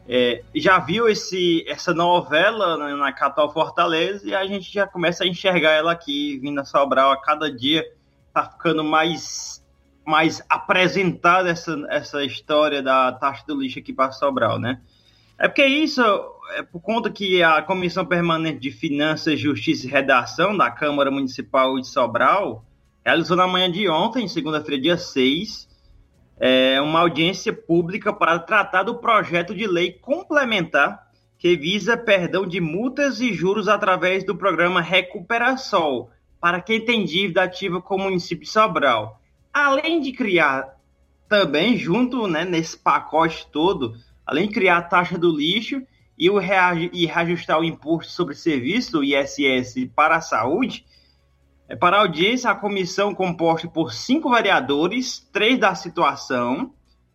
é, 0.09 0.43
já 0.55 0.79
viu 0.79 1.09
esse, 1.09 1.65
essa 1.67 1.93
novela 1.93 2.77
né, 2.77 2.95
na 2.95 3.12
capital 3.12 3.53
Fortaleza 3.53 4.29
e 4.29 4.35
a 4.35 4.47
gente 4.47 4.73
já 4.73 4.87
começa 4.87 5.25
a 5.25 5.27
enxergar 5.27 5.73
ela 5.73 5.93
aqui, 5.93 6.39
vindo 6.39 6.61
a 6.61 6.65
Sobral 6.65 7.11
a 7.11 7.21
cada 7.21 7.51
dia, 7.51 7.85
tá 8.33 8.45
ficando 8.45 8.85
mais, 8.85 9.65
mais 10.07 10.43
apresentada 10.49 11.51
essa, 11.51 11.75
essa 11.89 12.25
história 12.25 12.83
da 12.83 13.11
taxa 13.12 13.45
do 13.47 13.61
lixo 13.61 13.81
aqui 13.81 13.93
para 13.93 14.12
Sobral, 14.12 14.59
né? 14.59 14.81
É 15.39 15.49
porque 15.49 15.65
isso 15.65 16.03
é 16.51 16.62
por 16.62 16.80
conta 16.80 17.11
que 17.11 17.42
a 17.42 17.62
Comissão 17.62 18.05
Permanente 18.05 18.59
de 18.59 18.70
Finanças, 18.70 19.40
Justiça 19.40 19.86
e 19.86 19.90
Redação 19.90 20.57
da 20.57 20.70
Câmara 20.70 21.11
Municipal 21.11 21.78
de 21.80 21.86
Sobral 21.86 22.64
realizou 23.05 23.36
na 23.36 23.47
manhã 23.47 23.70
de 23.70 23.88
ontem, 23.88 24.26
segunda-feira, 24.28 24.80
dia 24.80 24.97
6, 24.97 25.68
é, 26.38 26.80
uma 26.80 27.01
audiência 27.01 27.53
pública 27.53 28.12
para 28.12 28.38
tratar 28.38 28.82
do 28.82 28.97
projeto 28.97 29.55
de 29.55 29.66
lei 29.66 29.92
complementar 29.92 31.05
que 31.38 31.57
visa 31.57 31.97
perdão 31.97 32.47
de 32.47 32.61
multas 32.61 33.20
e 33.20 33.32
juros 33.32 33.68
através 33.68 34.24
do 34.24 34.36
programa 34.36 34.80
Recuperação 34.80 36.09
para 36.40 36.61
quem 36.61 36.84
tem 36.84 37.05
dívida 37.05 37.42
ativa 37.42 37.80
com 37.80 37.97
o 37.97 37.99
município 37.99 38.45
de 38.45 38.51
Sobral. 38.51 39.20
Além 39.53 40.01
de 40.01 40.12
criar 40.12 40.76
também, 41.28 41.76
junto 41.76 42.26
né, 42.26 42.45
nesse 42.45 42.76
pacote 42.76 43.47
todo, 43.51 43.95
além 44.26 44.49
de 44.49 44.55
criar 44.55 44.78
a 44.78 44.82
taxa 44.82 45.18
do 45.18 45.30
lixo 45.30 45.82
e, 46.17 46.31
o 46.31 46.41
e 46.41 47.07
reajustar 47.07 47.59
o 47.59 47.65
imposto 47.65 48.12
sobre 48.12 48.35
serviço, 48.35 49.01
o 49.01 49.05
ISS, 49.05 49.89
para 49.95 50.17
a 50.17 50.21
saúde, 50.21 50.85
é 51.69 51.75
para 51.75 51.97
a 51.97 52.01
audiência 52.01 52.51
a 52.51 52.55
comissão 52.55 53.15
composta 53.15 53.67
por 53.67 53.93
cinco 53.93 54.31
vereadores, 54.31 55.19
três 55.33 55.59
da 55.59 55.75
situação 55.75 56.75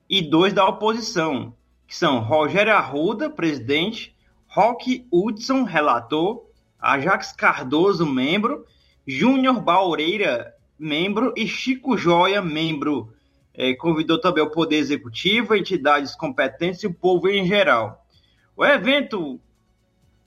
e 0.10 0.22
dois 0.22 0.54
da 0.54 0.66
oposição, 0.66 1.54
que 1.88 1.96
são 1.96 2.20
Rogério 2.20 2.74
Arruda, 2.74 3.30
presidente, 3.30 4.16
Roque 4.48 5.08
Hudson, 5.12 5.64
relator, 5.64 6.48
Ajax 6.80 7.32
Cardoso, 7.32 8.06
membro, 8.06 8.66
Júnior 9.06 9.62
Baureira, 9.62 10.56
membro, 10.78 11.34
e 11.38 11.48
Chico 11.48 11.96
Joia, 11.98 12.42
membro. 12.42 13.14
É, 13.54 13.76
convidou 13.76 14.20
também 14.20 14.44
o 14.44 14.50
Poder 14.50 14.78
Executivo, 14.78 15.56
entidades 15.56 16.16
competentes 16.16 16.82
e 16.82 16.88
o 16.88 16.94
povo 16.94 17.30
em 17.30 17.46
geral. 17.46 18.06
O 18.60 18.66
evento 18.66 19.40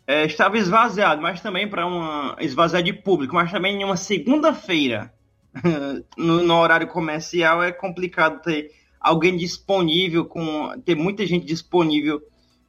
é, 0.07 0.24
estava 0.24 0.57
esvaziado, 0.57 1.20
mas 1.20 1.43
também 1.43 1.68
para 1.68 1.87
uma 1.87 2.35
esvaziar 2.41 2.83
de 2.83 2.91
público, 2.91 3.35
mas 3.35 3.53
também 3.53 3.78
em 3.78 3.85
uma 3.85 3.99
segunda-feira, 3.99 5.12
no, 6.16 6.43
no, 6.43 6.55
horário 6.55 6.89
comercial, 6.89 7.62
é 7.62 7.70
complicado 7.70 8.41
ter 8.41 8.70
alguém 8.99 9.37
disponível, 9.37 10.24
com 10.24 10.72
ter 10.83 10.95
muita 10.95 11.26
gente 11.26 11.45
disponível 11.45 12.22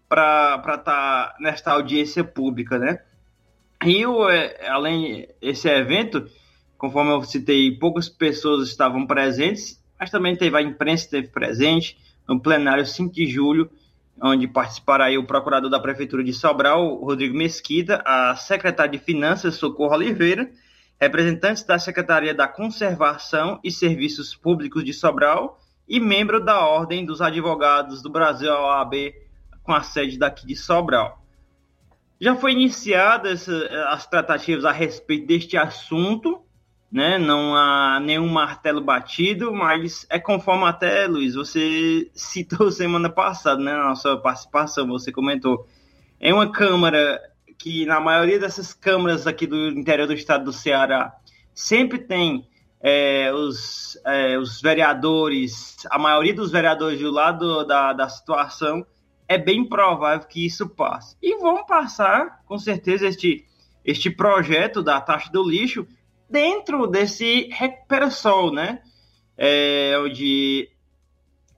para 0.09 0.57
estar 0.57 0.83
tá 0.83 1.35
nesta 1.39 1.71
audiência 1.71 2.25
pública, 2.25 2.77
né? 2.77 2.99
E 3.85 4.05
o, 4.05 4.29
é, 4.29 4.67
além 4.67 5.29
esse 5.41 5.69
evento, 5.69 6.27
conforme 6.77 7.11
eu 7.11 7.23
citei, 7.23 7.71
poucas 7.79 8.09
pessoas 8.09 8.67
estavam 8.67 9.07
presentes, 9.07 9.81
mas 9.97 10.11
também 10.11 10.35
teve 10.35 10.57
a 10.57 10.61
imprensa 10.61 11.05
esteve 11.05 11.29
presente 11.29 11.97
no 12.27 12.37
plenário 12.41 12.85
5 12.85 13.13
de 13.13 13.27
julho 13.27 13.71
onde 14.23 14.47
participará 14.47 15.11
o 15.19 15.25
procurador 15.25 15.69
da 15.69 15.79
Prefeitura 15.79 16.23
de 16.23 16.31
Sobral, 16.31 16.95
Rodrigo 16.95 17.37
Mesquita, 17.37 18.01
a 18.05 18.35
secretária 18.37 18.91
de 18.91 18.97
Finanças, 18.97 19.55
Socorro 19.55 19.95
Oliveira, 19.95 20.49
representantes 20.99 21.63
da 21.63 21.77
Secretaria 21.77 22.33
da 22.33 22.47
Conservação 22.47 23.59
e 23.61 23.69
Serviços 23.69 24.33
Públicos 24.33 24.85
de 24.85 24.93
Sobral 24.93 25.59
e 25.85 25.99
membro 25.99 26.39
da 26.43 26.65
Ordem 26.65 27.05
dos 27.05 27.21
Advogados 27.21 28.01
do 28.01 28.09
Brasil, 28.09 28.49
a 28.49 28.79
OAB, 28.79 29.13
com 29.61 29.73
a 29.73 29.83
sede 29.83 30.17
daqui 30.17 30.47
de 30.47 30.55
Sobral. 30.55 31.21
Já 32.21 32.33
foi 32.33 32.53
iniciadas 32.53 33.49
as 33.89 34.07
tratativas 34.07 34.63
a 34.63 34.71
respeito 34.71 35.27
deste 35.27 35.57
assunto 35.57 36.42
né? 36.93 37.17
Não 37.17 37.55
há 37.55 37.99
nenhum 37.99 38.29
martelo 38.29 38.79
batido, 38.79 39.51
mas 39.51 40.05
é 40.11 40.19
conforme 40.19 40.65
até, 40.65 41.07
Luiz, 41.07 41.33
você 41.33 42.07
citou 42.13 42.71
semana 42.71 43.09
passada, 43.09 43.59
né? 43.59 43.73
Na 43.73 43.85
nossa 43.85 44.15
participação, 44.15 44.87
você 44.87 45.11
comentou. 45.11 45.67
É 46.19 46.31
uma 46.31 46.51
Câmara 46.51 47.19
que, 47.57 47.83
na 47.87 47.99
maioria 47.99 48.39
dessas 48.39 48.73
câmaras 48.73 49.25
aqui 49.25 49.47
do 49.47 49.69
interior 49.69 50.05
do 50.05 50.13
estado 50.13 50.45
do 50.45 50.53
Ceará, 50.53 51.11
sempre 51.55 51.97
tem 51.97 52.47
é, 52.79 53.33
os, 53.33 53.97
é, 54.05 54.37
os 54.37 54.61
vereadores, 54.61 55.77
a 55.89 55.97
maioria 55.97 56.33
dos 56.33 56.51
vereadores 56.51 56.99
do 56.99 57.09
lado 57.09 57.65
da, 57.65 57.91
da 57.93 58.07
situação, 58.07 58.85
é 59.27 59.37
bem 59.37 59.67
provável 59.67 60.27
que 60.27 60.45
isso 60.45 60.69
passe. 60.69 61.15
E 61.21 61.37
vão 61.37 61.65
passar, 61.65 62.43
com 62.45 62.59
certeza, 62.59 63.07
este, 63.07 63.45
este 63.83 64.11
projeto 64.11 64.83
da 64.83 65.01
taxa 65.01 65.31
do 65.31 65.41
lixo, 65.41 65.87
dentro 66.29 66.87
desse 66.87 67.49
Recuperação, 67.51 68.51
né? 68.51 68.81
É, 69.37 69.97
onde 69.99 70.69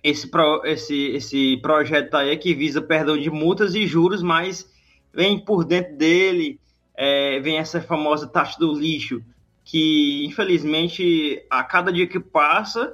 esse, 0.04 0.30
pro, 0.30 0.62
esse, 0.66 1.08
esse 1.08 1.58
projeto 1.58 2.14
aí 2.16 2.30
é 2.30 2.38
que 2.38 2.54
visa 2.54 2.82
perdão 2.82 3.18
de 3.18 3.32
multas 3.32 3.74
e 3.74 3.88
juros, 3.88 4.22
mas 4.22 4.70
vem 5.12 5.40
por 5.40 5.66
dentro 5.66 5.96
dele, 5.96 6.60
é, 6.96 7.40
vem 7.40 7.58
essa 7.58 7.82
famosa 7.82 8.28
taxa 8.28 8.60
do 8.60 8.72
lixo, 8.74 9.22
que 9.64 10.24
infelizmente 10.26 11.44
a 11.50 11.64
cada 11.64 11.92
dia 11.92 12.06
que 12.06 12.20
passa, 12.20 12.94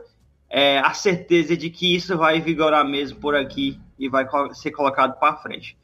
é, 0.50 0.80
a 0.80 0.94
certeza 0.94 1.56
de 1.58 1.70
que 1.70 1.96
isso 1.96 2.18
vai 2.18 2.40
vigorar 2.40 2.86
mesmo 2.86 3.20
por 3.20 3.36
aqui 3.36 3.80
e 4.00 4.08
vai 4.08 4.26
ser 4.54 4.72
colocado 4.72 5.20
para 5.20 5.36
frente. 5.36 5.78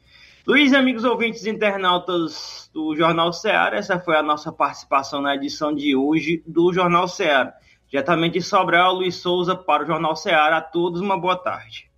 Luiz, 0.48 0.72
amigos 0.72 1.04
ouvintes 1.04 1.44
internautas 1.44 2.70
do 2.72 2.96
Jornal 2.96 3.34
Ceará, 3.34 3.76
essa 3.76 4.00
foi 4.00 4.16
a 4.16 4.22
nossa 4.22 4.50
participação 4.50 5.20
na 5.20 5.34
edição 5.34 5.74
de 5.74 5.94
hoje 5.94 6.42
do 6.46 6.72
Jornal 6.72 7.06
Ceará. 7.06 7.52
Diretamente 7.90 8.38
de 8.38 8.42
Sobral, 8.42 8.94
Luiz 8.94 9.16
Souza 9.16 9.54
para 9.54 9.84
o 9.84 9.86
Jornal 9.86 10.16
Ceará. 10.16 10.56
A 10.56 10.62
todos 10.62 11.02
uma 11.02 11.20
boa 11.20 11.36
tarde. 11.36 11.90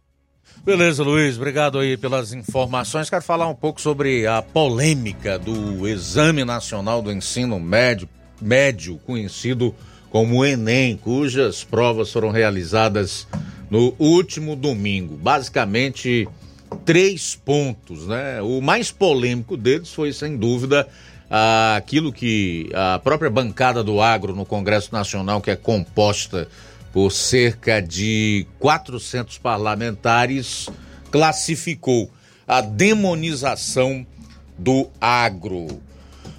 Beleza, 0.64 1.04
Luiz, 1.04 1.36
obrigado 1.36 1.78
aí 1.78 1.96
pelas 1.96 2.32
informações. 2.32 3.08
Quero 3.08 3.22
falar 3.22 3.46
um 3.46 3.54
pouco 3.54 3.80
sobre 3.80 4.26
a 4.26 4.42
polêmica 4.42 5.38
do 5.38 5.86
Exame 5.86 6.44
Nacional 6.44 7.00
do 7.00 7.12
Ensino 7.12 7.60
Médio, 7.60 8.08
médio 8.42 8.98
conhecido 9.06 9.72
como 10.10 10.44
Enem, 10.44 10.96
cujas 10.96 11.62
provas 11.62 12.12
foram 12.12 12.30
realizadas 12.30 13.28
no 13.70 13.94
último 13.96 14.56
domingo. 14.56 15.16
Basicamente, 15.16 16.28
três 16.84 17.34
pontos, 17.34 18.06
né? 18.06 18.40
O 18.42 18.60
mais 18.60 18.90
polêmico 18.90 19.56
deles 19.56 19.92
foi, 19.92 20.12
sem 20.12 20.36
dúvida, 20.36 20.88
aquilo 21.76 22.12
que 22.12 22.68
a 22.74 22.98
própria 22.98 23.30
bancada 23.30 23.84
do 23.84 24.00
agro 24.00 24.34
no 24.34 24.44
Congresso 24.44 24.92
Nacional, 24.92 25.40
que 25.40 25.50
é 25.50 25.56
composta 25.56 26.48
por 26.92 27.12
cerca 27.12 27.80
de 27.80 28.46
400 28.58 29.38
parlamentares, 29.38 30.68
classificou 31.10 32.10
a 32.46 32.60
demonização 32.60 34.04
do 34.58 34.88
agro. 35.00 35.80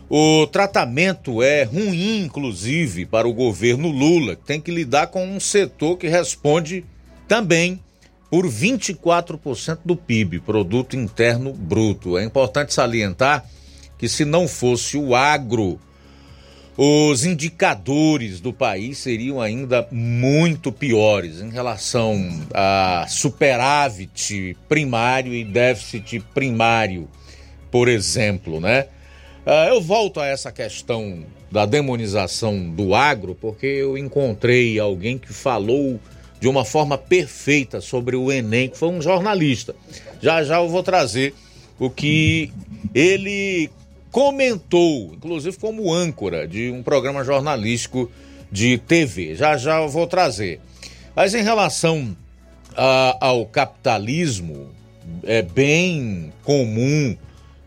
O 0.09 0.45
tratamento 0.47 1.41
é 1.41 1.63
ruim, 1.63 2.25
inclusive, 2.25 3.05
para 3.05 3.25
o 3.25 3.33
governo 3.33 3.87
Lula, 3.87 4.35
que 4.35 4.43
tem 4.43 4.59
que 4.59 4.69
lidar 4.69 5.07
com 5.07 5.25
um 5.25 5.39
setor 5.39 5.97
que 5.97 6.09
responde 6.09 6.83
também 7.29 7.79
por 8.31 8.47
24% 8.47 9.79
do 9.83 9.93
PIB, 9.93 10.39
Produto 10.39 10.95
Interno 10.95 11.51
Bruto. 11.51 12.17
É 12.17 12.23
importante 12.23 12.73
salientar 12.73 13.45
que 13.97 14.07
se 14.07 14.23
não 14.23 14.47
fosse 14.47 14.97
o 14.97 15.13
agro, 15.13 15.77
os 16.77 17.25
indicadores 17.25 18.39
do 18.39 18.53
país 18.53 18.99
seriam 18.99 19.41
ainda 19.41 19.85
muito 19.91 20.71
piores 20.71 21.41
em 21.41 21.49
relação 21.49 22.17
a 22.53 23.05
superávit 23.09 24.57
primário 24.69 25.33
e 25.33 25.43
déficit 25.43 26.21
primário, 26.33 27.09
por 27.69 27.89
exemplo, 27.89 28.61
né? 28.61 28.87
Ah, 29.45 29.65
eu 29.67 29.81
volto 29.81 30.21
a 30.21 30.25
essa 30.25 30.53
questão 30.53 31.25
da 31.51 31.65
demonização 31.65 32.69
do 32.69 32.95
agro 32.95 33.35
porque 33.35 33.65
eu 33.65 33.97
encontrei 33.97 34.79
alguém 34.79 35.17
que 35.17 35.33
falou 35.33 35.99
de 36.41 36.47
uma 36.47 36.65
forma 36.65 36.97
perfeita 36.97 37.79
sobre 37.79 38.15
o 38.15 38.31
Enem, 38.31 38.67
que 38.67 38.77
foi 38.77 38.89
um 38.89 38.99
jornalista. 38.99 39.75
Já 40.19 40.43
já 40.43 40.57
eu 40.57 40.67
vou 40.67 40.81
trazer 40.81 41.35
o 41.77 41.87
que 41.87 42.51
ele 42.95 43.69
comentou, 44.09 45.13
inclusive 45.13 45.55
como 45.57 45.93
âncora 45.93 46.47
de 46.47 46.71
um 46.71 46.81
programa 46.81 47.23
jornalístico 47.23 48.11
de 48.51 48.79
TV. 48.79 49.35
Já 49.35 49.55
já 49.55 49.81
eu 49.81 49.87
vou 49.87 50.07
trazer. 50.07 50.59
Mas 51.15 51.35
em 51.35 51.43
relação 51.43 52.17
a, 52.75 53.17
ao 53.21 53.45
capitalismo, 53.45 54.69
é 55.23 55.43
bem 55.43 56.33
comum 56.43 57.15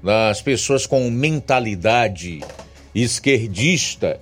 das 0.03 0.43
pessoas 0.43 0.85
com 0.85 1.09
mentalidade 1.11 2.41
esquerdista 2.93 4.19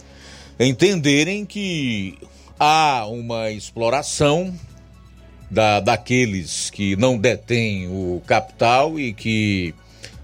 entenderem 0.61 1.45
que 1.47 2.19
há 2.65 3.09
uma 3.09 3.51
exploração 3.51 4.55
da, 5.51 5.81
daqueles 5.81 6.71
que 6.71 6.95
não 6.95 7.19
detêm 7.19 7.89
o 7.89 8.23
capital 8.25 9.01
e 9.01 9.13
que 9.13 9.75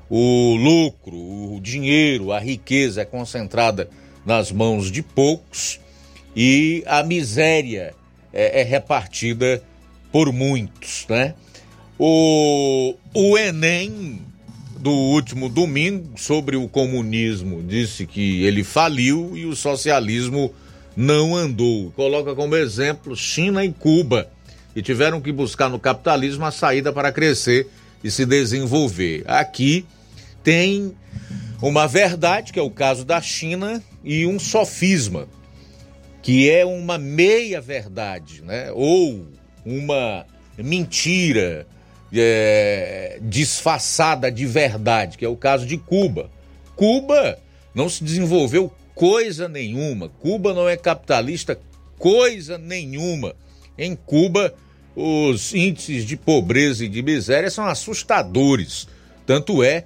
o 0.08 0.54
lucro, 0.54 1.16
o 1.16 1.58
dinheiro, 1.60 2.30
a 2.30 2.38
riqueza 2.38 3.02
é 3.02 3.04
concentrada 3.04 3.90
nas 4.24 4.52
mãos 4.52 4.88
de 4.88 5.02
poucos 5.02 5.80
e 6.36 6.84
a 6.86 7.02
miséria 7.02 7.92
é, 8.32 8.60
é 8.60 8.62
repartida 8.62 9.60
por 10.12 10.32
muitos, 10.32 11.06
né? 11.08 11.34
O, 11.98 12.94
o 13.14 13.36
Enem 13.36 14.20
do 14.78 14.92
último 14.92 15.48
domingo 15.48 16.12
sobre 16.16 16.54
o 16.54 16.68
comunismo 16.68 17.64
disse 17.64 18.06
que 18.06 18.44
ele 18.44 18.62
faliu 18.62 19.36
e 19.36 19.44
o 19.44 19.56
socialismo 19.56 20.54
não 20.98 21.36
andou. 21.36 21.92
Coloca 21.92 22.34
como 22.34 22.56
exemplo 22.56 23.14
China 23.14 23.64
e 23.64 23.72
Cuba, 23.72 24.28
que 24.74 24.82
tiveram 24.82 25.20
que 25.20 25.30
buscar 25.30 25.68
no 25.68 25.78
capitalismo 25.78 26.44
a 26.44 26.50
saída 26.50 26.92
para 26.92 27.12
crescer 27.12 27.68
e 28.02 28.10
se 28.10 28.26
desenvolver. 28.26 29.22
Aqui 29.24 29.86
tem 30.42 30.92
uma 31.62 31.86
verdade, 31.86 32.52
que 32.52 32.58
é 32.58 32.62
o 32.62 32.70
caso 32.70 33.04
da 33.04 33.20
China, 33.20 33.80
e 34.02 34.26
um 34.26 34.40
sofisma, 34.40 35.28
que 36.20 36.50
é 36.50 36.66
uma 36.66 36.98
meia-verdade, 36.98 38.42
né? 38.42 38.72
ou 38.74 39.24
uma 39.64 40.26
mentira 40.56 41.64
é, 42.12 43.20
disfarçada 43.22 44.32
de 44.32 44.46
verdade, 44.46 45.16
que 45.16 45.24
é 45.24 45.28
o 45.28 45.36
caso 45.36 45.64
de 45.64 45.78
Cuba. 45.78 46.28
Cuba 46.74 47.38
não 47.72 47.88
se 47.88 48.02
desenvolveu 48.02 48.72
coisa 48.98 49.48
nenhuma. 49.48 50.08
Cuba 50.08 50.52
não 50.52 50.68
é 50.68 50.76
capitalista 50.76 51.58
coisa 51.96 52.58
nenhuma. 52.58 53.32
Em 53.78 53.94
Cuba, 53.94 54.52
os 54.96 55.54
índices 55.54 56.04
de 56.04 56.16
pobreza 56.16 56.84
e 56.84 56.88
de 56.88 57.00
miséria 57.00 57.48
são 57.48 57.64
assustadores. 57.64 58.88
Tanto 59.24 59.62
é 59.62 59.84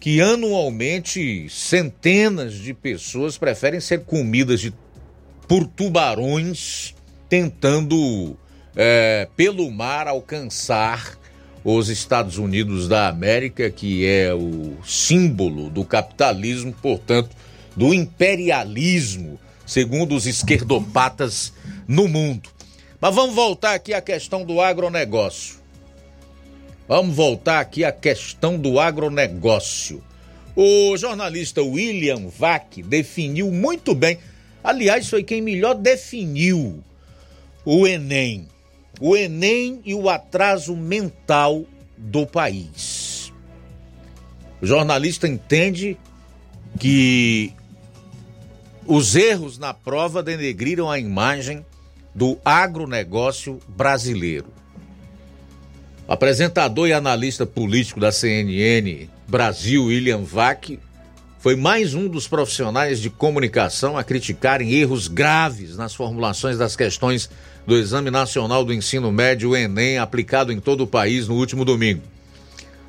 que 0.00 0.20
anualmente 0.20 1.48
centenas 1.48 2.54
de 2.54 2.74
pessoas 2.74 3.38
preferem 3.38 3.78
ser 3.78 4.00
comidas 4.00 4.60
de, 4.60 4.74
por 5.46 5.64
tubarões 5.64 6.92
tentando 7.28 8.36
é, 8.74 9.28
pelo 9.36 9.70
mar 9.70 10.08
alcançar 10.08 11.16
os 11.62 11.88
Estados 11.88 12.36
Unidos 12.36 12.88
da 12.88 13.06
América, 13.06 13.70
que 13.70 14.04
é 14.04 14.34
o 14.34 14.76
símbolo 14.84 15.70
do 15.70 15.84
capitalismo, 15.84 16.72
portanto, 16.72 17.36
do 17.76 17.94
imperialismo, 17.94 19.38
segundo 19.66 20.14
os 20.14 20.26
esquerdopatas 20.26 21.52
no 21.86 22.08
mundo. 22.08 22.48
Mas 23.00 23.14
vamos 23.14 23.34
voltar 23.34 23.74
aqui 23.74 23.94
à 23.94 24.00
questão 24.00 24.44
do 24.44 24.60
agronegócio. 24.60 25.58
Vamos 26.86 27.14
voltar 27.14 27.60
aqui 27.60 27.84
à 27.84 27.92
questão 27.92 28.58
do 28.58 28.80
agronegócio. 28.80 30.02
O 30.56 30.96
jornalista 30.96 31.62
William 31.62 32.26
Vac 32.28 32.82
definiu 32.82 33.50
muito 33.50 33.94
bem, 33.94 34.18
aliás, 34.62 35.08
foi 35.08 35.22
quem 35.22 35.40
melhor 35.40 35.74
definiu 35.74 36.82
o 37.64 37.86
Enem 37.86 38.48
o 39.00 39.16
Enem 39.16 39.80
e 39.84 39.94
o 39.94 40.10
atraso 40.10 40.76
mental 40.76 41.64
do 41.96 42.26
país. 42.26 43.32
O 44.60 44.66
jornalista 44.66 45.26
entende 45.26 45.96
que 46.78 47.52
os 48.92 49.14
erros 49.14 49.56
na 49.56 49.72
prova 49.72 50.20
denegriram 50.20 50.90
a 50.90 50.98
imagem 50.98 51.64
do 52.12 52.36
agronegócio 52.44 53.60
brasileiro. 53.68 54.48
O 56.08 56.12
apresentador 56.12 56.88
e 56.88 56.92
analista 56.92 57.46
político 57.46 58.00
da 58.00 58.10
CNN 58.10 59.08
Brasil, 59.28 59.84
William 59.84 60.24
Vac, 60.24 60.76
foi 61.38 61.54
mais 61.54 61.94
um 61.94 62.08
dos 62.08 62.26
profissionais 62.26 63.00
de 63.00 63.08
comunicação 63.08 63.96
a 63.96 64.02
criticarem 64.02 64.72
erros 64.72 65.06
graves 65.06 65.76
nas 65.76 65.94
formulações 65.94 66.58
das 66.58 66.74
questões 66.74 67.30
do 67.64 67.76
Exame 67.76 68.10
Nacional 68.10 68.64
do 68.64 68.74
Ensino 68.74 69.12
Médio, 69.12 69.54
Enem, 69.54 69.98
aplicado 69.98 70.50
em 70.50 70.58
todo 70.58 70.80
o 70.80 70.86
país 70.88 71.28
no 71.28 71.36
último 71.36 71.64
domingo. 71.64 72.02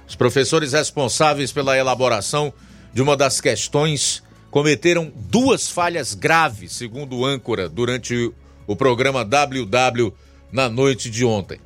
Os 0.10 0.16
professores 0.16 0.74
responsáveis 0.74 1.52
pela 1.52 1.78
elaboração 1.78 2.52
de 2.92 3.04
uma 3.04 3.16
das 3.16 3.40
questões 3.40 4.24
cometeram 4.52 5.12
duas 5.16 5.70
falhas 5.70 6.14
graves, 6.14 6.74
segundo 6.74 7.16
o 7.16 7.26
âncora, 7.26 7.70
durante 7.70 8.32
o 8.68 8.76
programa 8.76 9.24
WW 9.24 10.14
na 10.52 10.68
noite 10.68 11.10
de 11.10 11.24
ontem. 11.24 11.60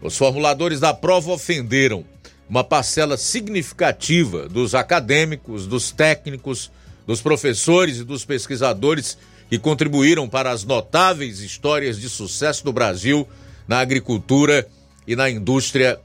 Os 0.00 0.16
formuladores 0.16 0.78
da 0.78 0.94
prova 0.94 1.32
ofenderam 1.32 2.04
uma 2.48 2.62
parcela 2.62 3.16
significativa 3.16 4.48
dos 4.48 4.74
acadêmicos, 4.74 5.66
dos 5.66 5.90
técnicos, 5.90 6.70
dos 7.04 7.20
professores 7.20 7.98
e 7.98 8.04
dos 8.04 8.24
pesquisadores 8.24 9.18
que 9.50 9.58
contribuíram 9.58 10.28
para 10.28 10.52
as 10.52 10.62
notáveis 10.62 11.40
histórias 11.40 11.98
de 11.98 12.08
sucesso 12.08 12.64
do 12.64 12.72
Brasil 12.72 13.26
na 13.66 13.80
agricultura 13.80 14.66
e 15.06 15.16
na 15.16 15.28
indústria 15.28 15.98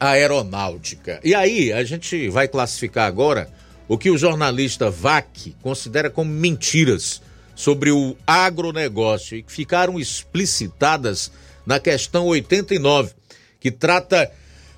aeronáutica. 0.00 1.20
E 1.22 1.34
aí, 1.34 1.72
a 1.72 1.84
gente 1.84 2.28
vai 2.28 2.48
classificar 2.48 3.06
agora 3.06 3.50
o 3.88 3.96
que 3.96 4.10
o 4.10 4.18
jornalista 4.18 4.90
Vac 4.90 5.54
considera 5.62 6.10
como 6.10 6.30
mentiras 6.30 7.22
sobre 7.54 7.90
o 7.90 8.16
agronegócio 8.26 9.38
e 9.38 9.42
que 9.42 9.52
ficaram 9.52 9.98
explicitadas 9.98 11.30
na 11.64 11.80
questão 11.80 12.26
89, 12.26 13.14
que 13.58 13.70
trata 13.70 14.30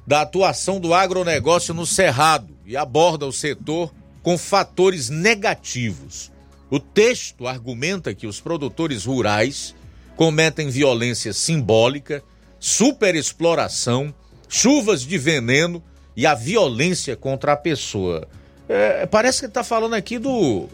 da 0.07 0.23
atuação 0.23 0.81
do 0.81 0.95
agronegócio 0.95 1.75
no 1.75 1.85
Cerrado 1.85 2.57
e 2.65 2.77
aborda 2.77 3.27
o 3.27 3.33
setor 3.33 3.93
com 4.23 4.39
fatores 4.39 5.11
negativos. 5.11 6.31
O 6.71 6.79
texto 6.79 7.47
argumenta 7.47 8.15
que 8.15 8.27
os 8.27 8.41
produtores 8.41 9.05
rurais 9.05 9.75
cometem 10.17 10.69
violência 10.69 11.33
simbólica, 11.33 12.23
superexploração, 12.59 14.15
chuvas 14.49 15.03
de 15.03 15.17
veneno 15.17 15.83
e 16.17 16.27
a 16.27 16.35
violência 16.35 17.17
contra 17.17 17.53
a 17.53 17.57
pessoa. 17.57 18.29
É, 18.69 19.07
parece 19.07 19.41
que 19.41 19.47
está 19.47 19.65
falando 19.65 19.95
aqui 19.95 20.19
do 20.19 20.69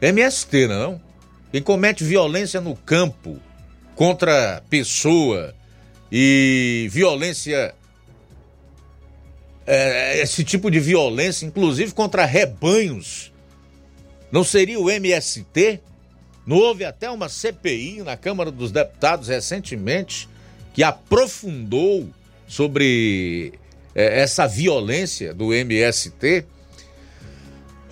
MST, 0.00 0.66
não? 0.66 1.00
quem 1.52 1.62
comete 1.62 2.02
violência 2.02 2.62
no 2.62 2.74
campo 2.74 3.38
contra 3.94 4.62
pessoa 4.70 5.54
e 6.10 6.88
violência 6.90 7.74
é, 9.66 10.20
esse 10.20 10.42
tipo 10.42 10.70
de 10.70 10.80
violência, 10.80 11.44
inclusive 11.44 11.92
contra 11.92 12.24
rebanhos, 12.24 13.32
não 14.30 14.42
seria 14.42 14.80
o 14.80 14.90
MST? 14.90 15.78
Não 16.46 16.56
houve 16.56 16.84
até 16.84 17.08
uma 17.10 17.28
CPI 17.28 18.02
na 18.02 18.16
Câmara 18.16 18.50
dos 18.50 18.72
Deputados 18.72 19.28
recentemente 19.28 20.28
que 20.74 20.82
aprofundou 20.82 22.08
sobre 22.48 23.52
é, 23.94 24.20
essa 24.20 24.46
violência 24.46 25.34
do 25.34 25.52
MST? 25.52 26.46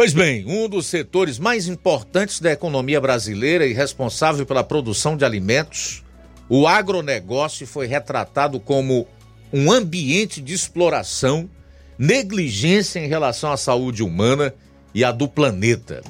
Pois 0.01 0.15
bem, 0.15 0.47
um 0.47 0.67
dos 0.67 0.87
setores 0.87 1.39
mais 1.39 1.69
importantes 1.69 2.41
da 2.41 2.51
economia 2.51 2.99
brasileira 2.99 3.67
e 3.67 3.75
responsável 3.75 4.47
pela 4.47 4.65
produção 4.65 5.15
de 5.15 5.27
alimentos, 5.27 6.03
o 6.49 6.67
agronegócio 6.67 7.67
foi 7.67 7.87
retratado 7.87 8.59
como 8.59 9.07
um 9.53 9.71
ambiente 9.71 10.41
de 10.41 10.55
exploração 10.55 11.51
negligência 11.99 12.99
em 12.99 13.09
relação 13.09 13.53
à 13.53 13.59
saúde 13.59 14.03
humana 14.03 14.55
e 14.95 15.05
à 15.05 15.13
do 15.13 15.29
planeta. 15.29 16.01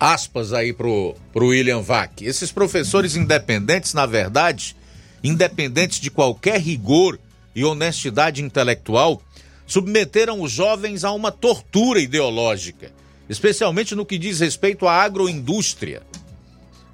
Aspas 0.00 0.52
aí 0.52 0.72
pro, 0.72 1.14
pro 1.32 1.50
William 1.50 1.80
Vac. 1.80 2.20
Esses 2.20 2.50
professores 2.50 3.14
independentes, 3.14 3.94
na 3.94 4.06
verdade, 4.06 4.74
independentes 5.22 6.00
de 6.00 6.10
qualquer 6.10 6.60
rigor 6.60 7.16
e 7.54 7.64
honestidade 7.64 8.42
intelectual, 8.42 9.22
submeteram 9.68 10.40
os 10.40 10.50
jovens 10.50 11.04
a 11.04 11.12
uma 11.12 11.30
tortura 11.30 12.00
ideológica, 12.00 12.90
especialmente 13.28 13.94
no 13.94 14.06
que 14.06 14.18
diz 14.18 14.40
respeito 14.40 14.88
à 14.88 14.94
agroindústria. 14.94 16.02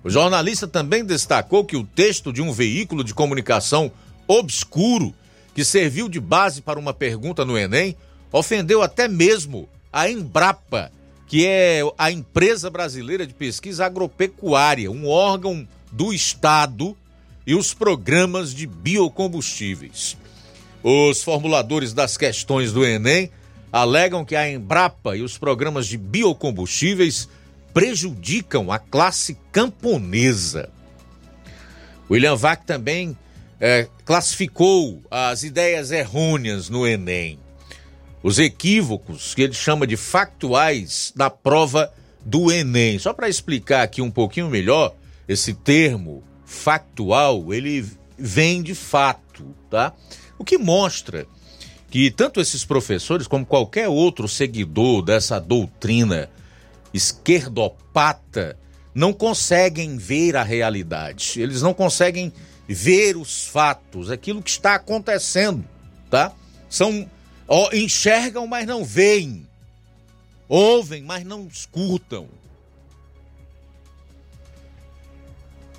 O 0.03 0.11
jornalista 0.11 0.67
também 0.67 1.05
destacou 1.05 1.65
que 1.65 1.77
o 1.77 1.85
texto 1.85 2.33
de 2.33 2.43
um 2.43 2.53
veículo 2.53 3.03
de 3.03 3.15
comunicação 3.15 3.91
obscuro 4.27 5.15
que 5.55 5.65
serviu 5.65 6.09
de 6.09 6.19
base 6.19 6.61
para 6.61 6.79
uma 6.79 6.93
pergunta 6.93 7.45
no 7.45 7.57
Enem, 7.57 7.97
ofendeu 8.33 8.83
até 8.83 9.07
mesmo 9.07 9.69
a 9.93 10.11
Embrapa, 10.11 10.91
que 11.29 11.47
é 11.47 11.81
a 11.97 12.11
empresa 12.11 12.69
brasileira 12.69 13.25
de 13.25 13.33
pesquisa 13.33 13.87
agropecuária, 13.87 14.91
um 14.91 15.07
órgão 15.07 15.67
do 15.93 16.13
Estado 16.13 16.97
e 17.47 17.55
os 17.55 17.73
programas 17.73 18.53
de 18.53 18.67
biocombustíveis. 18.67 20.17
Os 20.87 21.23
formuladores 21.23 21.95
das 21.95 22.19
questões 22.19 22.71
do 22.71 22.85
Enem 22.85 23.31
alegam 23.73 24.23
que 24.23 24.37
a 24.37 24.47
Embrapa 24.47 25.17
e 25.17 25.23
os 25.23 25.39
programas 25.39 25.87
de 25.87 25.97
biocombustíveis 25.97 27.27
prejudicam 27.73 28.71
a 28.71 28.79
classe 28.79 29.39
camponesa. 29.51 30.69
William 32.11 32.37
Vac 32.37 32.67
também 32.67 33.17
é, 33.59 33.89
classificou 34.05 35.03
as 35.11 35.43
ideias 35.43 35.91
errôneas 35.91 36.69
no 36.69 36.87
Enem, 36.87 37.39
os 38.23 38.39
equívocos 38.39 39.35
que 39.35 39.41
ele 39.41 39.55
chama 39.55 39.87
de 39.87 39.97
factuais 39.97 41.15
da 41.17 41.31
prova 41.31 41.91
do 42.23 42.53
Enem. 42.53 42.99
Só 42.99 43.15
para 43.15 43.27
explicar 43.27 43.85
aqui 43.85 44.03
um 44.03 44.11
pouquinho 44.11 44.51
melhor, 44.51 44.95
esse 45.27 45.55
termo 45.55 46.23
factual, 46.45 47.55
ele 47.55 47.87
vem 48.19 48.63
de 48.63 48.75
fato, 48.75 49.47
tá? 49.71 49.95
O 50.39 50.45
que 50.45 50.59
mostra 50.59 51.27
que 51.91 52.11
tanto 52.11 52.41
esses 52.41 52.65
professores 52.65 53.27
como 53.27 53.47
qualquer 53.47 53.89
outro 53.89 54.29
seguidor 54.29 55.03
dessa 55.03 55.39
doutrina 55.39 56.29
esquerdopata 56.93 58.59
não 58.95 59.13
conseguem 59.13 59.97
ver 59.97 60.37
a 60.37 60.43
realidade. 60.43 61.41
Eles 61.41 61.63
não 61.63 61.75
conseguem 61.75 62.33
ver 62.67 63.17
os 63.17 63.47
fatos, 63.47 64.11
aquilo 64.11 64.43
que 64.43 64.51
está 64.51 64.75
acontecendo, 64.75 65.65
tá? 66.11 66.33
São 66.69 67.09
ó, 67.47 67.71
enxergam, 67.73 68.47
mas 68.47 68.67
não 68.67 68.85
veem. 68.85 69.47
Ouvem, 70.49 71.03
mas 71.03 71.25
não 71.25 71.47
escutam. 71.47 72.29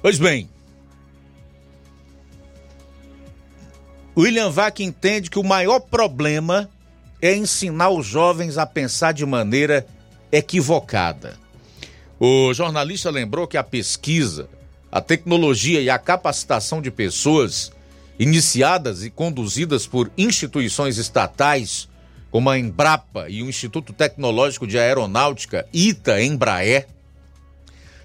Pois 0.02 0.20
bem, 0.20 0.50
William 4.18 4.50
Vac 4.50 4.80
entende 4.80 5.30
que 5.30 5.40
o 5.40 5.44
maior 5.44 5.80
problema 5.80 6.70
é 7.22 7.36
ensinar 7.36 7.90
os 7.90 8.06
jovens 8.06 8.58
a 8.58 8.66
pensar 8.66 9.14
de 9.14 9.26
maneira 9.26 9.86
equivocada. 10.32 11.38
O 12.20 12.54
jornalista 12.54 13.10
lembrou 13.10 13.46
que 13.48 13.58
a 13.58 13.64
pesquisa 13.64 14.50
a 14.96 15.02
tecnologia 15.02 15.82
e 15.82 15.90
a 15.90 16.00
capacitação 16.00 16.82
de 16.82 16.90
pessoas 16.90 17.70
iniciadas 18.18 19.04
e 19.04 19.10
conduzidas 19.10 19.86
por 19.86 20.10
instituições 20.18 20.98
estatais 20.98 21.90
como 22.32 22.50
a 22.50 22.58
Embrapa 22.58 23.30
e 23.30 23.44
o 23.44 23.50
Instituto 23.50 23.92
Tecnológico 23.92 24.66
de 24.66 24.80
Aeronáutica 24.80 25.68
ITA 25.74 26.24
Embraer 26.24 26.88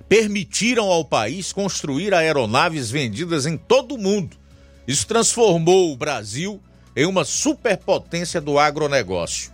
permitiram 0.09 0.87
ao 0.87 1.05
país 1.05 1.53
construir 1.53 2.13
aeronaves 2.13 2.91
vendidas 2.91 3.47
em 3.47 3.57
todo 3.57 3.95
o 3.95 3.99
mundo. 3.99 4.37
Isso 4.91 5.07
transformou 5.07 5.93
o 5.93 5.97
Brasil 5.97 6.61
em 6.97 7.07
uma 7.07 7.25
superpotência 7.25 8.41
do 8.41 8.59
agronegócio. 8.59 9.53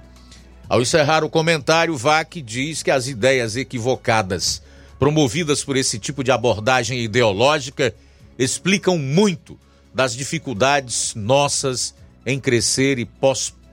Ao 0.66 0.80
encerrar 0.80 1.22
o 1.22 1.28
comentário, 1.28 1.94
VAC 1.94 2.40
diz 2.40 2.82
que 2.82 2.90
as 2.90 3.06
ideias 3.06 3.54
equivocadas 3.54 4.62
promovidas 4.98 5.62
por 5.62 5.76
esse 5.76 5.98
tipo 5.98 6.24
de 6.24 6.30
abordagem 6.30 7.00
ideológica 7.00 7.94
explicam 8.38 8.96
muito 8.96 9.60
das 9.92 10.16
dificuldades 10.16 11.14
nossas 11.14 11.94
em 12.24 12.40
crescer 12.40 12.98
e, 12.98 13.06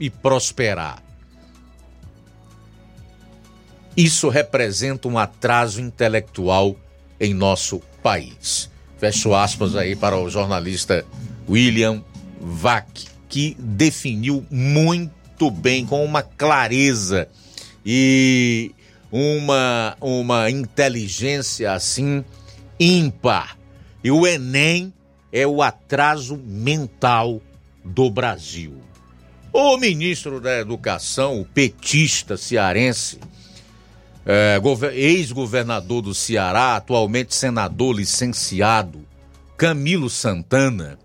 e 0.02 0.10
prosperar. 0.10 1.02
Isso 3.96 4.28
representa 4.28 5.08
um 5.08 5.18
atraso 5.18 5.80
intelectual 5.80 6.76
em 7.22 7.34
nosso 7.34 7.80
país. 8.04 8.70
Fecho 8.98 9.34
aspas 9.34 9.78
aí 9.78 9.96
para 9.96 10.18
o 10.18 10.30
jornalista 10.30 11.06
William 11.48 12.04
Vac, 12.40 12.88
que 13.30 13.56
definiu 13.60 14.46
muito 14.50 15.50
bem, 15.50 15.86
com 15.86 16.04
uma 16.04 16.22
clareza 16.22 17.28
e 17.86 18.72
uma, 19.12 19.96
uma 20.00 20.50
inteligência 20.50 21.74
assim 21.74 22.24
ímpar. 22.80 23.58
E 24.04 24.12
o 24.12 24.26
Enem 24.26 24.94
é 25.32 25.48
o 25.48 25.62
atraso 25.62 26.38
mental 26.38 27.42
do 27.84 28.10
Brasil. 28.10 28.82
O 29.52 29.78
ministro 29.78 30.42
da 30.42 30.60
Educação, 30.60 31.40
o 31.40 31.46
petista 31.46 32.36
cearense, 32.36 33.20
é, 34.26 34.60
ex-governador 34.94 36.02
do 36.02 36.14
Ceará, 36.14 36.76
atualmente 36.76 37.36
senador 37.36 37.96
licenciado, 37.96 39.06
Camilo 39.56 40.10
Santana, 40.10 40.98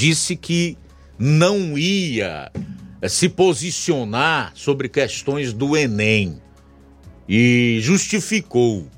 disse 0.00 0.34
que 0.34 0.78
não 1.18 1.76
ia 1.76 2.50
é, 3.02 3.08
se 3.08 3.28
posicionar 3.28 4.52
sobre 4.54 4.88
questões 4.88 5.52
do 5.52 5.76
Enem 5.76 6.40
e 7.28 7.80
justificou. 7.82 8.88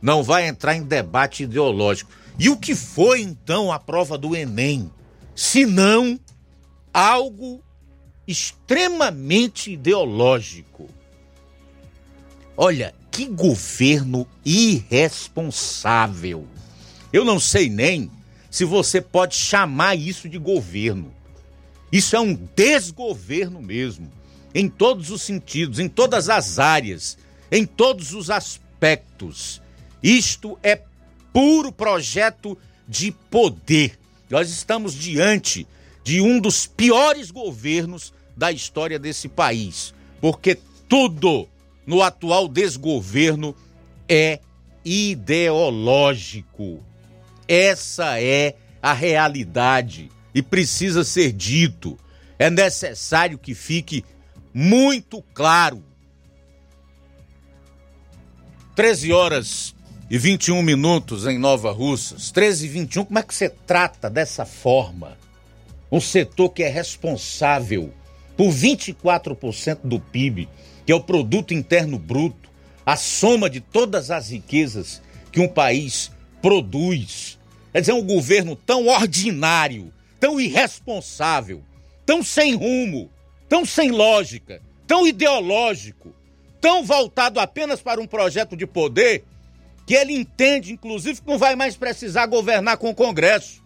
Não 0.00 0.22
vai 0.22 0.46
entrar 0.46 0.76
em 0.76 0.84
debate 0.84 1.42
ideológico. 1.42 2.12
E 2.38 2.48
o 2.48 2.56
que 2.56 2.76
foi 2.76 3.22
então 3.22 3.72
a 3.72 3.80
prova 3.80 4.16
do 4.16 4.36
Enem? 4.36 4.88
Se 5.34 5.66
não 5.66 6.20
algo 6.94 7.60
extremamente 8.24 9.72
ideológico. 9.72 10.88
Olha, 12.56 12.94
que 13.10 13.26
governo 13.26 14.28
irresponsável. 14.44 16.46
Eu 17.12 17.24
não 17.24 17.40
sei 17.40 17.68
nem 17.68 18.08
se 18.52 18.64
você 18.64 19.00
pode 19.00 19.34
chamar 19.34 19.96
isso 19.96 20.28
de 20.28 20.38
governo. 20.38 21.12
Isso 21.90 22.14
é 22.14 22.20
um 22.20 22.38
desgoverno 22.54 23.60
mesmo, 23.60 24.08
em 24.54 24.68
todos 24.68 25.10
os 25.10 25.22
sentidos, 25.22 25.80
em 25.80 25.88
todas 25.88 26.28
as 26.28 26.60
áreas 26.60 27.18
em 27.52 27.64
todos 27.66 28.14
os 28.14 28.30
aspectos. 28.30 29.60
Isto 30.02 30.58
é 30.62 30.80
puro 31.34 31.70
projeto 31.70 32.56
de 32.88 33.12
poder. 33.12 33.98
Nós 34.30 34.50
estamos 34.50 34.94
diante 34.94 35.66
de 36.02 36.22
um 36.22 36.40
dos 36.40 36.66
piores 36.66 37.30
governos 37.30 38.14
da 38.34 38.50
história 38.50 38.98
desse 38.98 39.28
país, 39.28 39.92
porque 40.18 40.58
tudo 40.88 41.46
no 41.86 42.00
atual 42.00 42.48
desgoverno 42.48 43.54
é 44.08 44.40
ideológico. 44.82 46.82
Essa 47.46 48.20
é 48.20 48.56
a 48.80 48.92
realidade 48.92 50.10
e 50.34 50.42
precisa 50.42 51.04
ser 51.04 51.32
dito. 51.32 51.98
É 52.38 52.50
necessário 52.50 53.38
que 53.38 53.54
fique 53.54 54.04
muito 54.52 55.22
claro 55.34 55.82
13 58.74 59.12
horas 59.12 59.74
e 60.10 60.18
21 60.18 60.62
minutos 60.62 61.26
em 61.26 61.38
Nova 61.38 61.72
Russas. 61.72 62.30
13 62.30 62.66
e 62.66 62.68
21, 62.68 63.04
como 63.06 63.18
é 63.18 63.22
que 63.22 63.34
você 63.34 63.48
trata 63.48 64.10
dessa 64.10 64.44
forma 64.44 65.16
um 65.90 66.00
setor 66.00 66.50
que 66.50 66.62
é 66.62 66.68
responsável 66.68 67.92
por 68.36 68.50
24% 68.50 69.80
do 69.84 70.00
PIB, 70.00 70.48
que 70.86 70.92
é 70.92 70.94
o 70.94 71.02
produto 71.02 71.54
interno 71.54 71.98
bruto, 71.98 72.50
a 72.84 72.96
soma 72.96 73.48
de 73.48 73.60
todas 73.60 74.10
as 74.10 74.30
riquezas 74.30 75.02
que 75.30 75.40
um 75.40 75.48
país 75.48 76.11
produz? 76.42 77.38
Quer 77.72 77.80
dizer, 77.80 77.92
um 77.92 78.04
governo 78.04 78.54
tão 78.54 78.88
ordinário, 78.88 79.92
tão 80.20 80.38
irresponsável, 80.38 81.62
tão 82.04 82.22
sem 82.22 82.54
rumo, 82.54 83.08
tão 83.48 83.64
sem 83.64 83.90
lógica, 83.90 84.60
tão 84.86 85.06
ideológico, 85.06 86.12
tão 86.60 86.84
voltado 86.84 87.40
apenas 87.40 87.80
para 87.80 88.00
um 88.00 88.06
projeto 88.06 88.56
de 88.56 88.66
poder, 88.66 89.24
que 89.86 89.94
ele 89.94 90.12
entende, 90.12 90.72
inclusive, 90.72 91.20
que 91.20 91.26
não 91.26 91.38
vai 91.38 91.56
mais 91.56 91.76
precisar 91.76 92.26
governar 92.26 92.76
com 92.76 92.90
o 92.90 92.94
Congresso. 92.94 93.62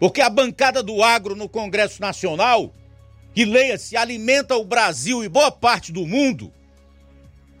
Porque 0.00 0.20
a 0.20 0.28
bancada 0.28 0.82
do 0.82 1.02
agro 1.02 1.36
no 1.36 1.48
Congresso 1.48 2.00
Nacional, 2.00 2.74
que 3.34 3.44
leia-se, 3.44 3.96
alimenta 3.96 4.56
o 4.56 4.64
Brasil 4.64 5.22
e 5.22 5.28
boa 5.28 5.50
parte 5.50 5.92
do 5.92 6.04
mundo, 6.06 6.52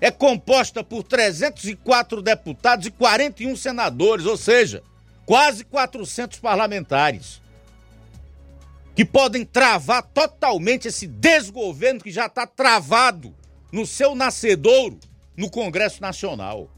é 0.02 0.10
composta 0.10 0.82
por 0.82 1.04
304 1.04 2.20
deputados 2.20 2.86
e 2.86 2.90
41 2.90 3.54
senadores, 3.54 4.26
ou 4.26 4.36
seja, 4.36 4.82
quase 5.24 5.64
400 5.64 6.40
parlamentares, 6.40 7.40
que 8.96 9.04
podem 9.04 9.44
travar 9.44 10.02
totalmente 10.02 10.88
esse 10.88 11.06
desgoverno 11.06 12.00
que 12.00 12.10
já 12.10 12.26
está 12.26 12.44
travado 12.48 13.32
no 13.70 13.86
seu 13.86 14.16
nascedouro 14.16 14.98
no 15.36 15.48
Congresso 15.48 16.02
Nacional. 16.02 16.68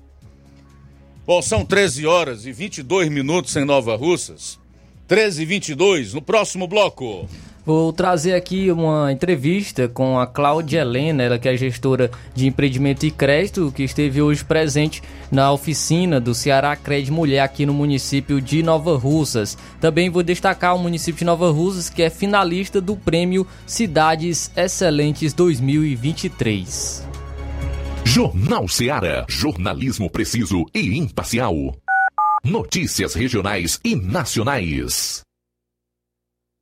Bom, 1.27 1.41
são 1.41 1.65
13 1.65 2.07
horas 2.07 2.45
e 2.45 2.53
22 2.53 3.09
minutos 3.09 3.57
em 3.57 3.65
Nova 3.65 3.97
Russas. 3.97 4.61
13 5.09 5.43
e 5.43 5.47
22 5.47 6.13
no 6.13 6.21
próximo 6.21 6.69
bloco. 6.69 7.27
Vou 7.67 7.95
trazer 7.95 8.35
aqui 8.35 8.71
uma 8.71 9.11
entrevista 9.11 9.89
com 9.89 10.19
a 10.19 10.27
Cláudia 10.27 10.81
Helena, 10.83 11.23
ela 11.23 11.39
que 11.39 11.49
é 11.49 11.57
gestora 11.57 12.11
de 12.35 12.47
empreendimento 12.47 13.07
e 13.07 13.11
crédito, 13.11 13.73
que 13.75 13.83
esteve 13.83 14.21
hoje 14.21 14.45
presente 14.45 15.03
na 15.33 15.51
oficina 15.51 16.21
do 16.21 16.35
Ceará 16.35 16.77
Cred 16.77 17.11
Mulher 17.11 17.41
aqui 17.41 17.65
no 17.65 17.73
município 17.73 18.39
de 18.39 18.63
Nova 18.63 18.99
Russas. 18.99 19.57
Também 19.81 20.11
vou 20.11 20.23
destacar 20.23 20.77
o 20.77 20.79
município 20.79 21.21
de 21.21 21.25
Nova 21.25 21.51
Russas, 21.51 21.89
que 21.89 22.03
é 22.03 22.11
finalista 22.11 22.83
do 22.83 22.97
prêmio 22.97 23.47
Cidades 23.67 24.51
Excelentes 24.55 25.33
2023. 25.33 27.09
Jornal 28.05 28.69
Ceará, 28.69 29.25
jornalismo 29.27 30.11
preciso 30.11 30.67
e 30.75 30.99
imparcial. 30.99 31.75
Notícias 32.45 33.15
regionais 33.15 33.81
e 33.83 33.97
nacionais. 33.97 35.24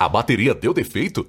A 0.00 0.08
bateria 0.08 0.54
deu 0.54 0.72
defeito? 0.72 1.28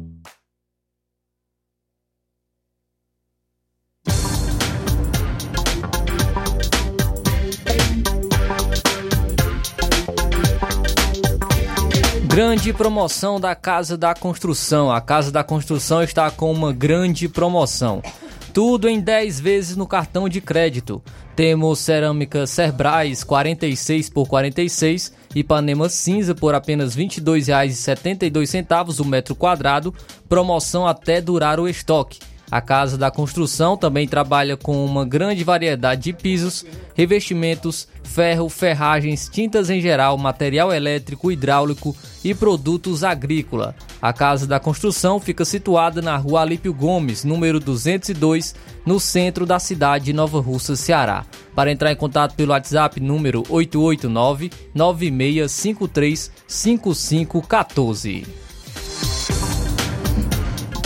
Grande 12.41 12.73
promoção 12.73 13.39
da 13.39 13.53
Casa 13.53 13.95
da 13.95 14.15
Construção. 14.15 14.91
A 14.91 14.99
Casa 14.99 15.31
da 15.31 15.43
Construção 15.43 16.01
está 16.01 16.31
com 16.31 16.51
uma 16.51 16.73
grande 16.73 17.29
promoção. 17.29 18.01
tudo 18.51 18.89
em 18.89 18.99
10 18.99 19.39
vezes 19.39 19.77
no 19.77 19.85
cartão 19.85 20.27
de 20.27 20.41
crédito. 20.41 21.03
Temos 21.35 21.77
cerâmica 21.77 22.47
Cerbrais 22.47 23.23
46 23.23 24.09
por 24.09 24.27
46, 24.27 25.13
Ipanema 25.35 25.87
cinza 25.87 26.33
por 26.33 26.55
apenas 26.55 26.95
R$ 26.95 27.05
22,72 27.05 28.99
o 28.99 29.05
metro 29.05 29.35
quadrado, 29.35 29.93
promoção 30.27 30.87
até 30.87 31.21
durar 31.21 31.59
o 31.59 31.69
estoque. 31.69 32.17
A 32.51 32.59
Casa 32.59 32.97
da 32.97 33.09
Construção 33.09 33.77
também 33.77 34.05
trabalha 34.05 34.57
com 34.57 34.83
uma 34.83 35.05
grande 35.05 35.41
variedade 35.41 36.01
de 36.01 36.13
pisos, 36.13 36.65
revestimentos, 36.93 37.87
ferro, 38.03 38.49
ferragens, 38.49 39.29
tintas 39.31 39.69
em 39.69 39.79
geral, 39.79 40.17
material 40.17 40.73
elétrico, 40.73 41.31
hidráulico 41.31 41.95
e 42.25 42.35
produtos 42.35 43.05
agrícola. 43.05 43.73
A 44.01 44.11
Casa 44.11 44.45
da 44.45 44.59
Construção 44.59 45.17
fica 45.17 45.45
situada 45.45 46.01
na 46.01 46.17
Rua 46.17 46.41
Alípio 46.41 46.73
Gomes, 46.73 47.23
número 47.23 47.57
202, 47.57 48.53
no 48.85 48.99
centro 48.99 49.45
da 49.45 49.57
cidade 49.57 50.05
de 50.05 50.13
Nova 50.13 50.41
Russa, 50.41 50.75
Ceará. 50.75 51.25
Para 51.55 51.71
entrar 51.71 51.93
em 51.93 51.95
contato 51.95 52.35
pelo 52.35 52.51
WhatsApp 52.51 52.99
número 52.99 53.45
889 53.47 54.51
9653 54.75 56.31
5514. 56.47 58.50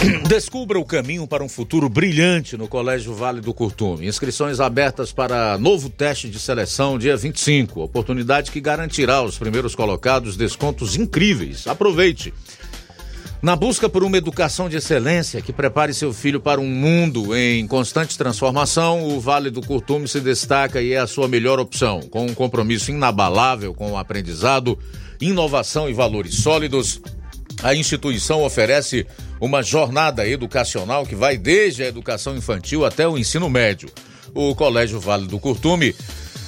Descubra 0.28 0.80
o 0.80 0.86
caminho 0.86 1.28
para 1.28 1.44
um 1.44 1.50
futuro 1.50 1.90
brilhante 1.90 2.58
no 2.58 2.68
Colégio 2.68 3.14
Vale 3.14 3.42
do 3.42 3.54
Curtume. 3.54 4.08
Inscrições 4.08 4.60
abertas 4.60 5.12
para 5.12 5.58
novo 5.58 5.90
teste 5.90 6.30
de 6.30 6.40
seleção 6.40 6.98
dia 6.98 7.18
25. 7.18 7.82
Oportunidade 7.82 8.52
que 8.52 8.62
garantirá 8.62 9.16
aos 9.16 9.38
primeiros 9.38 9.76
colocados 9.76 10.38
descontos 10.38 10.96
incríveis. 10.96 11.68
Aproveite. 11.68 12.34
Na 13.42 13.56
busca 13.56 13.88
por 13.88 14.04
uma 14.04 14.18
educação 14.18 14.68
de 14.68 14.78
excelência 14.78 15.42
que 15.42 15.54
prepare 15.54 15.94
seu 15.94 16.12
filho 16.12 16.40
para 16.40 16.60
um 16.60 16.68
mundo 16.68 17.36
em 17.36 17.68
constante 17.68 18.18
transformação, 18.18 19.04
o 19.04 19.20
Vale 19.20 19.52
do 19.52 19.62
Curtume 19.62 20.08
se 20.08 20.20
destaca 20.20 20.82
e 20.82 20.94
é 20.94 20.98
a 20.98 21.06
sua 21.06 21.28
melhor 21.28 21.60
opção. 21.60 22.02
Com 22.02 22.26
um 22.26 22.34
compromisso 22.34 22.90
inabalável 22.90 23.74
com 23.74 23.92
o 23.92 23.98
aprendizado, 23.98 24.80
inovação 25.22 25.88
e 25.88 25.94
valores 25.94 26.36
sólidos, 26.36 27.00
a 27.66 27.74
instituição 27.74 28.44
oferece 28.44 29.08
uma 29.42 29.64
jornada 29.64 30.28
educacional 30.28 31.04
que 31.04 31.16
vai 31.16 31.36
desde 31.36 31.82
a 31.82 31.88
educação 31.88 32.38
infantil 32.38 32.86
até 32.86 33.08
o 33.08 33.18
ensino 33.18 33.50
médio. 33.50 33.90
O 34.36 34.54
Colégio 34.54 35.00
Vale 35.00 35.26
do 35.26 35.40
Curtume 35.40 35.96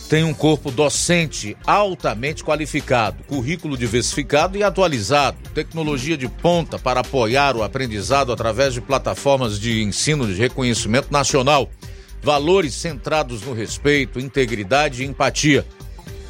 tem 0.08 0.24
um 0.24 0.32
corpo 0.32 0.70
docente 0.70 1.58
altamente 1.66 2.44
qualificado, 2.44 3.24
currículo 3.24 3.76
diversificado 3.76 4.60
e 4.60 4.64
atualizado, 4.64 5.40
tecnologia 5.56 6.16
de 6.16 6.28
ponta 6.28 6.78
para 6.78 7.00
apoiar 7.00 7.58
o 7.58 7.64
aprendizado 7.64 8.32
através 8.32 8.76
de 8.76 8.80
plataformas 8.80 9.60
de 9.60 9.82
ensino 9.82 10.28
de 10.28 10.36
reconhecimento 10.36 11.12
nacional, 11.12 11.68
valores 12.22 12.76
centrados 12.76 13.42
no 13.42 13.54
respeito, 13.54 14.20
integridade 14.20 15.02
e 15.02 15.08
empatia 15.08 15.66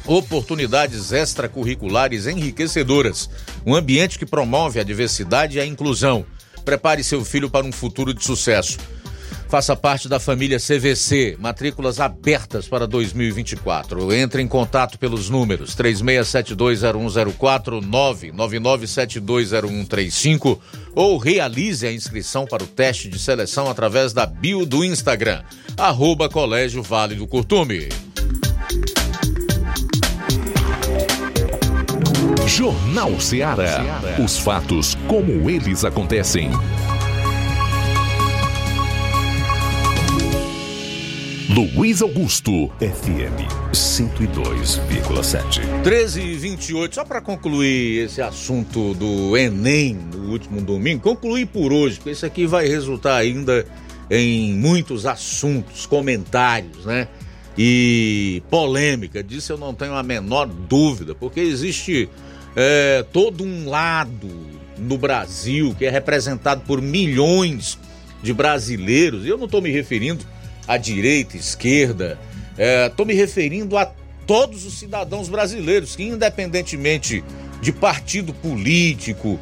oportunidades 0.08 1.12
extracurriculares 1.12 2.26
enriquecedoras, 2.26 3.30
um 3.64 3.74
ambiente 3.74 4.18
que 4.18 4.26
promove 4.26 4.80
a 4.80 4.82
diversidade 4.82 5.58
e 5.58 5.60
a 5.60 5.66
inclusão. 5.66 6.24
Prepare 6.64 7.04
seu 7.04 7.22
filho 7.24 7.50
para 7.50 7.66
um 7.66 7.72
futuro 7.72 8.14
de 8.14 8.24
sucesso. 8.24 8.78
Faça 9.48 9.74
parte 9.74 10.08
da 10.10 10.20
família 10.20 10.58
CVC, 10.58 11.38
matrículas 11.40 11.98
abertas 12.00 12.68
para 12.68 12.86
2024. 12.86 14.12
Entre 14.12 14.42
em 14.42 14.48
contato 14.48 14.98
pelos 14.98 15.30
números 15.30 15.74
36720104, 15.74 17.82
999720135 17.82 20.58
ou 20.94 21.16
realize 21.16 21.86
a 21.86 21.92
inscrição 21.92 22.46
para 22.46 22.62
o 22.62 22.66
teste 22.66 23.08
de 23.08 23.18
seleção 23.18 23.70
através 23.70 24.12
da 24.12 24.26
bio 24.26 24.66
do 24.66 24.84
Instagram, 24.84 25.42
arroba 25.78 26.28
Colégio 26.28 26.82
Vale 26.82 27.14
do 27.14 27.26
Curtume. 27.26 27.88
Jornal 32.48 33.20
Ceará. 33.20 34.00
Os 34.24 34.38
fatos 34.38 34.96
como 35.06 35.50
eles 35.50 35.84
acontecem. 35.84 36.50
Luiz 41.50 42.00
Augusto, 42.00 42.70
FM 42.78 43.46
102,7. 43.72 45.60
13 45.82 46.20
e 46.22 46.34
28, 46.36 46.94
só 46.94 47.04
para 47.04 47.20
concluir 47.20 48.06
esse 48.06 48.22
assunto 48.22 48.94
do 48.94 49.36
Enem 49.36 49.98
no 50.14 50.30
último 50.30 50.62
domingo, 50.62 51.02
concluir 51.02 51.46
por 51.46 51.70
hoje, 51.70 51.96
porque 51.96 52.12
isso 52.12 52.24
aqui 52.24 52.46
vai 52.46 52.66
resultar 52.66 53.16
ainda 53.16 53.66
em 54.10 54.54
muitos 54.54 55.04
assuntos, 55.04 55.84
comentários, 55.84 56.86
né? 56.86 57.08
E 57.58 58.42
polêmica, 58.48 59.22
disso 59.22 59.52
eu 59.52 59.58
não 59.58 59.74
tenho 59.74 59.94
a 59.94 60.02
menor 60.02 60.46
dúvida, 60.46 61.14
porque 61.14 61.40
existe 61.40 62.08
é, 62.60 63.04
todo 63.12 63.44
um 63.44 63.68
lado 63.68 64.28
no 64.76 64.98
Brasil 64.98 65.76
que 65.78 65.84
é 65.84 65.90
representado 65.90 66.62
por 66.66 66.82
milhões 66.82 67.78
de 68.20 68.34
brasileiros, 68.34 69.24
eu 69.24 69.38
não 69.38 69.44
estou 69.44 69.62
me 69.62 69.70
referindo 69.70 70.26
à 70.66 70.76
direita, 70.76 71.36
esquerda, 71.36 72.18
estou 72.88 73.04
é, 73.04 73.06
me 73.06 73.14
referindo 73.14 73.78
a 73.78 73.88
todos 74.26 74.66
os 74.66 74.76
cidadãos 74.76 75.28
brasileiros 75.28 75.94
que, 75.94 76.02
independentemente 76.02 77.22
de 77.62 77.70
partido 77.70 78.34
político, 78.34 79.38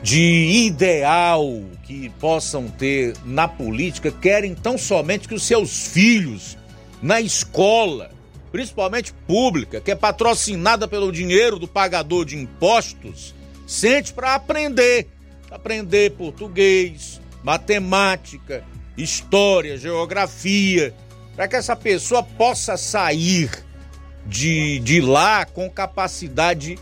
de 0.00 0.66
ideal 0.66 1.60
que 1.82 2.08
possam 2.20 2.68
ter 2.68 3.14
na 3.24 3.48
política, 3.48 4.12
querem 4.12 4.54
tão 4.54 4.78
somente 4.78 5.26
que 5.26 5.34
os 5.34 5.42
seus 5.42 5.88
filhos 5.88 6.56
na 7.02 7.20
escola, 7.20 8.12
principalmente 8.54 9.12
pública, 9.26 9.80
que 9.80 9.90
é 9.90 9.96
patrocinada 9.96 10.86
pelo 10.86 11.10
dinheiro 11.10 11.58
do 11.58 11.66
pagador 11.66 12.24
de 12.24 12.38
impostos, 12.38 13.34
sente 13.66 14.12
para 14.12 14.36
aprender, 14.36 15.08
aprender 15.50 16.12
português, 16.12 17.20
matemática, 17.42 18.62
história, 18.96 19.76
geografia, 19.76 20.94
para 21.34 21.48
que 21.48 21.56
essa 21.56 21.74
pessoa 21.74 22.22
possa 22.22 22.76
sair 22.76 23.50
de, 24.24 24.78
de 24.78 25.00
lá 25.00 25.44
com 25.44 25.68
capacidade 25.68 26.78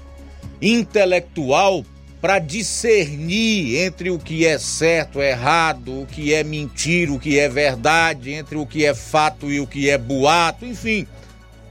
intelectual 0.61 1.87
para 2.21 2.39
discernir 2.39 3.79
entre 3.79 4.11
o 4.11 4.19
que 4.19 4.45
é 4.45 4.59
certo, 4.59 5.23
errado, 5.23 6.03
o 6.03 6.07
que 6.07 6.35
é 6.35 6.45
mentira, 6.45 7.13
o 7.13 7.19
que 7.19 7.39
é 7.39 7.49
verdade, 7.49 8.31
entre 8.31 8.59
o 8.59 8.67
que 8.67 8.85
é 8.85 8.95
fato 8.95 9.51
e 9.51 9.59
o 9.59 9.67
que 9.67 9.89
é 9.89 9.97
boato, 9.97 10.67
enfim, 10.67 11.07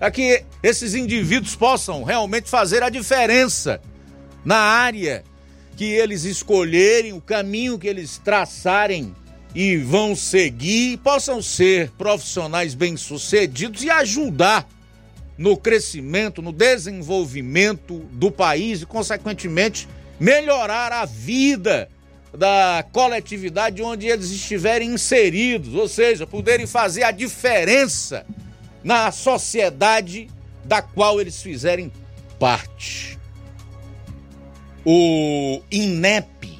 para 0.01 0.09
que 0.09 0.43
esses 0.63 0.95
indivíduos 0.95 1.55
possam 1.55 2.03
realmente 2.03 2.49
fazer 2.49 2.81
a 2.81 2.89
diferença 2.89 3.79
na 4.43 4.57
área 4.57 5.23
que 5.77 5.85
eles 5.85 6.23
escolherem, 6.23 7.13
o 7.13 7.21
caminho 7.21 7.77
que 7.77 7.87
eles 7.87 8.17
traçarem 8.17 9.15
e 9.53 9.77
vão 9.77 10.15
seguir, 10.15 10.97
possam 11.03 11.39
ser 11.39 11.91
profissionais 11.99 12.73
bem-sucedidos 12.73 13.83
e 13.83 13.91
ajudar 13.91 14.67
no 15.37 15.55
crescimento, 15.55 16.41
no 16.41 16.51
desenvolvimento 16.51 17.99
do 18.11 18.31
país 18.31 18.81
e, 18.81 18.87
consequentemente, 18.87 19.87
melhorar 20.19 20.91
a 20.91 21.05
vida 21.05 21.87
da 22.35 22.83
coletividade 22.91 23.83
onde 23.83 24.07
eles 24.07 24.31
estiverem 24.31 24.95
inseridos, 24.95 25.75
ou 25.75 25.87
seja, 25.87 26.25
poderem 26.25 26.65
fazer 26.65 27.03
a 27.03 27.11
diferença 27.11 28.25
na 28.83 29.11
sociedade 29.11 30.29
da 30.63 30.81
qual 30.81 31.19
eles 31.19 31.41
fizerem 31.41 31.91
parte. 32.39 33.17
O 34.85 35.61
INEP 35.71 36.59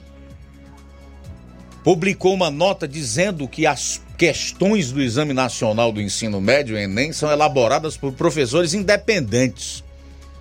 publicou 1.84 2.34
uma 2.34 2.52
nota 2.52 2.88
dizendo 2.88 3.48
que 3.48 3.66
as 3.66 4.02
questões 4.18 4.92
do 4.92 5.02
Exame 5.02 5.34
Nacional 5.34 5.92
do 5.92 6.00
Ensino 6.00 6.40
Médio, 6.40 6.78
Enem, 6.78 7.12
são 7.12 7.32
elaboradas 7.32 7.98
por 7.98 8.14
professores 8.14 8.74
independentes 8.74 9.84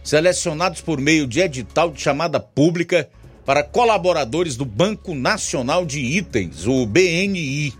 selecionados 0.02 0.80
por 0.80 1.00
meio 1.00 1.26
de 1.26 1.40
edital 1.40 1.90
de 1.90 2.00
chamada 2.00 2.40
pública 2.40 3.08
para 3.44 3.62
colaboradores 3.62 4.56
do 4.56 4.64
Banco 4.64 5.14
Nacional 5.14 5.84
de 5.84 6.00
Itens, 6.00 6.66
o 6.66 6.86
BNI. 6.86 7.72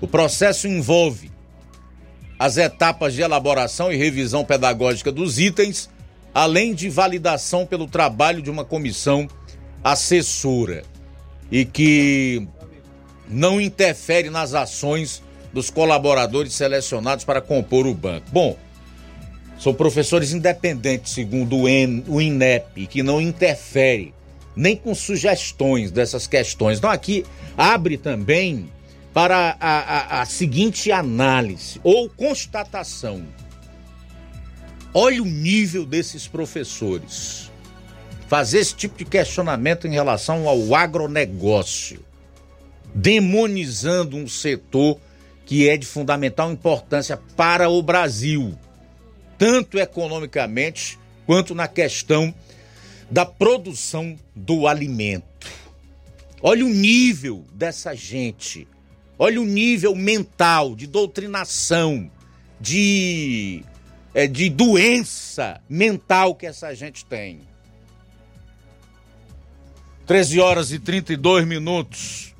O 0.00 0.06
processo 0.06 0.68
envolve 0.68 1.30
as 2.38 2.56
etapas 2.56 3.14
de 3.14 3.22
elaboração 3.22 3.92
e 3.92 3.96
revisão 3.96 4.44
pedagógica 4.44 5.12
dos 5.12 5.38
itens, 5.38 5.88
além 6.34 6.74
de 6.74 6.88
validação 6.88 7.64
pelo 7.64 7.86
trabalho 7.86 8.42
de 8.42 8.50
uma 8.50 8.64
comissão 8.64 9.28
assessora 9.82 10.82
e 11.50 11.64
que 11.64 12.46
não 13.28 13.60
interfere 13.60 14.30
nas 14.30 14.54
ações 14.54 15.22
dos 15.52 15.70
colaboradores 15.70 16.52
selecionados 16.52 17.24
para 17.24 17.40
compor 17.40 17.86
o 17.86 17.94
banco. 17.94 18.26
Bom, 18.32 18.56
são 19.58 19.72
professores 19.72 20.32
independentes, 20.32 21.12
segundo 21.12 21.56
o 21.56 22.20
INEP, 22.20 22.86
que 22.88 23.02
não 23.02 23.20
interfere 23.20 24.12
nem 24.56 24.76
com 24.76 24.94
sugestões 24.94 25.90
dessas 25.90 26.26
questões. 26.26 26.78
Então 26.78 26.90
aqui 26.90 27.24
abre 27.56 27.96
também 27.96 28.68
para 29.14 29.56
a, 29.60 29.78
a, 29.78 30.22
a 30.22 30.26
seguinte 30.26 30.90
análise 30.90 31.80
ou 31.84 32.10
constatação. 32.10 33.24
Olha 34.92 35.22
o 35.22 35.26
nível 35.26 35.86
desses 35.86 36.26
professores. 36.26 37.50
Fazer 38.26 38.58
esse 38.58 38.74
tipo 38.74 38.98
de 38.98 39.04
questionamento 39.04 39.86
em 39.86 39.92
relação 39.92 40.48
ao 40.48 40.74
agronegócio, 40.74 42.04
demonizando 42.92 44.16
um 44.16 44.26
setor 44.26 44.98
que 45.46 45.68
é 45.68 45.76
de 45.76 45.86
fundamental 45.86 46.50
importância 46.50 47.16
para 47.36 47.68
o 47.68 47.82
Brasil, 47.82 48.58
tanto 49.38 49.78
economicamente 49.78 50.98
quanto 51.26 51.54
na 51.54 51.68
questão 51.68 52.34
da 53.10 53.24
produção 53.24 54.18
do 54.34 54.66
alimento. 54.66 55.48
Olha 56.42 56.64
o 56.64 56.68
nível 56.68 57.44
dessa 57.52 57.94
gente, 57.94 58.66
olha 59.18 59.40
o 59.40 59.44
nível 59.44 59.94
mental 59.94 60.74
de 60.74 60.86
doutrinação, 60.86 62.10
de, 62.60 63.62
é, 64.12 64.26
de 64.26 64.48
doença 64.48 65.60
mental 65.68 66.34
que 66.34 66.46
essa 66.46 66.74
gente 66.74 67.04
tem. 67.04 67.40
13 70.06 70.40
horas 70.40 70.72
e 70.72 70.78
32 70.78 71.46
minutos. 71.46 72.34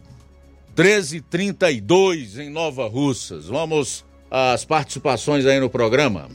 13 0.74 1.18
h 1.18 1.26
32 1.30 2.38
em 2.38 2.50
Nova 2.50 2.88
Russas. 2.88 3.46
Vamos 3.46 4.04
às 4.30 4.64
participações 4.64 5.46
aí 5.46 5.60
no 5.60 5.70
programa. 5.70 6.28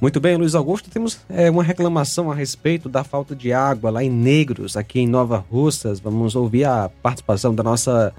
Muito 0.00 0.18
bem, 0.18 0.36
Luiz 0.36 0.56
Augusto, 0.56 0.90
temos 0.90 1.20
é, 1.28 1.48
uma 1.48 1.62
reclamação 1.62 2.30
a 2.30 2.34
respeito 2.34 2.88
da 2.88 3.04
falta 3.04 3.36
de 3.36 3.52
água 3.52 3.88
lá 3.88 4.02
em 4.02 4.10
Negros, 4.10 4.76
aqui 4.76 4.98
em 4.98 5.06
Nova 5.06 5.44
Russas. 5.48 6.00
Vamos 6.00 6.34
ouvir 6.34 6.64
a 6.64 6.90
participação 7.02 7.54
da 7.54 7.62
nossa 7.62 8.12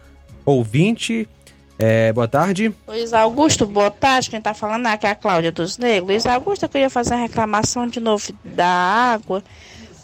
ouvinte. 0.46 1.28
É, 1.78 2.14
boa 2.14 2.28
tarde. 2.28 2.74
Luiz 2.88 3.14
Augusto, 3.14 3.66
boa 3.66 3.92
tarde. 3.92 4.30
Quem 4.30 4.40
está 4.40 4.54
falando 4.54 4.86
aqui 4.88 5.08
é 5.08 5.12
a 5.12 5.16
Cláudia 5.16 5.52
dos 5.52 5.78
Negros. 5.78 6.08
Luiz 6.08 6.26
Augusto, 6.26 6.64
eu 6.64 6.70
queria 6.70 6.90
fazer 6.90 7.16
a 7.16 7.18
reclamação 7.18 7.88
de 7.88 8.00
novo 8.00 8.32
da 8.44 8.68
água, 8.68 9.44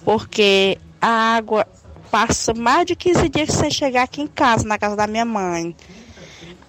porque 0.03 0.77
a 1.01 1.35
água 1.35 1.67
passa 2.11 2.53
mais 2.53 2.85
de 2.85 2.95
15 2.95 3.29
dias 3.29 3.49
você 3.49 3.69
chegar 3.69 4.03
aqui 4.03 4.21
em 4.21 4.27
casa, 4.27 4.67
na 4.67 4.77
casa 4.77 4.95
da 4.95 5.07
minha 5.07 5.25
mãe. 5.25 5.75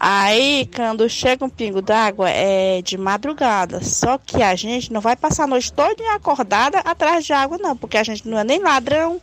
Aí, 0.03 0.67
quando 0.75 1.07
chega 1.11 1.45
um 1.45 1.49
pingo 1.51 1.83
d'água, 1.83 2.31
é 2.31 2.81
de 2.81 2.97
madrugada. 2.97 3.85
Só 3.85 4.17
que 4.17 4.43
a 4.43 4.55
gente 4.55 4.91
não 4.91 5.01
vai 5.03 5.15
passar 5.15 5.45
a 5.45 5.47
noite 5.47 5.71
toda 5.71 6.15
acordada 6.15 6.79
atrás 6.79 7.23
de 7.23 7.35
água, 7.35 7.59
não. 7.59 7.77
Porque 7.77 7.99
a 7.99 8.03
gente 8.03 8.27
não 8.27 8.39
é 8.39 8.45
nem 8.45 8.61
ladrão. 8.61 9.21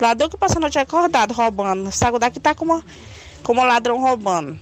Ladrão 0.00 0.28
que 0.28 0.36
passa 0.36 0.58
a 0.58 0.60
noite 0.60 0.78
acordado, 0.78 1.34
roubando. 1.34 1.88
Essa 1.88 2.06
água 2.06 2.20
daqui 2.20 2.38
tá 2.38 2.54
como, 2.54 2.80
como 3.42 3.64
ladrão 3.64 4.00
roubando. 4.00 4.58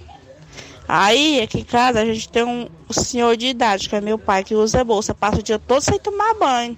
Aí, 0.87 1.39
aqui 1.39 1.59
em 1.59 1.63
casa, 1.63 2.01
a 2.01 2.05
gente 2.05 2.27
tem 2.29 2.43
um 2.43 2.67
senhor 2.89 3.37
de 3.37 3.45
idade, 3.45 3.87
que 3.87 3.95
é 3.95 4.01
meu 4.01 4.17
pai, 4.17 4.43
que 4.43 4.55
usa 4.55 4.83
bolsa. 4.83 5.13
Passa 5.13 5.39
o 5.39 5.43
dia 5.43 5.59
todo 5.59 5.81
sem 5.81 5.99
tomar 5.99 6.33
banho. 6.33 6.75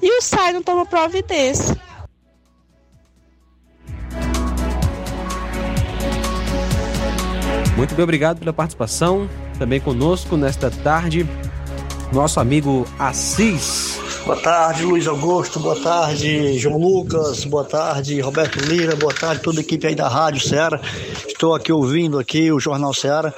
E 0.00 0.18
o 0.18 0.22
sai 0.22 0.52
não 0.52 0.62
toma 0.62 0.86
providência. 0.86 1.78
Muito 7.76 7.94
bem, 7.94 8.02
obrigado 8.02 8.38
pela 8.38 8.52
participação. 8.52 9.28
Também 9.58 9.78
conosco 9.78 10.36
nesta 10.36 10.70
tarde, 10.70 11.28
nosso 12.12 12.40
amigo 12.40 12.86
Assis. 12.98 14.09
Boa 14.24 14.36
tarde, 14.36 14.84
Luiz 14.84 15.06
Augusto. 15.06 15.58
Boa 15.58 15.80
tarde, 15.80 16.58
João 16.58 16.78
Lucas. 16.78 17.44
Boa 17.44 17.64
tarde, 17.64 18.20
Roberto 18.20 18.60
Lira. 18.60 18.94
Boa 18.94 19.14
tarde, 19.14 19.42
toda 19.42 19.60
a 19.60 19.62
equipe 19.62 19.86
aí 19.86 19.94
da 19.94 20.08
Rádio 20.08 20.46
Ceará. 20.46 20.78
Estou 21.26 21.54
aqui 21.54 21.72
ouvindo 21.72 22.18
aqui 22.18 22.52
o 22.52 22.60
Jornal 22.60 22.92
Ceará. 22.92 23.32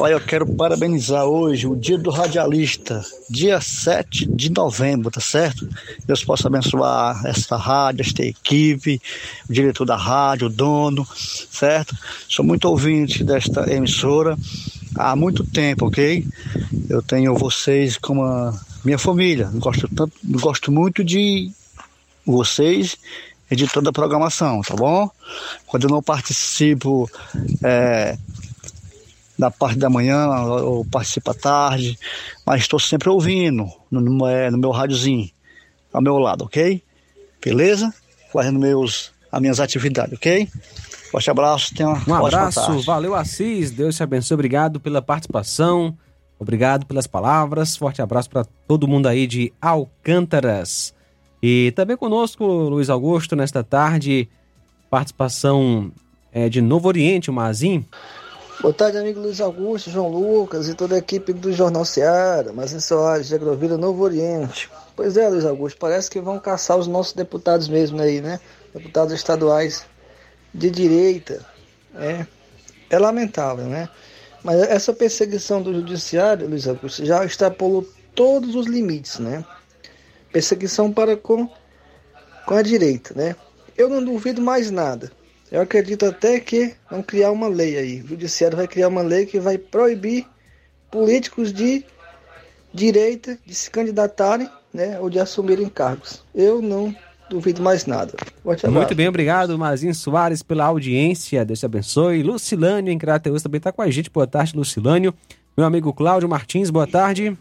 Olha, 0.00 0.14
eu 0.14 0.20
quero 0.20 0.46
parabenizar 0.46 1.24
hoje 1.24 1.66
o 1.66 1.76
Dia 1.76 1.98
do 1.98 2.10
Radialista, 2.10 3.04
dia 3.28 3.60
7 3.60 4.26
de 4.26 4.50
novembro, 4.50 5.10
tá 5.10 5.20
certo? 5.20 5.68
Deus 6.04 6.24
possa 6.24 6.48
abençoar 6.48 7.24
esta 7.26 7.56
rádio, 7.56 8.02
esta 8.02 8.24
equipe, 8.24 9.00
o 9.48 9.52
diretor 9.52 9.84
da 9.84 9.96
rádio, 9.96 10.46
o 10.48 10.50
dono, 10.50 11.06
certo? 11.14 11.94
Sou 12.28 12.44
muito 12.44 12.64
ouvinte 12.64 13.22
desta 13.22 13.72
emissora 13.72 14.36
há 14.96 15.14
muito 15.14 15.44
tempo, 15.44 15.86
ok? 15.86 16.26
Eu 16.88 17.02
tenho 17.02 17.34
vocês 17.34 17.96
como 17.98 18.24
a 18.24 18.52
minha 18.84 18.98
família. 18.98 19.50
Gosto, 19.54 19.88
tanto, 19.88 20.12
gosto 20.22 20.70
muito 20.70 21.02
de 21.02 21.50
vocês 22.26 22.96
e 23.50 23.56
de 23.56 23.66
toda 23.66 23.90
a 23.90 23.92
programação, 23.92 24.60
tá 24.62 24.74
bom? 24.74 25.10
Quando 25.66 25.84
eu 25.84 25.90
não 25.90 26.02
participo 26.02 27.10
é, 27.62 28.16
da 29.38 29.50
parte 29.50 29.78
da 29.78 29.90
manhã, 29.90 30.26
ou 30.28 30.84
participo 30.84 31.30
à 31.30 31.34
tarde, 31.34 31.98
mas 32.46 32.62
estou 32.62 32.78
sempre 32.78 33.08
ouvindo 33.08 33.70
no, 33.90 34.00
no, 34.00 34.26
é, 34.26 34.50
meu 34.50 34.70
rádiozinho, 34.70 35.30
ao 35.92 36.02
meu 36.02 36.18
lado, 36.18 36.44
ok? 36.44 36.82
Beleza? 37.42 37.92
Fazendo 38.32 38.58
meus, 38.58 39.12
as 39.30 39.40
minhas 39.40 39.60
atividades, 39.60 40.14
ok? 40.14 40.48
Forte 41.10 41.30
abraço, 41.30 41.74
tenha 41.74 41.90
uma 41.90 42.20
Um 42.22 42.26
abraço, 42.26 42.80
valeu 42.80 43.14
Assis, 43.14 43.70
Deus 43.70 43.96
te 43.96 44.02
abençoe, 44.02 44.34
obrigado 44.34 44.80
pela 44.80 45.00
participação, 45.00 45.96
obrigado 46.38 46.86
pelas 46.86 47.06
palavras, 47.06 47.76
forte 47.76 48.02
abraço 48.02 48.30
para 48.30 48.44
todo 48.66 48.88
mundo 48.88 49.06
aí 49.06 49.26
de 49.26 49.52
Alcântaras. 49.60 50.94
E 51.42 51.72
também 51.72 51.96
conosco, 51.96 52.44
Luiz 52.44 52.88
Augusto, 52.88 53.36
nesta 53.36 53.62
tarde, 53.62 54.28
participação 54.88 55.92
é, 56.32 56.48
de 56.48 56.60
Novo 56.60 56.88
Oriente, 56.88 57.30
o 57.30 57.32
Mazin. 57.32 57.84
Boa 58.60 58.72
tarde, 58.72 58.96
amigo 58.96 59.20
Luiz 59.20 59.40
Augusto, 59.40 59.90
João 59.90 60.08
Lucas 60.08 60.68
e 60.68 60.74
toda 60.74 60.94
a 60.94 60.98
equipe 60.98 61.32
do 61.32 61.52
Jornal 61.52 61.84
Seara, 61.84 62.52
mas 62.52 62.72
em 62.72 62.80
Soares, 62.80 63.28
de 63.28 63.34
Agrovila, 63.34 63.76
Novo 63.76 64.02
Oriente. 64.02 64.70
Pois 64.96 65.16
é, 65.16 65.28
Luiz 65.28 65.44
Augusto, 65.44 65.76
parece 65.78 66.10
que 66.10 66.20
vão 66.20 66.38
caçar 66.38 66.78
os 66.78 66.86
nossos 66.86 67.12
deputados 67.12 67.68
mesmo 67.68 68.00
aí, 68.00 68.20
né? 68.20 68.40
Deputados 68.72 69.12
estaduais 69.12 69.84
de 70.54 70.70
direita. 70.70 71.44
É, 71.96 72.24
é 72.88 72.98
lamentável, 72.98 73.66
né? 73.66 73.88
Mas 74.44 74.60
essa 74.60 74.92
perseguição 74.92 75.62
do 75.62 75.72
judiciário, 75.72 76.46
Luiz 76.46 76.68
Augusto, 76.68 77.02
já 77.02 77.24
extrapolou 77.24 77.88
todos 78.14 78.54
os 78.54 78.66
limites, 78.66 79.18
né? 79.18 79.42
Perseguição 80.30 80.92
para 80.92 81.16
com, 81.16 81.48
com 82.44 82.54
a 82.54 82.60
direita, 82.60 83.14
né? 83.14 83.34
Eu 83.74 83.88
não 83.88 84.04
duvido 84.04 84.42
mais 84.42 84.70
nada. 84.70 85.10
Eu 85.50 85.62
acredito 85.62 86.04
até 86.04 86.38
que 86.38 86.74
vão 86.90 87.02
criar 87.02 87.30
uma 87.30 87.48
lei 87.48 87.78
aí. 87.78 88.02
O 88.02 88.08
judiciário 88.08 88.56
vai 88.56 88.68
criar 88.68 88.88
uma 88.88 89.00
lei 89.00 89.24
que 89.24 89.40
vai 89.40 89.56
proibir 89.56 90.26
políticos 90.90 91.50
de 91.50 91.82
direita 92.72 93.38
de 93.46 93.54
se 93.54 93.70
candidatarem, 93.70 94.50
né, 94.72 95.00
ou 95.00 95.08
de 95.08 95.18
assumirem 95.18 95.68
cargos. 95.68 96.22
Eu 96.34 96.60
não 96.60 96.94
duvido 97.34 97.60
mais 97.60 97.84
nada. 97.84 98.14
Muito 98.70 98.94
bem, 98.94 99.08
obrigado, 99.08 99.58
Mazinho 99.58 99.94
Soares, 99.94 100.42
pela 100.42 100.66
audiência. 100.66 101.44
Deus 101.44 101.58
te 101.58 101.66
abençoe. 101.66 102.22
Lucilânio, 102.22 102.92
em 102.92 102.98
Crateus, 102.98 103.42
também 103.42 103.58
está 103.58 103.72
com 103.72 103.82
a 103.82 103.90
gente. 103.90 104.08
Boa 104.08 104.26
tarde, 104.26 104.56
Lucilânio. 104.56 105.12
Meu 105.56 105.66
amigo 105.66 105.92
Cláudio 105.92 106.28
Martins, 106.28 106.70
boa 106.70 106.86
tarde. 106.86 107.36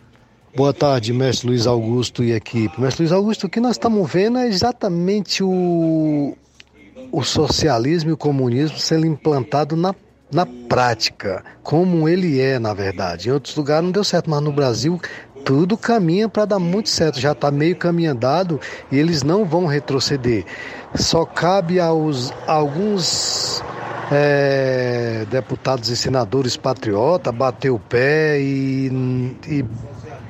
Boa 0.55 0.73
tarde, 0.73 1.13
mestre 1.13 1.47
Luiz 1.47 1.67
Augusto 1.67 2.23
e 2.23 2.31
equipe. 2.31 2.79
Mestre 2.81 3.03
Luiz 3.03 3.11
Augusto, 3.11 3.45
o 3.47 3.49
que 3.49 3.59
nós 3.59 3.71
estamos 3.71 4.11
vendo 4.11 4.37
é 4.37 4.47
exatamente 4.47 5.43
o, 5.43 6.35
o 7.11 7.23
socialismo 7.23 8.09
e 8.09 8.13
o 8.13 8.17
comunismo 8.17 8.77
sendo 8.77 9.05
implantado 9.05 9.75
na, 9.75 9.95
na 10.31 10.45
prática, 10.45 11.43
como 11.61 12.07
ele 12.09 12.39
é, 12.39 12.59
na 12.59 12.73
verdade. 12.73 13.29
Em 13.29 13.31
outros 13.31 13.55
lugares 13.55 13.83
não 13.83 13.91
deu 13.91 14.03
certo, 14.03 14.29
mas 14.29 14.41
no 14.41 14.51
Brasil 14.51 14.99
tudo 15.43 15.77
caminha 15.77 16.27
para 16.29 16.45
dar 16.45 16.59
muito 16.59 16.89
certo. 16.89 17.19
Já 17.19 17.33
está 17.33 17.51
meio 17.51 17.75
caminho 17.75 18.11
andado 18.11 18.59
e 18.91 18.97
eles 18.97 19.23
não 19.23 19.45
vão 19.45 19.65
retroceder. 19.65 20.45
Só 20.95 21.25
cabe 21.25 21.79
aos 21.79 22.33
alguns 22.47 23.63
é, 24.11 25.25
deputados 25.29 25.89
e 25.89 25.97
senadores 25.97 26.55
patriotas 26.55 27.33
bater 27.33 27.71
o 27.71 27.79
pé 27.79 28.39
e, 28.39 28.87
e 29.47 29.65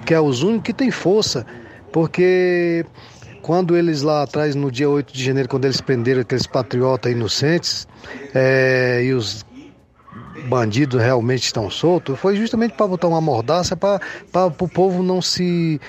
que 0.06 0.14
é 0.14 0.20
os 0.20 0.44
únicos 0.44 0.66
que 0.66 0.74
têm 0.74 0.92
força, 0.92 1.46
porque 1.92 2.86
quando 3.42 3.76
eles 3.76 4.02
lá 4.02 4.24
atrás, 4.24 4.56
no 4.56 4.72
dia 4.72 4.90
8 4.90 5.14
de 5.14 5.24
janeiro, 5.24 5.50
quando 5.50 5.66
eles 5.66 5.82
prenderam 5.82 6.22
aqueles 6.22 6.48
patriotas 6.48 7.12
inocentes 7.12 7.88
é, 8.34 9.02
e 9.04 9.14
os 9.14 9.46
bandidos 10.44 11.02
realmente 11.02 11.44
estão 11.44 11.70
soltos, 11.70 12.20
foi 12.20 12.36
justamente 12.36 12.74
para 12.74 12.88
botar 12.88 13.08
uma 13.08 13.22
mordaça 13.22 13.76
para 13.76 14.00
o 14.60 14.68
povo 14.68 15.02
não 15.02 15.22
se 15.22 15.80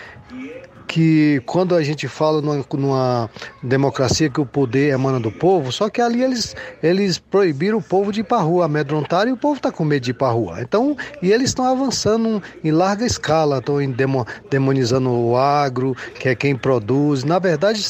que 0.86 1.42
quando 1.46 1.74
a 1.74 1.82
gente 1.82 2.06
fala 2.06 2.40
numa, 2.40 2.64
numa, 2.72 3.30
democracia 3.62 4.28
que 4.28 4.40
o 4.40 4.46
poder 4.46 4.92
emana 4.92 5.18
do 5.18 5.30
povo, 5.30 5.72
só 5.72 5.88
que 5.88 6.00
ali 6.00 6.22
eles, 6.22 6.54
eles 6.82 7.18
proibiram 7.18 7.78
o 7.78 7.82
povo 7.82 8.12
de 8.12 8.20
ir 8.20 8.24
para 8.24 8.38
a 8.38 8.42
rua, 8.42 8.66
amedrontaram 8.66 9.30
e 9.30 9.32
o 9.32 9.36
povo 9.36 9.56
está 9.56 9.72
com 9.72 9.84
medo 9.84 10.02
de 10.02 10.10
ir 10.10 10.14
para 10.14 10.28
a 10.28 10.32
rua. 10.32 10.60
Então, 10.60 10.96
e 11.22 11.32
eles 11.32 11.50
estão 11.50 11.64
avançando 11.64 12.42
em 12.62 12.70
larga 12.70 13.04
escala, 13.04 13.58
estão 13.58 13.78
demo, 13.90 14.26
demonizando 14.50 15.10
o 15.10 15.36
agro, 15.36 15.96
que 16.18 16.28
é 16.28 16.34
quem 16.34 16.54
produz. 16.54 17.24
Na 17.24 17.38
verdade, 17.38 17.84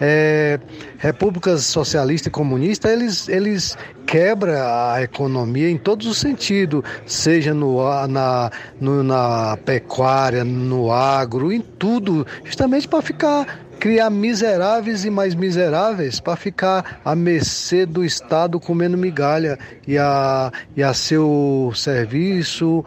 é, 0.00 0.60
repúblicas 0.98 1.64
socialistas 1.64 2.28
e 2.28 2.30
comunistas, 2.30 2.92
eles, 2.92 3.28
eles 3.28 3.76
quebra 4.06 4.92
a 4.92 5.02
economia 5.02 5.70
em 5.70 5.78
todos 5.78 6.06
os 6.06 6.18
sentidos, 6.18 6.82
seja 7.06 7.54
no, 7.54 7.78
na, 8.06 8.50
no, 8.80 9.02
na 9.02 9.56
pecuária, 9.64 10.44
no 10.44 10.92
agro, 10.92 11.52
em 11.52 11.60
tudo, 11.60 12.26
justamente 12.44 12.88
para 12.88 13.02
ficar 13.02 13.60
criar 13.78 14.08
miseráveis 14.08 15.04
e 15.04 15.10
mais 15.10 15.34
miseráveis 15.34 16.18
para 16.18 16.36
ficar 16.36 17.00
à 17.04 17.14
mercê 17.14 17.84
do 17.84 18.04
Estado 18.04 18.58
comendo 18.58 18.96
migalha 18.96 19.58
e 19.86 19.98
a, 19.98 20.50
e 20.76 20.82
a 20.82 20.94
seu 20.94 21.70
serviço 21.74 22.84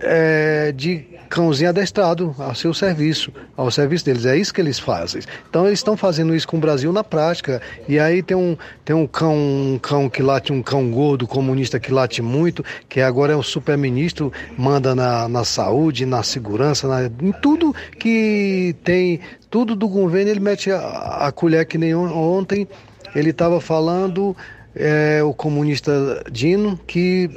é, 0.00 0.72
de 0.72 1.19
cãozinho 1.30 1.70
adestrado 1.70 2.34
ao 2.36 2.56
seu 2.56 2.74
serviço, 2.74 3.32
ao 3.56 3.70
serviço 3.70 4.04
deles. 4.04 4.26
É 4.26 4.36
isso 4.36 4.52
que 4.52 4.60
eles 4.60 4.80
fazem. 4.80 5.22
Então 5.48 5.64
eles 5.64 5.78
estão 5.78 5.96
fazendo 5.96 6.34
isso 6.34 6.48
com 6.48 6.56
o 6.56 6.60
Brasil 6.60 6.92
na 6.92 7.04
prática. 7.04 7.62
E 7.88 8.00
aí 8.00 8.20
tem 8.20 8.36
um, 8.36 8.56
tem 8.84 8.96
um 8.96 9.06
cão, 9.06 9.36
um 9.36 9.78
cão 9.80 10.10
que 10.10 10.22
late, 10.22 10.52
um 10.52 10.60
cão 10.60 10.90
gordo, 10.90 11.28
comunista 11.28 11.78
que 11.78 11.92
late 11.92 12.20
muito, 12.20 12.64
que 12.88 13.00
agora 13.00 13.32
é 13.32 13.36
o 13.36 13.42
super-ministro, 13.44 14.32
manda 14.58 14.92
na, 14.92 15.28
na 15.28 15.44
saúde, 15.44 16.04
na 16.04 16.24
segurança, 16.24 16.88
na, 16.88 17.04
em 17.04 17.32
tudo 17.40 17.72
que 17.96 18.74
tem, 18.82 19.20
tudo 19.48 19.76
do 19.76 19.88
governo, 19.88 20.32
ele 20.32 20.40
mete 20.40 20.72
a, 20.72 21.28
a 21.28 21.32
colher 21.32 21.64
que 21.64 21.78
nem 21.78 21.94
ontem. 21.94 22.66
Ele 23.14 23.30
estava 23.30 23.60
falando, 23.60 24.36
é, 24.74 25.22
o 25.22 25.32
comunista 25.32 26.24
Dino, 26.30 26.78
que 26.86 27.30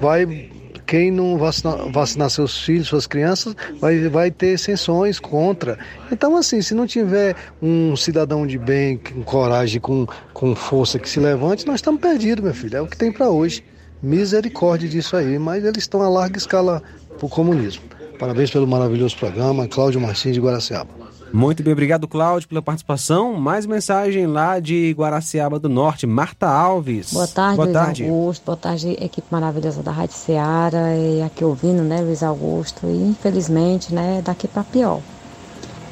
vai 0.00 0.50
quem 0.92 1.10
não 1.10 1.38
vacinar, 1.38 1.90
vacinar 1.90 2.28
seus 2.28 2.62
filhos, 2.62 2.88
suas 2.88 3.06
crianças, 3.06 3.56
vai, 3.80 3.98
vai 4.10 4.30
ter 4.30 4.58
sanções 4.58 5.18
contra. 5.18 5.78
Então, 6.10 6.36
assim, 6.36 6.60
se 6.60 6.74
não 6.74 6.86
tiver 6.86 7.34
um 7.62 7.96
cidadão 7.96 8.46
de 8.46 8.58
bem, 8.58 8.98
com 8.98 9.22
coragem, 9.22 9.80
com, 9.80 10.06
com 10.34 10.54
força 10.54 10.98
que 10.98 11.08
se 11.08 11.18
levante, 11.18 11.66
nós 11.66 11.76
estamos 11.76 11.98
perdidos, 11.98 12.44
meu 12.44 12.52
filho. 12.52 12.76
É 12.76 12.80
o 12.82 12.86
que 12.86 12.98
tem 12.98 13.10
para 13.10 13.30
hoje. 13.30 13.64
Misericórdia 14.02 14.86
disso 14.86 15.16
aí, 15.16 15.38
mas 15.38 15.64
eles 15.64 15.78
estão 15.78 16.02
a 16.02 16.10
larga 16.10 16.36
escala 16.36 16.82
para 17.16 17.24
o 17.24 17.28
comunismo. 17.28 17.84
Parabéns 18.18 18.50
pelo 18.50 18.66
maravilhoso 18.66 19.16
programa. 19.16 19.66
Cláudio 19.66 19.98
Martins 19.98 20.34
de 20.34 20.40
Guaraciaba. 20.42 20.90
Muito 21.32 21.62
bem, 21.62 21.72
obrigado, 21.72 22.06
Cláudio, 22.06 22.46
pela 22.46 22.60
participação. 22.60 23.32
Mais 23.34 23.64
mensagem 23.64 24.26
lá 24.26 24.60
de 24.60 24.92
Guaraciaba 24.92 25.58
do 25.58 25.68
Norte, 25.68 26.06
Marta 26.06 26.46
Alves. 26.46 27.12
Boa 27.12 27.26
tarde, 27.26 27.56
Boa 27.56 27.64
Luiz 27.64 27.78
tarde. 27.78 28.04
Augusto. 28.04 28.44
Boa 28.44 28.56
tarde, 28.56 28.90
equipe 29.00 29.26
maravilhosa 29.30 29.82
da 29.82 29.90
Rádio 29.90 30.14
Seara. 30.14 30.94
E 30.94 31.22
aqui 31.22 31.42
ouvindo, 31.42 31.82
né, 31.82 32.02
Luiz 32.02 32.22
Augusto. 32.22 32.86
E 32.86 33.10
infelizmente, 33.10 33.94
né, 33.94 34.20
daqui 34.22 34.46
para 34.46 34.62
pior. 34.62 35.00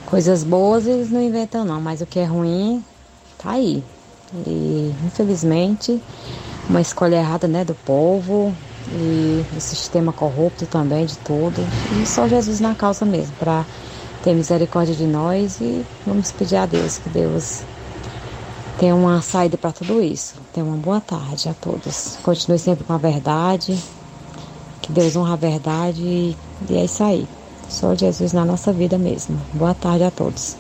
Coisas 0.05 0.45
boas 0.45 0.87
eles 0.87 1.11
não 1.11 1.23
inventam, 1.23 1.65
não, 1.65 1.81
mas 1.81 2.03
o 2.03 2.07
que 2.07 2.19
é 2.19 2.25
ruim 2.25 2.85
tá 3.39 3.53
aí. 3.53 3.83
E 4.47 4.95
infelizmente, 5.07 6.03
uma 6.69 6.83
escolha 6.83 7.17
errada, 7.17 7.49
né, 7.49 7.65
do 7.65 7.75
povo 7.75 8.55
e 8.93 9.43
do 9.55 9.61
sistema 9.61 10.13
corrupto 10.13 10.67
também, 10.67 11.07
de 11.07 11.17
tudo. 11.19 11.65
E 12.01 12.07
só 12.07 12.29
Jesus 12.29 12.61
na 12.61 12.75
causa 12.75 13.07
mesmo, 13.07 13.33
para 13.39 13.65
ter 14.23 14.35
misericórdia 14.35 14.95
de 14.95 15.05
nós 15.05 15.61
e 15.61 15.85
vamos 16.07 16.31
pedir 16.33 16.57
a 16.57 16.67
Deus 16.67 16.99
que 16.99 17.09
Deus 17.09 17.63
tenha 18.79 18.95
uma 18.95 19.21
saída 19.21 19.57
para 19.57 19.73
tudo 19.73 20.03
isso. 20.03 20.37
Tenha 20.55 20.65
uma 20.65 20.77
boa 20.77 21.01
tarde 21.01 21.49
a 21.49 21.55
todos. 21.55 22.17
Continue 22.23 22.59
sempre 22.59 22.85
com 22.85 22.93
a 22.93 22.99
verdade, 22.99 23.79
que 24.81 24.93
Deus 24.93 25.17
honra 25.17 25.35
a 25.35 25.37
verdade 25.37 26.03
e, 26.03 26.37
e 26.69 26.77
é 26.77 26.85
isso 26.85 27.03
aí. 27.03 27.27
Só 27.69 27.95
Jesus 27.95 28.33
na 28.33 28.45
nossa 28.45 28.73
vida 28.73 28.99
mesmo. 28.99 29.41
Boa 29.53 29.75
tarde 29.75 30.05
a 30.05 30.11
todos. 30.11 30.57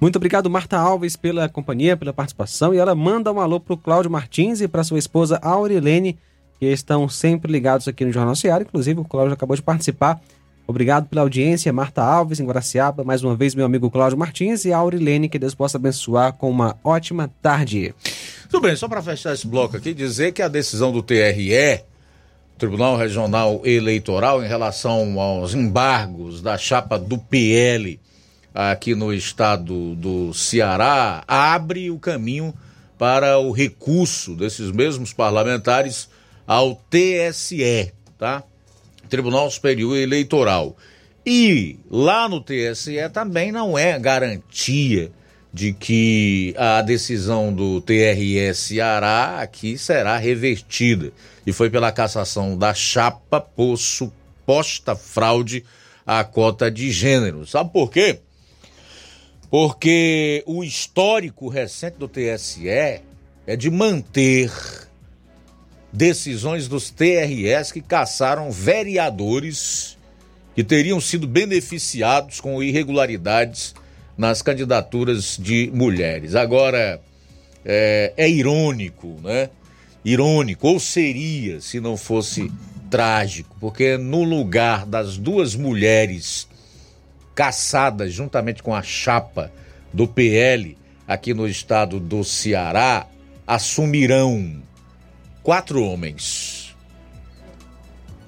Muito 0.00 0.16
obrigado, 0.16 0.48
Marta 0.48 0.78
Alves, 0.78 1.16
pela 1.16 1.48
companhia, 1.48 1.96
pela 1.96 2.12
participação. 2.12 2.72
E 2.72 2.78
ela 2.78 2.94
manda 2.94 3.32
um 3.32 3.40
alô 3.40 3.58
para 3.58 3.74
o 3.74 3.76
Cláudio 3.76 4.10
Martins 4.10 4.60
e 4.60 4.68
para 4.68 4.84
sua 4.84 4.98
esposa 4.98 5.40
Aurilene, 5.42 6.18
que 6.58 6.66
estão 6.66 7.08
sempre 7.08 7.50
ligados 7.50 7.88
aqui 7.88 8.04
no 8.04 8.12
Jornal 8.12 8.36
Seara. 8.36 8.62
Inclusive, 8.62 9.00
o 9.00 9.04
Cláudio 9.04 9.32
acabou 9.32 9.56
de 9.56 9.62
participar 9.62 10.20
Obrigado 10.68 11.08
pela 11.08 11.22
audiência, 11.22 11.72
Marta 11.72 12.02
Alves, 12.02 12.40
em 12.40 12.44
Guaraciaba. 12.44 13.02
Mais 13.02 13.24
uma 13.24 13.34
vez, 13.34 13.54
meu 13.54 13.64
amigo 13.64 13.90
Cláudio 13.90 14.18
Martins 14.18 14.66
e 14.66 14.72
Aurilene, 14.72 15.26
que 15.26 15.38
Deus 15.38 15.54
possa 15.54 15.78
abençoar 15.78 16.34
com 16.34 16.50
uma 16.50 16.76
ótima 16.84 17.30
tarde. 17.40 17.94
Tudo 18.50 18.60
bem, 18.60 18.76
só 18.76 18.86
para 18.86 19.00
fechar 19.00 19.32
esse 19.32 19.46
bloco 19.46 19.78
aqui, 19.78 19.94
dizer 19.94 20.32
que 20.32 20.42
a 20.42 20.46
decisão 20.46 20.92
do 20.92 21.02
TRE, 21.02 21.80
Tribunal 22.58 22.98
Regional 22.98 23.62
Eleitoral, 23.64 24.44
em 24.44 24.46
relação 24.46 25.18
aos 25.18 25.54
embargos 25.54 26.42
da 26.42 26.58
chapa 26.58 26.98
do 26.98 27.16
PL 27.16 27.98
aqui 28.54 28.94
no 28.94 29.10
estado 29.10 29.94
do 29.94 30.34
Ceará, 30.34 31.24
abre 31.26 31.90
o 31.90 31.98
caminho 31.98 32.52
para 32.98 33.38
o 33.38 33.52
recurso 33.52 34.34
desses 34.34 34.70
mesmos 34.70 35.14
parlamentares 35.14 36.10
ao 36.46 36.74
TSE, 36.90 37.90
tá? 38.18 38.44
Tribunal 39.08 39.50
Superior 39.50 39.96
Eleitoral. 39.96 40.76
E 41.24 41.78
lá 41.90 42.28
no 42.28 42.40
TSE 42.40 42.96
também 43.12 43.52
não 43.52 43.76
é 43.76 43.98
garantia 43.98 45.10
de 45.52 45.72
que 45.72 46.54
a 46.56 46.82
decisão 46.82 47.52
do 47.52 47.80
TRE 47.80 48.54
Ceará 48.54 49.40
aqui 49.40 49.76
será 49.76 50.16
revertida. 50.16 51.12
E 51.46 51.52
foi 51.52 51.70
pela 51.70 51.90
cassação 51.90 52.56
da 52.56 52.72
chapa 52.74 53.40
por 53.40 53.76
suposta 53.76 54.94
fraude 54.94 55.64
à 56.06 56.22
cota 56.24 56.70
de 56.70 56.90
gênero. 56.90 57.46
Sabe 57.46 57.72
por 57.72 57.90
quê? 57.90 58.20
Porque 59.50 60.42
o 60.46 60.62
histórico 60.62 61.48
recente 61.48 61.96
do 61.98 62.08
TSE 62.08 62.68
é 62.68 63.02
de 63.56 63.70
manter 63.70 64.50
decisões 65.92 66.68
dos 66.68 66.90
TRS 66.90 67.72
que 67.72 67.80
caçaram 67.80 68.50
vereadores 68.50 69.96
que 70.54 70.64
teriam 70.64 71.00
sido 71.00 71.26
beneficiados 71.26 72.40
com 72.40 72.62
irregularidades 72.62 73.74
nas 74.16 74.42
candidaturas 74.42 75.38
de 75.40 75.70
mulheres. 75.72 76.34
Agora, 76.34 77.00
é, 77.64 78.12
é 78.16 78.28
irônico, 78.28 79.20
né? 79.22 79.50
Irônico, 80.04 80.66
ou 80.66 80.80
seria 80.80 81.60
se 81.60 81.78
não 81.80 81.96
fosse 81.96 82.50
trágico, 82.90 83.56
porque 83.60 83.96
no 83.96 84.24
lugar 84.24 84.86
das 84.86 85.16
duas 85.16 85.54
mulheres 85.54 86.48
caçadas 87.34 88.12
juntamente 88.12 88.62
com 88.62 88.74
a 88.74 88.82
chapa 88.82 89.52
do 89.92 90.08
PL 90.08 90.76
aqui 91.06 91.32
no 91.32 91.46
estado 91.46 92.00
do 92.00 92.24
Ceará, 92.24 93.06
assumirão 93.46 94.60
quatro 95.48 95.82
homens. 95.82 96.76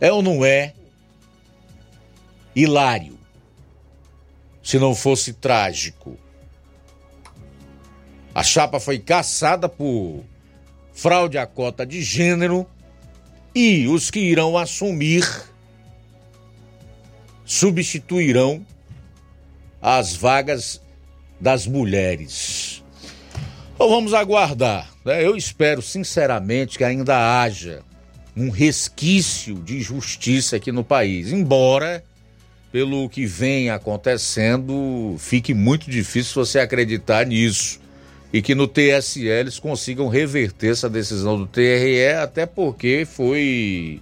É 0.01 0.11
ou 0.11 0.23
não 0.23 0.43
é 0.43 0.73
hilário? 2.57 3.19
Se 4.63 4.79
não 4.79 4.95
fosse 4.95 5.35
trágico. 5.35 6.19
A 8.35 8.43
chapa 8.43 8.81
foi 8.81 8.99
caçada 8.99 9.69
por 9.69 10.25
fraude 10.95 11.37
à 11.37 11.47
cota 11.47 11.85
de 11.85 12.01
gênero 12.01 12.67
e 13.55 13.87
os 13.87 14.11
que 14.11 14.21
irão 14.21 14.57
assumir 14.57 15.29
substituirão 17.45 18.65
as 19.83 20.17
vagas 20.17 20.81
das 21.39 21.67
mulheres. 21.67 22.80
Então 23.81 23.89
vamos 23.89 24.13
aguardar. 24.13 24.91
Né? 25.03 25.25
Eu 25.25 25.35
espero 25.35 25.81
sinceramente 25.81 26.77
que 26.77 26.85
ainda 26.85 27.41
haja 27.41 27.81
um 28.37 28.51
resquício 28.51 29.55
de 29.55 29.81
justiça 29.81 30.57
aqui 30.57 30.71
no 30.71 30.85
país, 30.85 31.33
embora 31.33 32.05
pelo 32.71 33.09
que 33.09 33.25
vem 33.25 33.71
acontecendo 33.71 35.17
fique 35.19 35.55
muito 35.55 35.91
difícil 35.91 36.45
você 36.45 36.59
acreditar 36.59 37.25
nisso 37.25 37.81
e 38.31 38.43
que 38.43 38.55
no 38.55 38.69
TSE 38.69 39.27
eles 39.27 39.59
consigam 39.59 40.09
reverter 40.09 40.73
essa 40.73 40.91
decisão 40.91 41.39
do 41.39 41.47
TRE, 41.47 42.17
até 42.23 42.45
porque 42.45 43.07
foi 43.11 43.99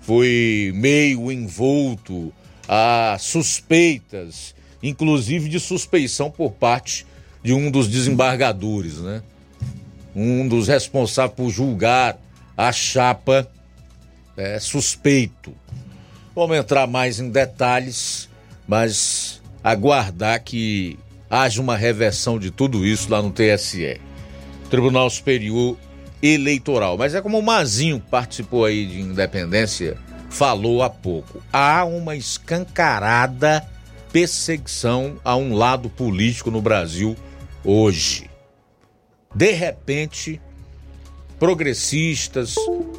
foi 0.00 0.72
meio 0.74 1.30
envolto 1.30 2.32
a 2.66 3.18
suspeitas, 3.20 4.54
inclusive 4.82 5.46
de 5.46 5.60
suspeição 5.60 6.30
por 6.30 6.52
parte 6.52 7.04
de 7.42 7.52
um 7.52 7.70
dos 7.70 7.88
desembargadores, 7.88 8.98
né? 8.98 9.22
um 10.14 10.46
dos 10.46 10.68
responsáveis 10.68 11.36
por 11.36 11.50
julgar 11.50 12.18
a 12.56 12.72
chapa 12.72 13.48
é, 14.36 14.58
suspeito. 14.58 15.54
Vamos 16.34 16.56
entrar 16.56 16.86
mais 16.86 17.20
em 17.20 17.30
detalhes, 17.30 18.28
mas 18.66 19.40
aguardar 19.62 20.42
que 20.42 20.98
haja 21.28 21.60
uma 21.60 21.76
reversão 21.76 22.38
de 22.38 22.50
tudo 22.50 22.86
isso 22.86 23.10
lá 23.10 23.22
no 23.22 23.30
TSE, 23.30 24.00
Tribunal 24.68 25.08
Superior 25.10 25.76
Eleitoral. 26.22 26.98
Mas 26.98 27.14
é 27.14 27.20
como 27.20 27.38
o 27.38 27.42
Mazinho 27.42 28.00
participou 28.00 28.64
aí 28.64 28.86
de 28.86 29.00
independência 29.00 29.96
falou 30.30 30.82
há 30.82 30.88
pouco. 30.88 31.42
Há 31.52 31.84
uma 31.84 32.16
escancarada 32.16 33.66
perseguição 34.12 35.16
a 35.24 35.36
um 35.36 35.54
lado 35.54 35.90
político 35.90 36.50
no 36.50 36.62
Brasil 36.62 37.16
hoje 37.64 38.30
de 39.34 39.52
repente, 39.52 40.40
progressistas, 41.38 42.54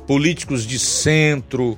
políticos 0.07 0.65
de 0.65 0.79
centro, 0.79 1.77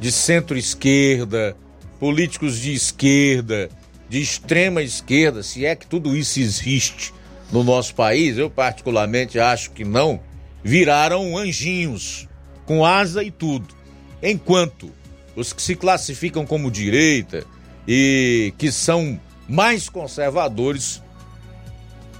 de 0.00 0.10
centro-esquerda, 0.10 1.56
políticos 2.00 2.58
de 2.58 2.72
esquerda, 2.72 3.68
de 4.08 4.20
extrema 4.20 4.82
esquerda, 4.82 5.42
se 5.42 5.64
é 5.64 5.76
que 5.76 5.86
tudo 5.86 6.16
isso 6.16 6.40
existe 6.40 7.12
no 7.50 7.62
nosso 7.62 7.94
país, 7.94 8.38
eu 8.38 8.48
particularmente 8.48 9.38
acho 9.38 9.70
que 9.72 9.84
não, 9.84 10.20
viraram 10.64 11.36
anjinhos, 11.36 12.26
com 12.64 12.84
asa 12.84 13.22
e 13.22 13.30
tudo. 13.30 13.74
Enquanto 14.22 14.90
os 15.36 15.52
que 15.52 15.60
se 15.60 15.76
classificam 15.76 16.46
como 16.46 16.70
direita 16.70 17.44
e 17.86 18.54
que 18.56 18.72
são 18.72 19.20
mais 19.48 19.88
conservadores 19.88 21.01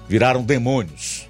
viraram 0.08 0.42
demônios. 0.42 1.28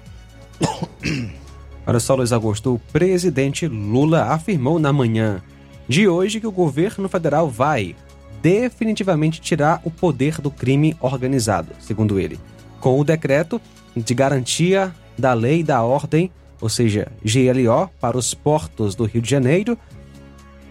Olha 1.85 1.99
só, 1.99 2.15
Luiz 2.15 2.31
Augusto, 2.31 2.75
o 2.75 2.79
presidente 2.79 3.67
Lula 3.67 4.23
afirmou 4.25 4.79
na 4.79 4.93
manhã 4.93 5.41
de 5.87 6.07
hoje 6.07 6.39
que 6.39 6.47
o 6.47 6.51
governo 6.51 7.09
federal 7.09 7.49
vai 7.49 7.95
definitivamente 8.41 9.41
tirar 9.41 9.81
o 9.83 9.91
poder 9.91 10.39
do 10.39 10.49
crime 10.51 10.95
organizado, 10.99 11.69
segundo 11.79 12.19
ele, 12.19 12.39
com 12.79 12.99
o 12.99 13.03
decreto 13.03 13.59
de 13.95 14.13
garantia 14.13 14.93
da 15.17 15.33
lei 15.33 15.63
da 15.63 15.81
ordem, 15.81 16.31
ou 16.59 16.69
seja, 16.69 17.11
GLO, 17.23 17.89
para 17.99 18.17
os 18.17 18.33
portos 18.33 18.95
do 18.95 19.05
Rio 19.05 19.21
de 19.21 19.29
Janeiro 19.29 19.77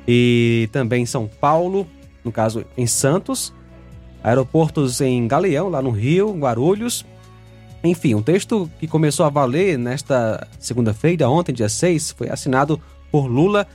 e 0.07 0.69
também 0.73 1.07
São 1.07 1.29
Paulo, 1.29 1.87
no 2.25 2.33
caso 2.33 2.65
em 2.77 2.87
Santos, 2.87 3.53
aeroportos 4.23 5.01
em 5.01 5.27
Galeão, 5.27 5.69
lá 5.69 5.83
no 5.83 5.91
Rio, 5.91 6.33
Guarulhos. 6.33 7.05
Enfim, 7.85 8.15
um 8.15 8.23
texto 8.23 8.71
que 8.79 8.87
começou 8.87 9.27
a 9.27 9.29
valer 9.29 9.77
nesta 9.77 10.47
segunda-feira, 10.59 11.29
ontem, 11.29 11.53
dia 11.53 11.69
6, 11.69 12.13
foi 12.13 12.29
assinado 12.29 12.81
por 13.11 13.27
Lula 13.27 13.67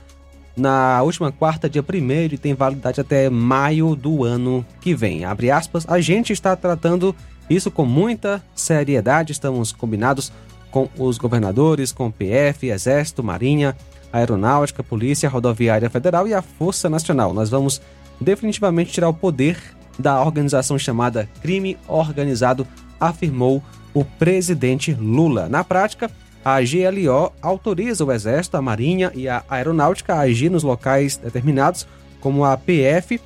na 0.56 1.02
última 1.02 1.30
quarta, 1.30 1.68
dia 1.68 1.82
1 1.82 2.34
e 2.34 2.38
tem 2.38 2.54
validade 2.54 3.00
até 3.00 3.30
maio 3.30 3.94
do 3.94 4.24
ano 4.24 4.64
que 4.80 4.94
vem. 4.94 5.24
Abre 5.24 5.50
aspas, 5.50 5.84
a 5.88 6.00
gente 6.00 6.32
está 6.32 6.56
tratando 6.56 7.14
isso 7.48 7.70
com 7.70 7.84
muita 7.84 8.42
seriedade, 8.54 9.32
estamos 9.32 9.72
combinados 9.72 10.32
com 10.70 10.88
os 10.98 11.16
governadores, 11.16 11.92
com 11.92 12.08
o 12.08 12.12
PF, 12.12 12.68
Exército, 12.68 13.22
Marinha, 13.22 13.76
Aeronáutica, 14.12 14.82
Polícia 14.82 15.28
Rodoviária 15.28 15.88
Federal 15.88 16.26
e 16.26 16.34
a 16.34 16.42
Força 16.42 16.88
Nacional. 16.90 17.32
Nós 17.32 17.48
vamos 17.48 17.80
definitivamente 18.20 18.92
tirar 18.92 19.08
o 19.08 19.14
poder 19.14 19.58
da 19.98 20.22
organização 20.22 20.78
chamada 20.78 21.28
crime 21.40 21.76
organizado, 21.86 22.66
afirmou 23.00 23.62
o 23.98 24.04
presidente 24.04 24.92
Lula. 24.94 25.48
Na 25.48 25.64
prática, 25.64 26.10
a 26.44 26.60
GLO 26.60 27.32
autoriza 27.42 28.04
o 28.04 28.12
Exército, 28.12 28.56
a 28.56 28.62
Marinha 28.62 29.10
e 29.14 29.28
a 29.28 29.44
Aeronáutica 29.48 30.14
a 30.14 30.20
agir 30.20 30.50
nos 30.50 30.62
locais 30.62 31.16
determinados, 31.16 31.86
como 32.20 32.44
a 32.44 32.56
PF, 32.56 33.20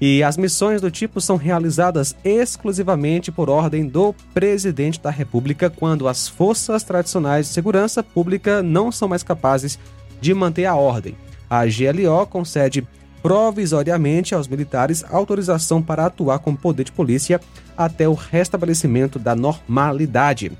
e 0.00 0.22
as 0.22 0.36
missões 0.36 0.80
do 0.80 0.90
tipo 0.90 1.20
são 1.20 1.36
realizadas 1.36 2.14
exclusivamente 2.22 3.32
por 3.32 3.50
ordem 3.50 3.86
do 3.86 4.14
presidente 4.32 5.00
da 5.00 5.10
República 5.10 5.68
quando 5.68 6.06
as 6.06 6.28
forças 6.28 6.84
tradicionais 6.84 7.48
de 7.48 7.52
segurança 7.52 8.02
pública 8.02 8.62
não 8.62 8.92
são 8.92 9.08
mais 9.08 9.24
capazes 9.24 9.78
de 10.20 10.32
manter 10.32 10.66
a 10.66 10.76
ordem. 10.76 11.16
A 11.50 11.64
GLO 11.64 12.26
concede 12.26 12.86
provisoriamente 13.22 14.34
aos 14.34 14.48
militares 14.48 15.04
autorização 15.10 15.82
para 15.82 16.06
atuar 16.06 16.38
com 16.38 16.54
poder 16.54 16.84
de 16.84 16.92
polícia 16.92 17.40
até 17.76 18.08
o 18.08 18.14
restabelecimento 18.14 19.18
da 19.18 19.34
normalidade. 19.34 20.52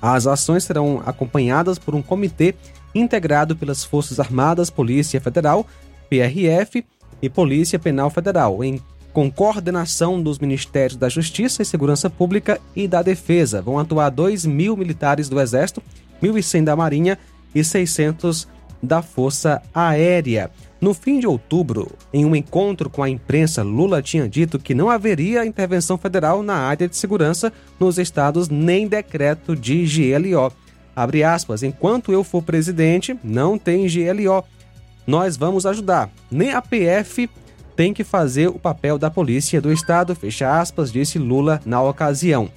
As 0.00 0.26
ações 0.26 0.64
serão 0.64 1.02
acompanhadas 1.04 1.78
por 1.78 1.94
um 1.94 2.02
comitê 2.02 2.54
integrado 2.94 3.54
pelas 3.54 3.84
Forças 3.84 4.18
Armadas, 4.18 4.70
Polícia 4.70 5.20
Federal, 5.20 5.66
PRF 6.08 6.84
e 7.20 7.28
Polícia 7.28 7.78
Penal 7.78 8.10
Federal, 8.10 8.64
em 8.64 8.80
com 9.12 9.30
coordenação 9.30 10.22
dos 10.22 10.38
Ministérios 10.38 10.96
da 10.96 11.08
Justiça 11.08 11.62
e 11.62 11.64
Segurança 11.64 12.08
Pública 12.08 12.60
e 12.74 12.86
da 12.86 13.02
Defesa. 13.02 13.60
Vão 13.60 13.78
atuar 13.78 14.08
2 14.08 14.46
mil 14.46 14.76
militares 14.76 15.28
do 15.28 15.40
Exército, 15.40 15.82
1.100 16.22 16.64
da 16.64 16.76
Marinha 16.76 17.18
e 17.54 17.64
600 17.64 18.46
da 18.82 19.02
Força 19.02 19.60
Aérea. 19.74 20.50
No 20.80 20.94
fim 20.94 21.20
de 21.20 21.26
outubro, 21.26 21.92
em 22.10 22.24
um 22.24 22.34
encontro 22.34 22.88
com 22.88 23.02
a 23.02 23.10
imprensa, 23.10 23.62
Lula 23.62 24.00
tinha 24.00 24.26
dito 24.26 24.58
que 24.58 24.74
não 24.74 24.88
haveria 24.88 25.44
intervenção 25.44 25.98
federal 25.98 26.42
na 26.42 26.54
área 26.54 26.88
de 26.88 26.96
segurança 26.96 27.52
nos 27.78 27.98
estados 27.98 28.48
nem 28.48 28.88
decreto 28.88 29.54
de 29.54 29.84
GLO. 29.84 30.50
Abre 30.96 31.22
aspas, 31.22 31.62
enquanto 31.62 32.12
eu 32.12 32.24
for 32.24 32.42
presidente, 32.42 33.14
não 33.22 33.58
tem 33.58 33.86
GLO. 33.86 34.42
Nós 35.06 35.36
vamos 35.36 35.66
ajudar. 35.66 36.10
Nem 36.30 36.52
a 36.52 36.62
PF 36.62 37.28
tem 37.76 37.92
que 37.92 38.02
fazer 38.02 38.48
o 38.48 38.58
papel 38.58 38.98
da 38.98 39.10
polícia 39.10 39.60
do 39.60 39.70
estado, 39.70 40.14
fecha 40.14 40.60
aspas, 40.60 40.90
disse 40.90 41.18
Lula 41.18 41.60
na 41.66 41.82
ocasião. 41.82 42.50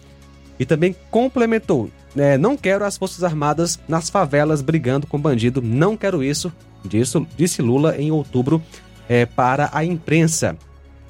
E 0.58 0.66
também 0.66 0.96
complementou: 1.12 1.90
é, 2.16 2.38
não 2.38 2.56
quero 2.56 2.86
as 2.86 2.98
Forças 2.98 3.24
Armadas 3.24 3.80
nas 3.88 4.10
favelas 4.10 4.62
brigando 4.62 5.08
com 5.08 5.20
bandido, 5.20 5.62
não 5.62 5.98
quero 5.98 6.24
isso, 6.24 6.52
disse, 6.84 7.28
disse 7.36 7.62
Lula 7.62 7.98
em 7.98 8.12
outubro 8.12 8.62
é, 9.08 9.26
para 9.26 9.70
a 9.74 9.84
imprensa. 9.84 10.58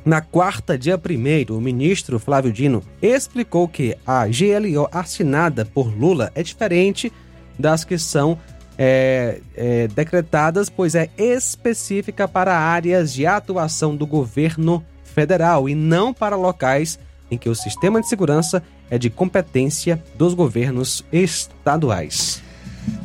Na 0.05 0.19
quarta, 0.19 0.77
dia 0.77 0.97
1, 0.99 1.55
o 1.55 1.61
ministro 1.61 2.19
Flávio 2.19 2.51
Dino 2.51 2.83
explicou 3.01 3.69
que 3.69 3.95
a 4.05 4.25
GLO 4.27 4.89
assinada 4.91 5.63
por 5.63 5.87
Lula 5.87 6.29
é 6.35 6.43
diferente 6.43 7.11
das 7.57 7.85
que 7.85 7.97
são 7.97 8.37
é, 8.77 9.39
é, 9.55 9.87
decretadas, 9.87 10.69
pois 10.69 10.95
é 10.95 11.09
específica 11.17 12.27
para 12.27 12.57
áreas 12.57 13.13
de 13.13 13.25
atuação 13.25 13.95
do 13.95 14.05
governo 14.05 14.83
federal 15.03 15.69
e 15.69 15.75
não 15.75 16.13
para 16.13 16.35
locais 16.35 16.99
em 17.33 17.37
que 17.37 17.49
o 17.49 17.55
sistema 17.55 17.99
de 17.99 18.07
segurança 18.07 18.63
é 18.89 18.97
de 18.97 19.09
competência 19.09 20.01
dos 20.15 20.33
governos 20.33 21.03
estaduais. 21.11 22.41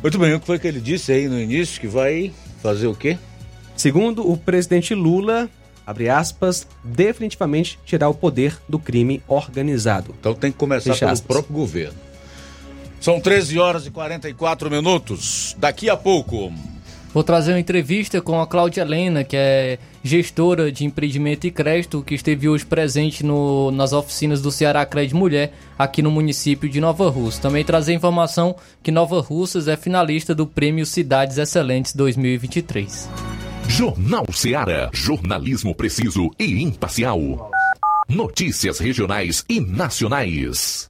Muito 0.01 0.17
bem, 0.19 0.33
o 0.33 0.39
que 0.39 0.45
foi 0.45 0.59
que 0.59 0.67
ele 0.67 0.79
disse 0.79 1.11
aí 1.11 1.27
no 1.27 1.39
início? 1.39 1.79
Que 1.79 1.87
vai 1.87 2.31
fazer 2.61 2.87
o 2.87 2.95
quê? 2.95 3.17
Segundo 3.75 4.29
o 4.29 4.37
presidente 4.37 4.93
Lula, 4.93 5.49
abre 5.87 6.09
aspas, 6.09 6.67
definitivamente 6.83 7.79
tirar 7.85 8.09
o 8.09 8.13
poder 8.13 8.57
do 8.67 8.77
crime 8.77 9.23
organizado. 9.27 10.13
Então 10.19 10.33
tem 10.33 10.51
que 10.51 10.57
começar 10.57 10.91
Fecha 10.91 10.99
pelo 11.05 11.11
aspas. 11.13 11.27
próprio 11.27 11.55
governo. 11.55 11.97
São 12.99 13.19
13 13.19 13.57
horas 13.57 13.85
e 13.85 13.91
44 13.91 14.69
minutos. 14.69 15.55
Daqui 15.57 15.89
a 15.89 15.95
pouco. 15.95 16.51
Vou 17.11 17.23
trazer 17.23 17.53
uma 17.53 17.59
entrevista 17.59 18.21
com 18.21 18.39
a 18.39 18.45
Cláudia 18.45 18.81
Helena, 18.81 19.23
que 19.23 19.35
é 19.35 19.79
gestora 20.03 20.71
de 20.71 20.85
empreendimento 20.85 21.47
e 21.47 21.51
crédito, 21.51 22.03
que 22.03 22.13
esteve 22.13 22.47
hoje 22.47 22.65
presente 22.65 23.25
no, 23.25 23.71
nas 23.71 23.93
oficinas 23.93 24.41
do 24.41 24.51
Ceará 24.51 24.85
Crédito 24.85 25.17
Mulher, 25.17 25.53
aqui 25.77 26.03
no 26.03 26.11
município 26.11 26.69
de 26.69 26.79
Nova 26.79 27.09
Russa. 27.09 27.41
Também 27.41 27.65
trazer 27.65 27.93
informação 27.93 28.55
que 28.83 28.91
Nova 28.91 29.19
Russas 29.21 29.67
é 29.67 29.75
finalista 29.75 30.35
do 30.35 30.45
Prêmio 30.45 30.85
Cidades 30.85 31.39
Excelentes 31.39 31.95
2023. 31.95 33.09
Jornal 33.67 34.25
Ceará, 34.31 34.89
jornalismo 34.93 35.73
preciso 35.73 36.29
e 36.37 36.61
imparcial. 36.61 37.49
Notícias 38.07 38.79
regionais 38.79 39.43
e 39.49 39.59
nacionais. 39.59 40.89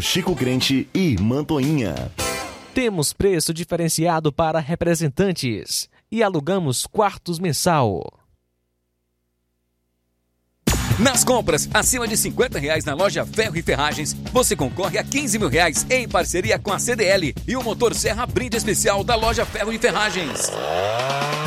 Chico 0.00 0.34
Crente 0.34 0.88
e 0.94 1.16
Mantoinha. 1.20 2.12
Temos 2.74 3.12
preço 3.12 3.54
diferenciado 3.54 4.32
para 4.32 4.58
representantes 4.58 5.88
e 6.10 6.22
alugamos 6.22 6.86
quartos 6.86 7.38
mensal. 7.38 8.02
Nas 10.98 11.24
compras 11.24 11.68
acima 11.74 12.06
de 12.06 12.16
50 12.16 12.58
reais 12.58 12.84
na 12.84 12.94
loja 12.94 13.26
Ferro 13.26 13.56
e 13.56 13.62
Ferragens, 13.62 14.14
você 14.32 14.54
concorre 14.54 14.96
a 14.96 15.04
15 15.04 15.38
mil 15.38 15.48
reais 15.48 15.84
em 15.90 16.08
parceria 16.08 16.58
com 16.58 16.72
a 16.72 16.78
CDL 16.78 17.34
e 17.46 17.56
o 17.56 17.62
motor 17.62 17.94
Serra 17.94 18.26
Brinde 18.26 18.56
Especial 18.56 19.02
da 19.02 19.16
loja 19.16 19.44
Ferro 19.44 19.72
e 19.72 19.78
Ferragens. 19.78 20.50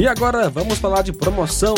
E 0.00 0.08
agora 0.08 0.48
vamos 0.48 0.78
falar 0.78 1.02
de 1.02 1.12
promoção 1.12 1.74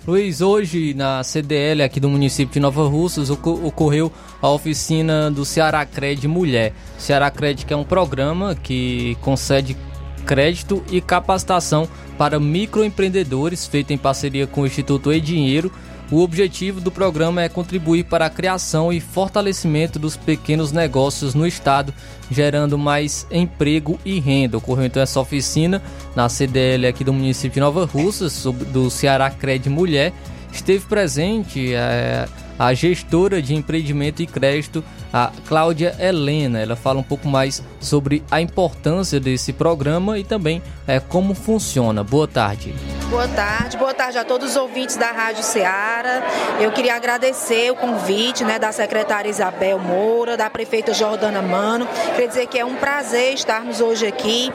Luiz, 0.05 0.41
hoje 0.41 0.93
na 0.93 1.23
CDL 1.23 1.85
aqui 1.85 2.01
do 2.01 2.09
município 2.09 2.53
de 2.53 2.59
Nova 2.59 2.85
Russas 2.89 3.31
ocorreu 3.31 4.13
a 4.43 4.51
oficina 4.51 5.31
do 5.31 5.45
Ceará 5.45 5.87
Cred 5.87 6.27
Mulher. 6.27 6.75
Ceará 6.99 7.31
Cred 7.31 7.65
que 7.65 7.73
é 7.73 7.77
um 7.77 7.85
programa 7.85 8.57
que 8.57 9.17
concede 9.21 9.77
crédito 10.27 10.83
e 10.91 11.01
capacitação 11.01 11.89
para 12.19 12.41
microempreendedores, 12.41 13.69
feito 13.69 13.93
em 13.93 13.99
parceria 13.99 14.49
com 14.49 14.63
o 14.63 14.67
Instituto 14.67 15.13
E 15.13 15.21
Dinheiro 15.21 15.71
o 16.13 16.21
objetivo 16.21 16.79
do 16.79 16.91
programa 16.91 17.41
é 17.43 17.49
contribuir 17.49 18.05
para 18.05 18.27
a 18.27 18.31
criação 18.31 18.93
e 18.93 19.01
fortalecimento 19.01 19.99
dos 19.99 20.15
pequenos 20.15 20.71
negócios 20.71 21.35
no 21.35 21.47
estado, 21.47 21.95
gerando 22.31 22.77
mais 22.77 23.27
emprego 23.31 23.99
e 24.05 24.21
renda. 24.21 24.59
Ocorreu 24.59 24.85
então 24.85 25.03
essa 25.03 25.19
oficina 25.19 25.83
na 26.15 26.29
CDL 26.29 26.87
aqui 26.87 27.03
do 27.03 27.15
município 27.15 27.55
de 27.55 27.61
Nova 27.61 27.87
Russas, 27.87 28.45
do 28.45 28.91
Ceará 28.91 29.31
Cred 29.31 29.71
Mulher. 29.71 30.13
Esteve 30.53 30.85
presente 30.85 31.73
é, 31.73 32.29
a 32.59 32.75
gestora 32.75 33.41
de 33.41 33.55
empreendimento 33.55 34.23
e 34.23 34.27
crédito, 34.27 34.85
a 35.11 35.33
Cláudia 35.49 35.97
Helena. 35.99 36.59
Ela 36.59 36.77
fala 36.77 37.01
um 37.01 37.03
pouco 37.03 37.27
mais 37.27 37.63
sobre 37.83 38.23
a 38.31 38.41
importância 38.41 39.21
desse 39.21 39.53
programa 39.53 40.19
e 40.19 40.25
também 40.25 40.63
é, 40.87 41.01
como 41.01 41.35
funciona. 41.35 42.03
Boa 42.03 42.29
tarde. 42.29 42.75
Boa 43.11 43.29
tarde, 43.29 43.77
boa 43.77 43.93
tarde 43.93 44.17
a 44.17 44.25
todos 44.25 44.53
os 44.53 44.57
ouvintes 44.57 44.97
da 44.97 45.11
Rádio 45.11 45.43
Ceará. 45.43 46.23
Eu 46.59 46.73
queria 46.73 46.95
agradecer 46.95 47.71
o 47.71 47.77
convite 47.77 48.43
né, 48.45 48.59
da 48.59 48.73
secretária 48.73 49.29
Isabel 49.29 49.79
Moura, 49.79 50.37
da 50.37 50.49
prefeita 50.49 50.95
Jordana 50.95 51.43
Mano. 51.43 51.87
Quer 52.17 52.29
dizer 52.29 52.47
que 52.47 52.59
é 52.59 52.65
um 52.65 52.77
prazer 52.77 53.35
estarmos 53.35 53.81
hoje 53.81 54.07
aqui 54.07 54.51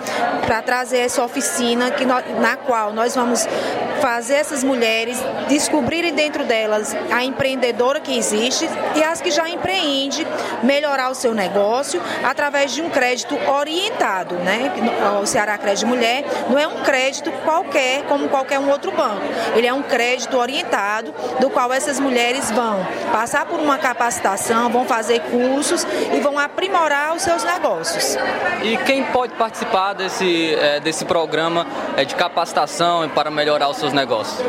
para 0.46 0.62
trazer 0.62 1.00
essa 1.00 1.24
oficina 1.24 1.92
que 1.92 2.06
nós, 2.06 2.24
na 2.40 2.58
qual 2.58 2.94
nós 2.94 3.14
vamos 3.14 3.46
fazer 4.02 4.36
essas 4.36 4.64
mulheres 4.64 5.18
descobrirem 5.50 6.14
dentro 6.14 6.44
delas 6.46 6.96
a 7.12 7.24
empreendedora 7.24 8.00
que 8.00 8.16
existe 8.16 8.68
e 8.96 9.04
as 9.04 9.22
que 9.22 9.32
já 9.32 9.50
empreende 9.50 10.26
melhorar 10.64 11.10
o 11.10 11.16
seu 11.16 11.34
negócio 11.34 12.02
através 12.24 12.72
de 12.72 12.82
um 12.82 12.90
crédito 12.90 13.17
orientado, 13.48 14.36
né? 14.36 14.72
O 15.22 15.26
Ceará 15.26 15.58
Crédito 15.58 15.88
Mulher 15.88 16.26
não 16.50 16.58
é 16.58 16.68
um 16.68 16.82
crédito 16.84 17.32
qualquer 17.44 18.04
como 18.04 18.30
qualquer 18.30 18.60
um 18.60 18.70
outro 18.70 18.92
banco. 18.92 19.22
Ele 19.56 19.68
é 19.68 19.74
um 19.74 19.82
crédito 19.82 20.38
orientado, 20.38 21.14
do 21.40 21.50
qual 21.50 21.72
essas 21.72 22.00
mulheres 22.00 22.52
vão 22.52 22.86
passar 23.12 23.46
por 23.46 23.60
uma 23.60 23.78
capacitação, 23.78 24.70
vão 24.70 24.86
fazer 24.86 25.22
cursos 25.22 25.86
e 26.14 26.20
vão 26.20 26.38
aprimorar 26.38 27.16
os 27.16 27.22
seus 27.22 27.44
negócios. 27.44 28.18
E 28.64 28.78
quem 28.78 29.04
pode 29.06 29.34
participar 29.34 29.94
desse, 29.94 30.56
é, 30.56 30.80
desse 30.80 31.06
programa 31.06 31.66
é, 31.96 32.06
de 32.06 32.16
capacitação 32.16 33.08
para 33.10 33.32
melhorar 33.32 33.70
os 33.70 33.78
seus 33.78 33.94
negócios? 33.94 34.44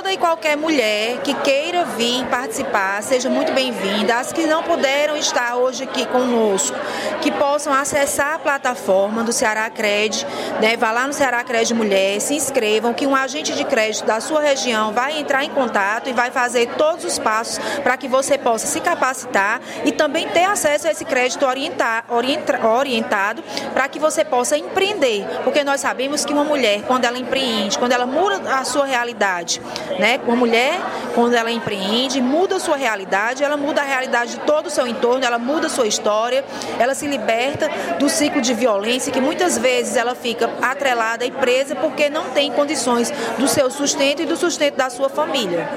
Toda 0.00 0.14
e 0.14 0.16
qualquer 0.16 0.56
mulher 0.56 1.18
que 1.18 1.34
queira 1.34 1.84
vir 1.84 2.24
participar, 2.28 3.02
seja 3.02 3.28
muito 3.28 3.52
bem-vinda. 3.52 4.14
As 4.16 4.32
que 4.32 4.46
não 4.46 4.62
puderam 4.62 5.14
estar 5.14 5.56
hoje 5.56 5.84
aqui 5.84 6.06
conosco, 6.06 6.74
que 7.20 7.30
possam 7.30 7.70
acessar 7.70 8.36
a 8.36 8.38
plataforma 8.38 9.22
do 9.22 9.30
Ceará 9.30 9.68
Cred, 9.68 10.26
né? 10.58 10.74
vá 10.78 10.90
lá 10.90 11.06
no 11.06 11.12
Ceará 11.12 11.44
Cred 11.44 11.74
Mulher, 11.74 12.18
se 12.18 12.32
inscrevam, 12.32 12.94
que 12.94 13.06
um 13.06 13.14
agente 13.14 13.52
de 13.52 13.62
crédito 13.62 14.06
da 14.06 14.22
sua 14.22 14.40
região 14.40 14.90
vai 14.90 15.18
entrar 15.18 15.44
em 15.44 15.50
contato 15.50 16.08
e 16.08 16.14
vai 16.14 16.30
fazer 16.30 16.70
todos 16.78 17.04
os 17.04 17.18
passos 17.18 17.58
para 17.82 17.98
que 17.98 18.08
você 18.08 18.38
possa 18.38 18.66
se 18.66 18.80
capacitar 18.80 19.60
e 19.84 19.92
também 19.92 20.26
ter 20.28 20.44
acesso 20.44 20.88
a 20.88 20.92
esse 20.92 21.04
crédito 21.04 21.44
orienta, 21.44 22.04
orienta, 22.08 22.66
orientado 22.66 23.44
para 23.74 23.86
que 23.86 23.98
você 23.98 24.24
possa 24.24 24.56
empreender. 24.56 25.26
Porque 25.44 25.62
nós 25.62 25.82
sabemos 25.82 26.24
que 26.24 26.32
uma 26.32 26.44
mulher, 26.44 26.84
quando 26.86 27.04
ela 27.04 27.18
empreende, 27.18 27.78
quando 27.78 27.92
ela 27.92 28.06
muda 28.06 28.40
a 28.56 28.64
sua 28.64 28.86
realidade 28.86 29.60
né? 29.98 30.20
Uma 30.26 30.36
mulher, 30.36 30.80
quando 31.14 31.34
ela 31.34 31.50
empreende, 31.50 32.20
muda 32.20 32.56
a 32.56 32.60
sua 32.60 32.76
realidade, 32.76 33.42
ela 33.42 33.56
muda 33.56 33.80
a 33.80 33.84
realidade 33.84 34.32
de 34.32 34.40
todo 34.40 34.66
o 34.66 34.70
seu 34.70 34.86
entorno, 34.86 35.24
ela 35.24 35.38
muda 35.38 35.66
a 35.66 35.70
sua 35.70 35.86
história, 35.86 36.44
ela 36.78 36.94
se 36.94 37.06
liberta 37.06 37.68
do 37.98 38.08
ciclo 38.08 38.40
de 38.40 38.54
violência 38.54 39.12
que 39.12 39.20
muitas 39.20 39.58
vezes 39.58 39.96
ela 39.96 40.14
fica 40.14 40.50
atrelada 40.62 41.24
e 41.24 41.30
presa 41.30 41.74
porque 41.74 42.08
não 42.08 42.30
tem 42.30 42.50
condições 42.52 43.12
do 43.38 43.48
seu 43.48 43.70
sustento 43.70 44.22
e 44.22 44.26
do 44.26 44.36
sustento 44.36 44.76
da 44.76 44.90
sua 44.90 45.08
família. 45.08 45.68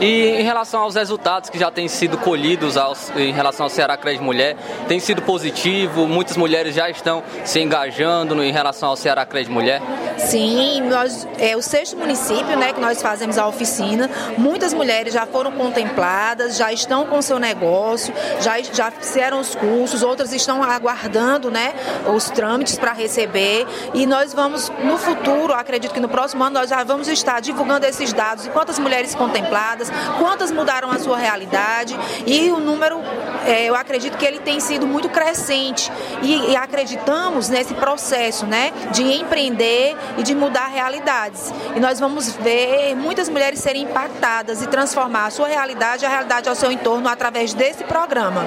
E 0.00 0.28
em 0.28 0.42
relação 0.42 0.82
aos 0.82 0.94
resultados 0.94 1.50
que 1.50 1.58
já 1.58 1.70
têm 1.70 1.88
sido 1.88 2.18
colhidos 2.18 2.76
aos, 2.76 3.10
em 3.16 3.32
relação 3.32 3.64
ao 3.64 3.70
Ceará 3.70 3.96
Crédito 3.96 4.24
Mulher, 4.24 4.56
tem 4.88 5.00
sido 5.00 5.22
positivo? 5.22 6.06
Muitas 6.06 6.36
mulheres 6.36 6.74
já 6.74 6.88
estão 6.90 7.22
se 7.44 7.60
engajando 7.60 8.34
no, 8.34 8.42
em 8.42 8.52
relação 8.52 8.90
ao 8.90 8.96
Ceará 8.96 9.24
Crédito 9.24 9.52
Mulher? 9.52 9.80
Sim, 10.18 10.82
nós, 10.82 11.26
é 11.38 11.56
o 11.56 11.62
sexto 11.62 11.96
município 11.96 12.56
né, 12.56 12.72
que 12.72 12.80
nós 12.80 13.00
fazemos 13.00 13.38
a 13.38 13.46
oficina. 13.56 14.10
Muitas 14.36 14.74
mulheres 14.74 15.14
já 15.14 15.26
foram 15.26 15.50
contempladas, 15.52 16.56
já 16.56 16.72
estão 16.72 17.06
com 17.06 17.20
seu 17.22 17.38
negócio, 17.38 18.12
já, 18.40 18.60
já 18.60 18.90
fizeram 18.90 19.40
os 19.40 19.54
cursos, 19.54 20.02
outras 20.02 20.32
estão 20.32 20.62
aguardando 20.62 21.50
né, 21.50 21.74
os 22.14 22.30
trâmites 22.30 22.78
para 22.78 22.92
receber. 22.92 23.66
E 23.94 24.06
nós 24.06 24.34
vamos, 24.34 24.70
no 24.84 24.98
futuro, 24.98 25.54
acredito 25.54 25.92
que 25.92 26.00
no 26.00 26.08
próximo 26.08 26.44
ano, 26.44 26.60
nós 26.60 26.70
já 26.70 26.84
vamos 26.84 27.08
estar 27.08 27.40
divulgando 27.40 27.86
esses 27.86 28.12
dados 28.12 28.46
quantas 28.48 28.78
mulheres 28.78 29.14
contempladas, 29.14 29.90
quantas 30.18 30.50
mudaram 30.50 30.90
a 30.90 30.98
sua 30.98 31.16
realidade 31.16 31.96
e 32.26 32.50
o 32.50 32.58
número, 32.58 33.00
é, 33.46 33.64
eu 33.64 33.74
acredito 33.74 34.18
que 34.18 34.24
ele 34.24 34.38
tem 34.38 34.60
sido 34.60 34.86
muito 34.86 35.08
crescente 35.08 35.90
e, 36.22 36.50
e 36.50 36.56
acreditamos 36.56 37.48
nesse 37.48 37.74
processo 37.74 38.46
né, 38.46 38.72
de 38.92 39.02
empreender 39.02 39.96
e 40.18 40.22
de 40.22 40.34
mudar 40.34 40.66
realidades. 40.66 41.52
E 41.74 41.80
nós 41.80 41.98
vamos 41.98 42.32
ver 42.36 42.94
muitas 42.94 43.28
mulheres 43.28 43.45
serem 43.54 43.82
impactadas 43.82 44.62
e 44.62 44.66
transformar 44.66 45.26
a 45.26 45.30
sua 45.30 45.48
realidade 45.48 46.04
e 46.04 46.06
a 46.06 46.08
realidade 46.08 46.48
ao 46.48 46.54
seu 46.54 46.72
entorno 46.72 47.08
através 47.08 47.54
desse 47.54 47.84
programa. 47.84 48.44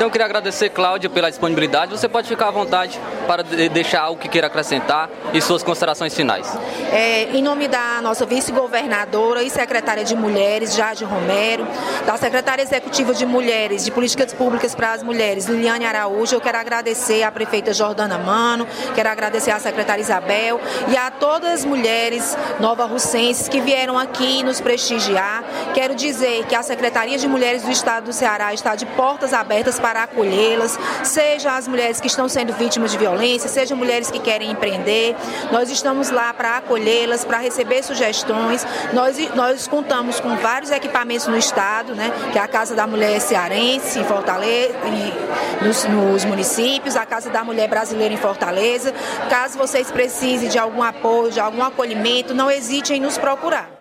Então 0.00 0.06
eu 0.06 0.10
queria 0.10 0.24
agradecer, 0.24 0.70
Cláudia, 0.70 1.10
pela 1.10 1.28
disponibilidade. 1.28 1.90
Você 1.90 2.08
pode 2.08 2.26
ficar 2.26 2.48
à 2.48 2.50
vontade 2.50 2.98
para 3.26 3.42
deixar 3.42 4.00
algo 4.00 4.18
que 4.18 4.30
queira 4.30 4.46
acrescentar 4.46 5.10
e 5.34 5.42
suas 5.42 5.62
considerações 5.62 6.14
finais. 6.14 6.50
É, 6.90 7.24
em 7.24 7.42
nome 7.42 7.68
da 7.68 8.00
nossa 8.00 8.24
vice-governadora 8.24 9.42
e 9.42 9.50
secretária 9.50 10.02
de 10.02 10.16
Mulheres, 10.16 10.74
Jade 10.74 11.04
Romero, 11.04 11.66
da 12.06 12.16
secretária 12.16 12.62
executiva 12.62 13.12
de 13.12 13.26
Mulheres, 13.26 13.84
de 13.84 13.90
Políticas 13.90 14.32
Públicas 14.32 14.74
para 14.74 14.94
as 14.94 15.02
Mulheres, 15.02 15.44
Liliane 15.44 15.84
Araújo, 15.84 16.34
eu 16.34 16.40
quero 16.40 16.56
agradecer 16.56 17.22
à 17.22 17.30
prefeita 17.30 17.74
Jordana 17.74 18.16
Mano, 18.16 18.66
quero 18.94 19.10
agradecer 19.10 19.50
à 19.50 19.60
secretária 19.60 20.00
Isabel 20.00 20.58
e 20.88 20.96
a 20.96 21.10
todas 21.10 21.52
as 21.52 21.64
mulheres 21.66 22.34
nova-russenses 22.58 23.48
que 23.48 23.60
vieram 23.60 23.98
aqui 23.98 24.29
nos 24.42 24.60
prestigiar. 24.60 25.44
Quero 25.74 25.94
dizer 25.94 26.46
que 26.46 26.54
a 26.54 26.62
Secretaria 26.62 27.18
de 27.18 27.28
Mulheres 27.28 27.62
do 27.62 27.70
Estado 27.70 28.06
do 28.06 28.12
Ceará 28.12 28.54
está 28.54 28.74
de 28.74 28.86
portas 28.86 29.32
abertas 29.34 29.78
para 29.78 29.90
para 29.90 30.04
acolhê-las, 30.04 30.78
seja 31.02 31.56
as 31.56 31.66
mulheres 31.66 32.00
que 32.00 32.06
estão 32.06 32.28
sendo 32.28 32.52
vítimas 32.52 32.92
de 32.92 32.98
violência, 32.98 33.48
seja 33.48 33.74
mulheres 33.74 34.10
que 34.10 34.20
querem 34.20 34.50
empreender. 34.50 35.16
Nós 35.50 35.68
estamos 35.68 36.10
lá 36.10 36.32
para 36.32 36.58
acolhê-las, 36.58 37.24
para 37.24 37.38
receber 37.38 37.82
sugestões. 37.82 38.64
Nós, 38.92 39.16
nós 39.34 39.66
contamos 39.66 40.20
com 40.20 40.36
vários 40.36 40.70
equipamentos 40.70 41.26
no 41.26 41.36
estado, 41.36 41.94
né, 41.96 42.12
que 42.32 42.38
é 42.38 42.40
a 42.40 42.46
Casa 42.46 42.76
da 42.76 42.86
Mulher 42.86 43.20
Cearense, 43.20 43.98
em 43.98 44.04
Fortaleza, 44.04 44.74
em, 44.86 45.66
nos, 45.66 45.84
nos 45.84 46.24
municípios, 46.24 46.94
a 46.94 47.04
Casa 47.04 47.30
da 47.30 47.42
Mulher 47.42 47.68
Brasileira 47.68 48.14
em 48.14 48.16
Fortaleza. 48.16 48.94
Caso 49.28 49.58
vocês 49.58 49.90
precisem 49.90 50.48
de 50.48 50.58
algum 50.58 50.84
apoio, 50.84 51.32
de 51.32 51.40
algum 51.40 51.64
acolhimento, 51.64 52.32
não 52.32 52.48
hesitem 52.48 52.98
em 52.98 53.00
nos 53.00 53.18
procurar. 53.18 53.79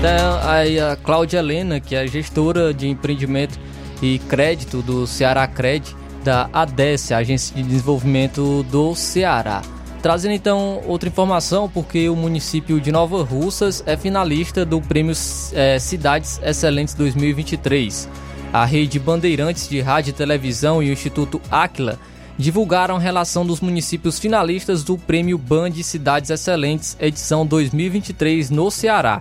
Então, 0.00 0.40
aí 0.48 0.80
a 0.80 0.96
Cláudia 0.96 1.40
Helena, 1.40 1.78
que 1.78 1.94
é 1.94 2.06
gestora 2.06 2.72
de 2.72 2.88
empreendimento 2.88 3.60
e 4.00 4.18
crédito 4.18 4.80
do 4.80 5.06
Ceará 5.06 5.46
Cred 5.46 5.94
da 6.24 6.48
ADES, 6.54 7.12
a 7.12 7.18
Agência 7.18 7.54
de 7.54 7.62
Desenvolvimento 7.62 8.62
do 8.70 8.94
Ceará. 8.94 9.60
Trazendo 10.00 10.32
então 10.32 10.80
outra 10.86 11.10
informação, 11.10 11.68
porque 11.68 12.08
o 12.08 12.16
município 12.16 12.80
de 12.80 12.90
Nova 12.90 13.22
Russas 13.22 13.84
é 13.84 13.94
finalista 13.94 14.64
do 14.64 14.80
Prêmio 14.80 15.14
é, 15.52 15.78
Cidades 15.78 16.40
Excelentes 16.42 16.94
2023. 16.94 18.08
A 18.54 18.64
rede 18.64 18.98
Bandeirantes 18.98 19.68
de 19.68 19.82
Rádio 19.82 20.12
e 20.12 20.14
Televisão 20.14 20.82
e 20.82 20.88
o 20.88 20.94
Instituto 20.94 21.42
Aquila 21.50 21.98
divulgaram 22.38 22.96
a 22.96 22.98
relação 22.98 23.44
dos 23.44 23.60
municípios 23.60 24.18
finalistas 24.18 24.82
do 24.82 24.96
Prêmio 24.96 25.36
Band 25.36 25.74
Cidades 25.82 26.30
Excelentes 26.30 26.96
edição 26.98 27.44
2023 27.44 28.48
no 28.48 28.70
Ceará. 28.70 29.20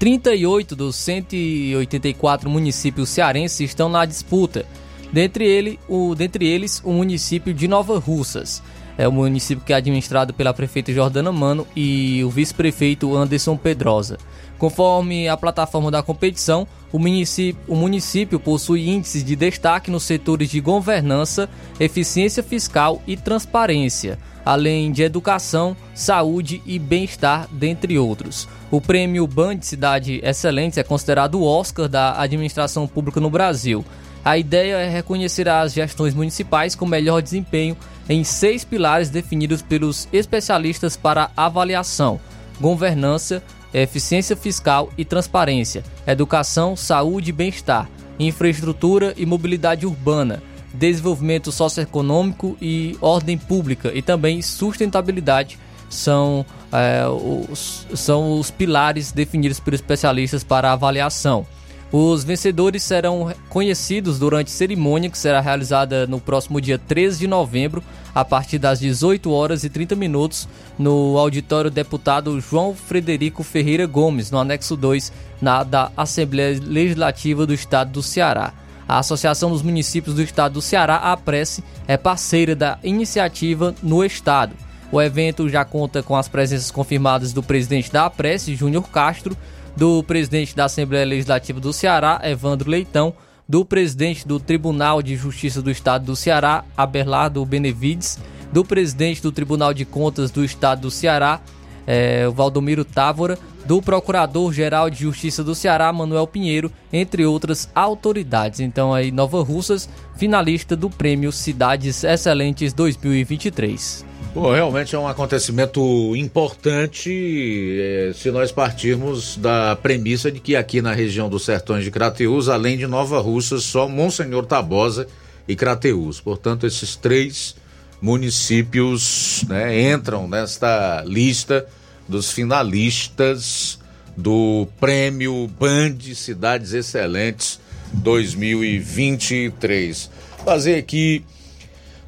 38 0.00 0.74
dos 0.74 0.96
184 0.96 2.48
municípios 2.48 3.10
cearenses 3.10 3.60
estão 3.60 3.86
na 3.86 4.06
disputa. 4.06 4.64
Dentre, 5.12 5.46
ele, 5.46 5.78
o, 5.86 6.14
dentre 6.14 6.46
eles, 6.48 6.80
o 6.82 6.90
município 6.90 7.52
de 7.52 7.68
Nova 7.68 7.98
Russas. 7.98 8.62
É 8.96 9.06
o 9.06 9.12
município 9.12 9.62
que 9.62 9.74
é 9.74 9.76
administrado 9.76 10.32
pela 10.32 10.54
prefeita 10.54 10.90
Jordana 10.90 11.30
Mano 11.30 11.66
e 11.76 12.24
o 12.24 12.30
vice-prefeito 12.30 13.14
Anderson 13.14 13.58
Pedrosa. 13.58 14.16
Conforme 14.58 15.28
a 15.28 15.36
plataforma 15.36 15.90
da 15.90 16.02
competição, 16.02 16.66
o 16.90 16.98
município, 16.98 17.60
o 17.68 17.76
município 17.76 18.40
possui 18.40 18.88
índices 18.88 19.22
de 19.22 19.36
destaque 19.36 19.90
nos 19.90 20.04
setores 20.04 20.50
de 20.50 20.60
governança, 20.60 21.48
eficiência 21.78 22.42
fiscal 22.42 23.02
e 23.06 23.18
transparência 23.18 24.18
além 24.44 24.90
de 24.90 25.02
educação, 25.02 25.76
saúde 25.94 26.62
e 26.64 26.78
bem-estar, 26.78 27.48
dentre 27.52 27.98
outros. 27.98 28.48
O 28.70 28.80
prêmio 28.80 29.26
Band 29.26 29.62
Cidade 29.62 30.20
Excelente 30.22 30.78
é 30.78 30.84
considerado 30.84 31.34
o 31.34 31.44
Oscar 31.44 31.88
da 31.88 32.20
administração 32.20 32.86
pública 32.86 33.18
no 33.18 33.28
Brasil. 33.28 33.84
A 34.24 34.38
ideia 34.38 34.76
é 34.76 34.88
reconhecer 34.88 35.48
as 35.48 35.72
gestões 35.72 36.14
municipais 36.14 36.76
com 36.76 36.86
melhor 36.86 37.20
desempenho 37.20 37.76
em 38.08 38.22
seis 38.22 38.64
pilares 38.64 39.08
definidos 39.08 39.60
pelos 39.60 40.06
especialistas 40.12 40.96
para 40.96 41.32
avaliação: 41.36 42.20
governança, 42.60 43.42
eficiência 43.74 44.36
fiscal 44.36 44.88
e 44.96 45.04
transparência, 45.04 45.82
educação, 46.06 46.76
saúde 46.76 47.30
e 47.30 47.32
bem-estar, 47.32 47.90
infraestrutura 48.20 49.14
e 49.16 49.26
mobilidade 49.26 49.84
urbana, 49.84 50.40
desenvolvimento 50.72 51.50
socioeconômico 51.50 52.56
e 52.62 52.96
ordem 53.00 53.36
pública 53.36 53.90
e 53.92 54.00
também 54.00 54.40
sustentabilidade 54.40 55.58
são, 55.90 56.46
é, 56.72 57.06
os, 57.06 57.86
são 57.94 58.38
os 58.38 58.50
pilares 58.50 59.12
definidos 59.12 59.60
pelos 59.60 59.80
especialistas 59.80 60.42
para 60.42 60.72
avaliação. 60.72 61.46
Os 61.92 62.22
vencedores 62.22 62.84
serão 62.84 63.34
conhecidos 63.48 64.16
durante 64.16 64.52
cerimônia 64.52 65.10
que 65.10 65.18
será 65.18 65.40
realizada 65.40 66.06
no 66.06 66.20
próximo 66.20 66.60
dia 66.60 66.78
13 66.78 67.18
de 67.18 67.26
novembro, 67.26 67.82
a 68.14 68.24
partir 68.24 68.58
das 68.58 68.78
18 68.78 69.28
horas 69.32 69.64
e 69.64 69.68
30 69.68 69.96
minutos, 69.96 70.48
no 70.78 71.18
auditório 71.18 71.68
deputado 71.68 72.40
João 72.40 72.76
Frederico 72.76 73.42
Ferreira 73.42 73.86
Gomes, 73.86 74.30
no 74.30 74.38
anexo 74.38 74.76
2 74.76 75.12
na, 75.42 75.64
da 75.64 75.90
Assembleia 75.96 76.60
Legislativa 76.64 77.44
do 77.44 77.52
Estado 77.52 77.90
do 77.90 78.02
Ceará. 78.02 78.52
A 78.86 78.98
Associação 78.98 79.50
dos 79.50 79.62
Municípios 79.62 80.14
do 80.14 80.22
Estado 80.22 80.54
do 80.54 80.62
Ceará, 80.62 80.96
a 80.96 81.16
Prece, 81.16 81.62
é 81.88 81.96
parceira 81.96 82.54
da 82.54 82.78
iniciativa 82.84 83.74
no 83.82 84.04
Estado. 84.04 84.54
O 84.92 85.00
evento 85.00 85.48
já 85.48 85.64
conta 85.64 86.02
com 86.02 86.16
as 86.16 86.26
presenças 86.26 86.70
confirmadas 86.70 87.32
do 87.32 87.42
presidente 87.42 87.92
da 87.92 88.06
Apresse, 88.06 88.56
Júnior 88.56 88.88
Castro, 88.88 89.36
do 89.76 90.02
presidente 90.02 90.54
da 90.56 90.64
Assembleia 90.64 91.06
Legislativa 91.06 91.60
do 91.60 91.72
Ceará, 91.72 92.20
Evandro 92.24 92.68
Leitão, 92.68 93.14
do 93.48 93.64
presidente 93.64 94.26
do 94.26 94.40
Tribunal 94.40 95.00
de 95.00 95.16
Justiça 95.16 95.62
do 95.62 95.70
Estado 95.70 96.06
do 96.06 96.16
Ceará, 96.16 96.64
Abelardo 96.76 97.44
Benevides, 97.44 98.18
do 98.52 98.64
presidente 98.64 99.22
do 99.22 99.30
Tribunal 99.30 99.72
de 99.72 99.84
Contas 99.84 100.30
do 100.30 100.44
Estado 100.44 100.82
do 100.82 100.90
Ceará, 100.90 101.40
é, 101.86 102.28
Valdomiro 102.28 102.84
Távora, 102.84 103.38
do 103.64 103.80
Procurador-Geral 103.80 104.90
de 104.90 105.00
Justiça 105.00 105.44
do 105.44 105.54
Ceará, 105.54 105.92
Manuel 105.92 106.26
Pinheiro, 106.26 106.70
entre 106.92 107.24
outras 107.24 107.70
autoridades. 107.74 108.58
Então 108.58 108.92
aí 108.92 109.12
Nova 109.12 109.42
Russas, 109.42 109.88
finalista 110.16 110.74
do 110.74 110.90
Prêmio 110.90 111.30
Cidades 111.30 112.02
Excelentes 112.02 112.72
2023. 112.72 114.09
Bom, 114.32 114.52
realmente 114.52 114.94
é 114.94 114.98
um 114.98 115.08
acontecimento 115.08 116.14
importante 116.14 117.10
eh, 117.10 118.12
se 118.14 118.30
nós 118.30 118.52
partirmos 118.52 119.36
da 119.36 119.74
premissa 119.74 120.30
de 120.30 120.38
que 120.38 120.54
aqui 120.54 120.80
na 120.80 120.92
região 120.92 121.28
dos 121.28 121.44
Sertões 121.44 121.82
de 121.82 121.90
Crateús, 121.90 122.48
além 122.48 122.78
de 122.78 122.86
Nova 122.86 123.20
Russas, 123.20 123.64
só 123.64 123.88
Monsenhor 123.88 124.46
Tabosa 124.46 125.08
e 125.48 125.56
Crateús. 125.56 126.20
Portanto, 126.20 126.64
esses 126.64 126.94
três 126.94 127.56
municípios 128.00 129.44
né, 129.48 129.90
entram 129.90 130.28
nesta 130.28 131.02
lista 131.04 131.66
dos 132.08 132.30
finalistas 132.30 133.80
do 134.16 134.68
Prêmio 134.78 135.50
Band 135.58 135.98
Cidades 136.14 136.72
Excelentes 136.72 137.58
2023. 137.94 140.08
Fazer 140.44 140.76
aqui 140.76 141.24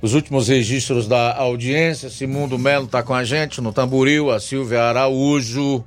os 0.02 0.12
últimos 0.12 0.48
registros 0.48 1.08
da 1.08 1.34
audiência. 1.34 2.10
Simundo 2.10 2.58
Melo 2.58 2.84
está 2.84 3.02
com 3.02 3.14
a 3.14 3.24
gente 3.24 3.62
no 3.62 3.72
Tamboril, 3.72 4.30
a 4.30 4.38
Silvia 4.38 4.82
Araújo 4.82 5.82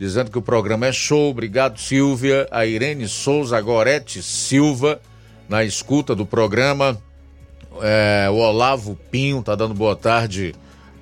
dizendo 0.00 0.30
que 0.30 0.38
o 0.38 0.42
programa 0.42 0.86
é 0.86 0.92
show. 0.92 1.30
Obrigado, 1.30 1.78
Silvia. 1.78 2.48
A 2.50 2.64
Irene 2.64 3.06
Souza 3.06 3.60
Gorete 3.60 4.22
Silva, 4.22 4.98
na 5.46 5.62
escuta 5.62 6.16
do 6.16 6.24
programa. 6.24 6.98
É, 7.82 8.28
o 8.30 8.36
Olavo 8.36 8.98
Pinho 9.10 9.42
tá 9.42 9.54
dando 9.54 9.74
boa 9.74 9.94
tarde 9.94 10.54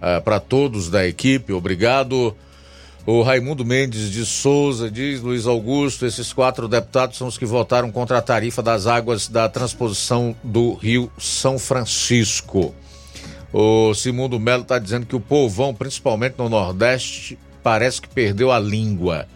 é, 0.02 0.18
para 0.18 0.40
todos 0.40 0.90
da 0.90 1.06
equipe. 1.06 1.52
Obrigado. 1.52 2.36
O 3.10 3.22
Raimundo 3.22 3.64
Mendes 3.64 4.10
de 4.10 4.26
Souza 4.26 4.90
diz, 4.90 5.22
Luiz 5.22 5.46
Augusto, 5.46 6.04
esses 6.04 6.30
quatro 6.30 6.68
deputados 6.68 7.16
são 7.16 7.26
os 7.26 7.38
que 7.38 7.46
votaram 7.46 7.90
contra 7.90 8.18
a 8.18 8.20
tarifa 8.20 8.62
das 8.62 8.86
águas 8.86 9.28
da 9.28 9.48
transposição 9.48 10.36
do 10.44 10.74
Rio 10.74 11.10
São 11.16 11.58
Francisco. 11.58 12.74
O 13.50 13.94
Simundo 13.94 14.38
Melo 14.38 14.60
está 14.60 14.78
dizendo 14.78 15.06
que 15.06 15.16
o 15.16 15.20
povão, 15.20 15.74
principalmente 15.74 16.34
no 16.36 16.50
Nordeste, 16.50 17.38
parece 17.62 18.02
que 18.02 18.10
perdeu 18.10 18.52
a 18.52 18.58
língua. 18.58 19.26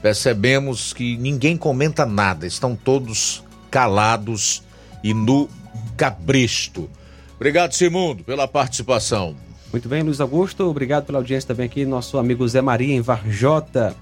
Percebemos 0.00 0.94
que 0.94 1.18
ninguém 1.18 1.54
comenta 1.54 2.06
nada, 2.06 2.46
estão 2.46 2.74
todos 2.74 3.44
calados 3.70 4.62
e 5.04 5.12
no 5.12 5.50
cabresto. 5.98 6.88
Obrigado, 7.36 7.74
Simundo, 7.74 8.24
pela 8.24 8.48
participação. 8.48 9.36
Muito 9.70 9.88
bem, 9.88 10.02
Luiz 10.02 10.20
Augusto, 10.20 10.64
obrigado 10.64 11.04
pela 11.04 11.18
audiência 11.18 11.48
também 11.48 11.66
aqui, 11.66 11.84
nosso 11.84 12.16
amigo 12.16 12.48
Zé 12.48 12.62
Maria 12.62 12.94
em 12.94 13.02
Varjota. 13.02 13.94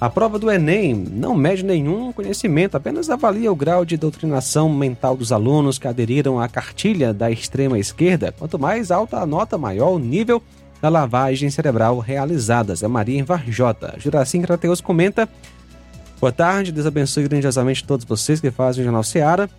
A 0.00 0.08
prova 0.08 0.38
do 0.38 0.48
Enem 0.48 0.94
não 0.94 1.34
mede 1.34 1.64
nenhum 1.64 2.12
conhecimento, 2.12 2.76
apenas 2.76 3.10
avalia 3.10 3.50
o 3.50 3.56
grau 3.56 3.84
de 3.84 3.96
doutrinação 3.96 4.72
mental 4.72 5.16
dos 5.16 5.32
alunos 5.32 5.76
que 5.76 5.88
aderiram 5.88 6.40
à 6.40 6.48
cartilha 6.48 7.12
da 7.12 7.28
extrema 7.32 7.80
esquerda. 7.80 8.30
Quanto 8.30 8.60
mais 8.60 8.92
alta 8.92 9.18
a 9.18 9.26
nota, 9.26 9.58
maior 9.58 9.90
o 9.90 9.98
nível 9.98 10.40
da 10.80 10.88
lavagem 10.88 11.50
cerebral 11.50 11.98
realizada. 11.98 12.76
Zé 12.76 12.86
Maria 12.86 13.18
em 13.18 13.24
Varjota. 13.24 13.96
Juracim 13.98 14.40
Crateus 14.40 14.80
comenta. 14.80 15.28
Boa 16.20 16.30
tarde, 16.30 16.70
Deus 16.70 16.86
abençoe 16.86 17.26
grandiosamente 17.26 17.82
todos 17.82 18.04
vocês 18.04 18.40
que 18.40 18.52
fazem 18.52 18.82
o 18.82 18.84
Jornal 18.84 19.02
Seara. 19.02 19.50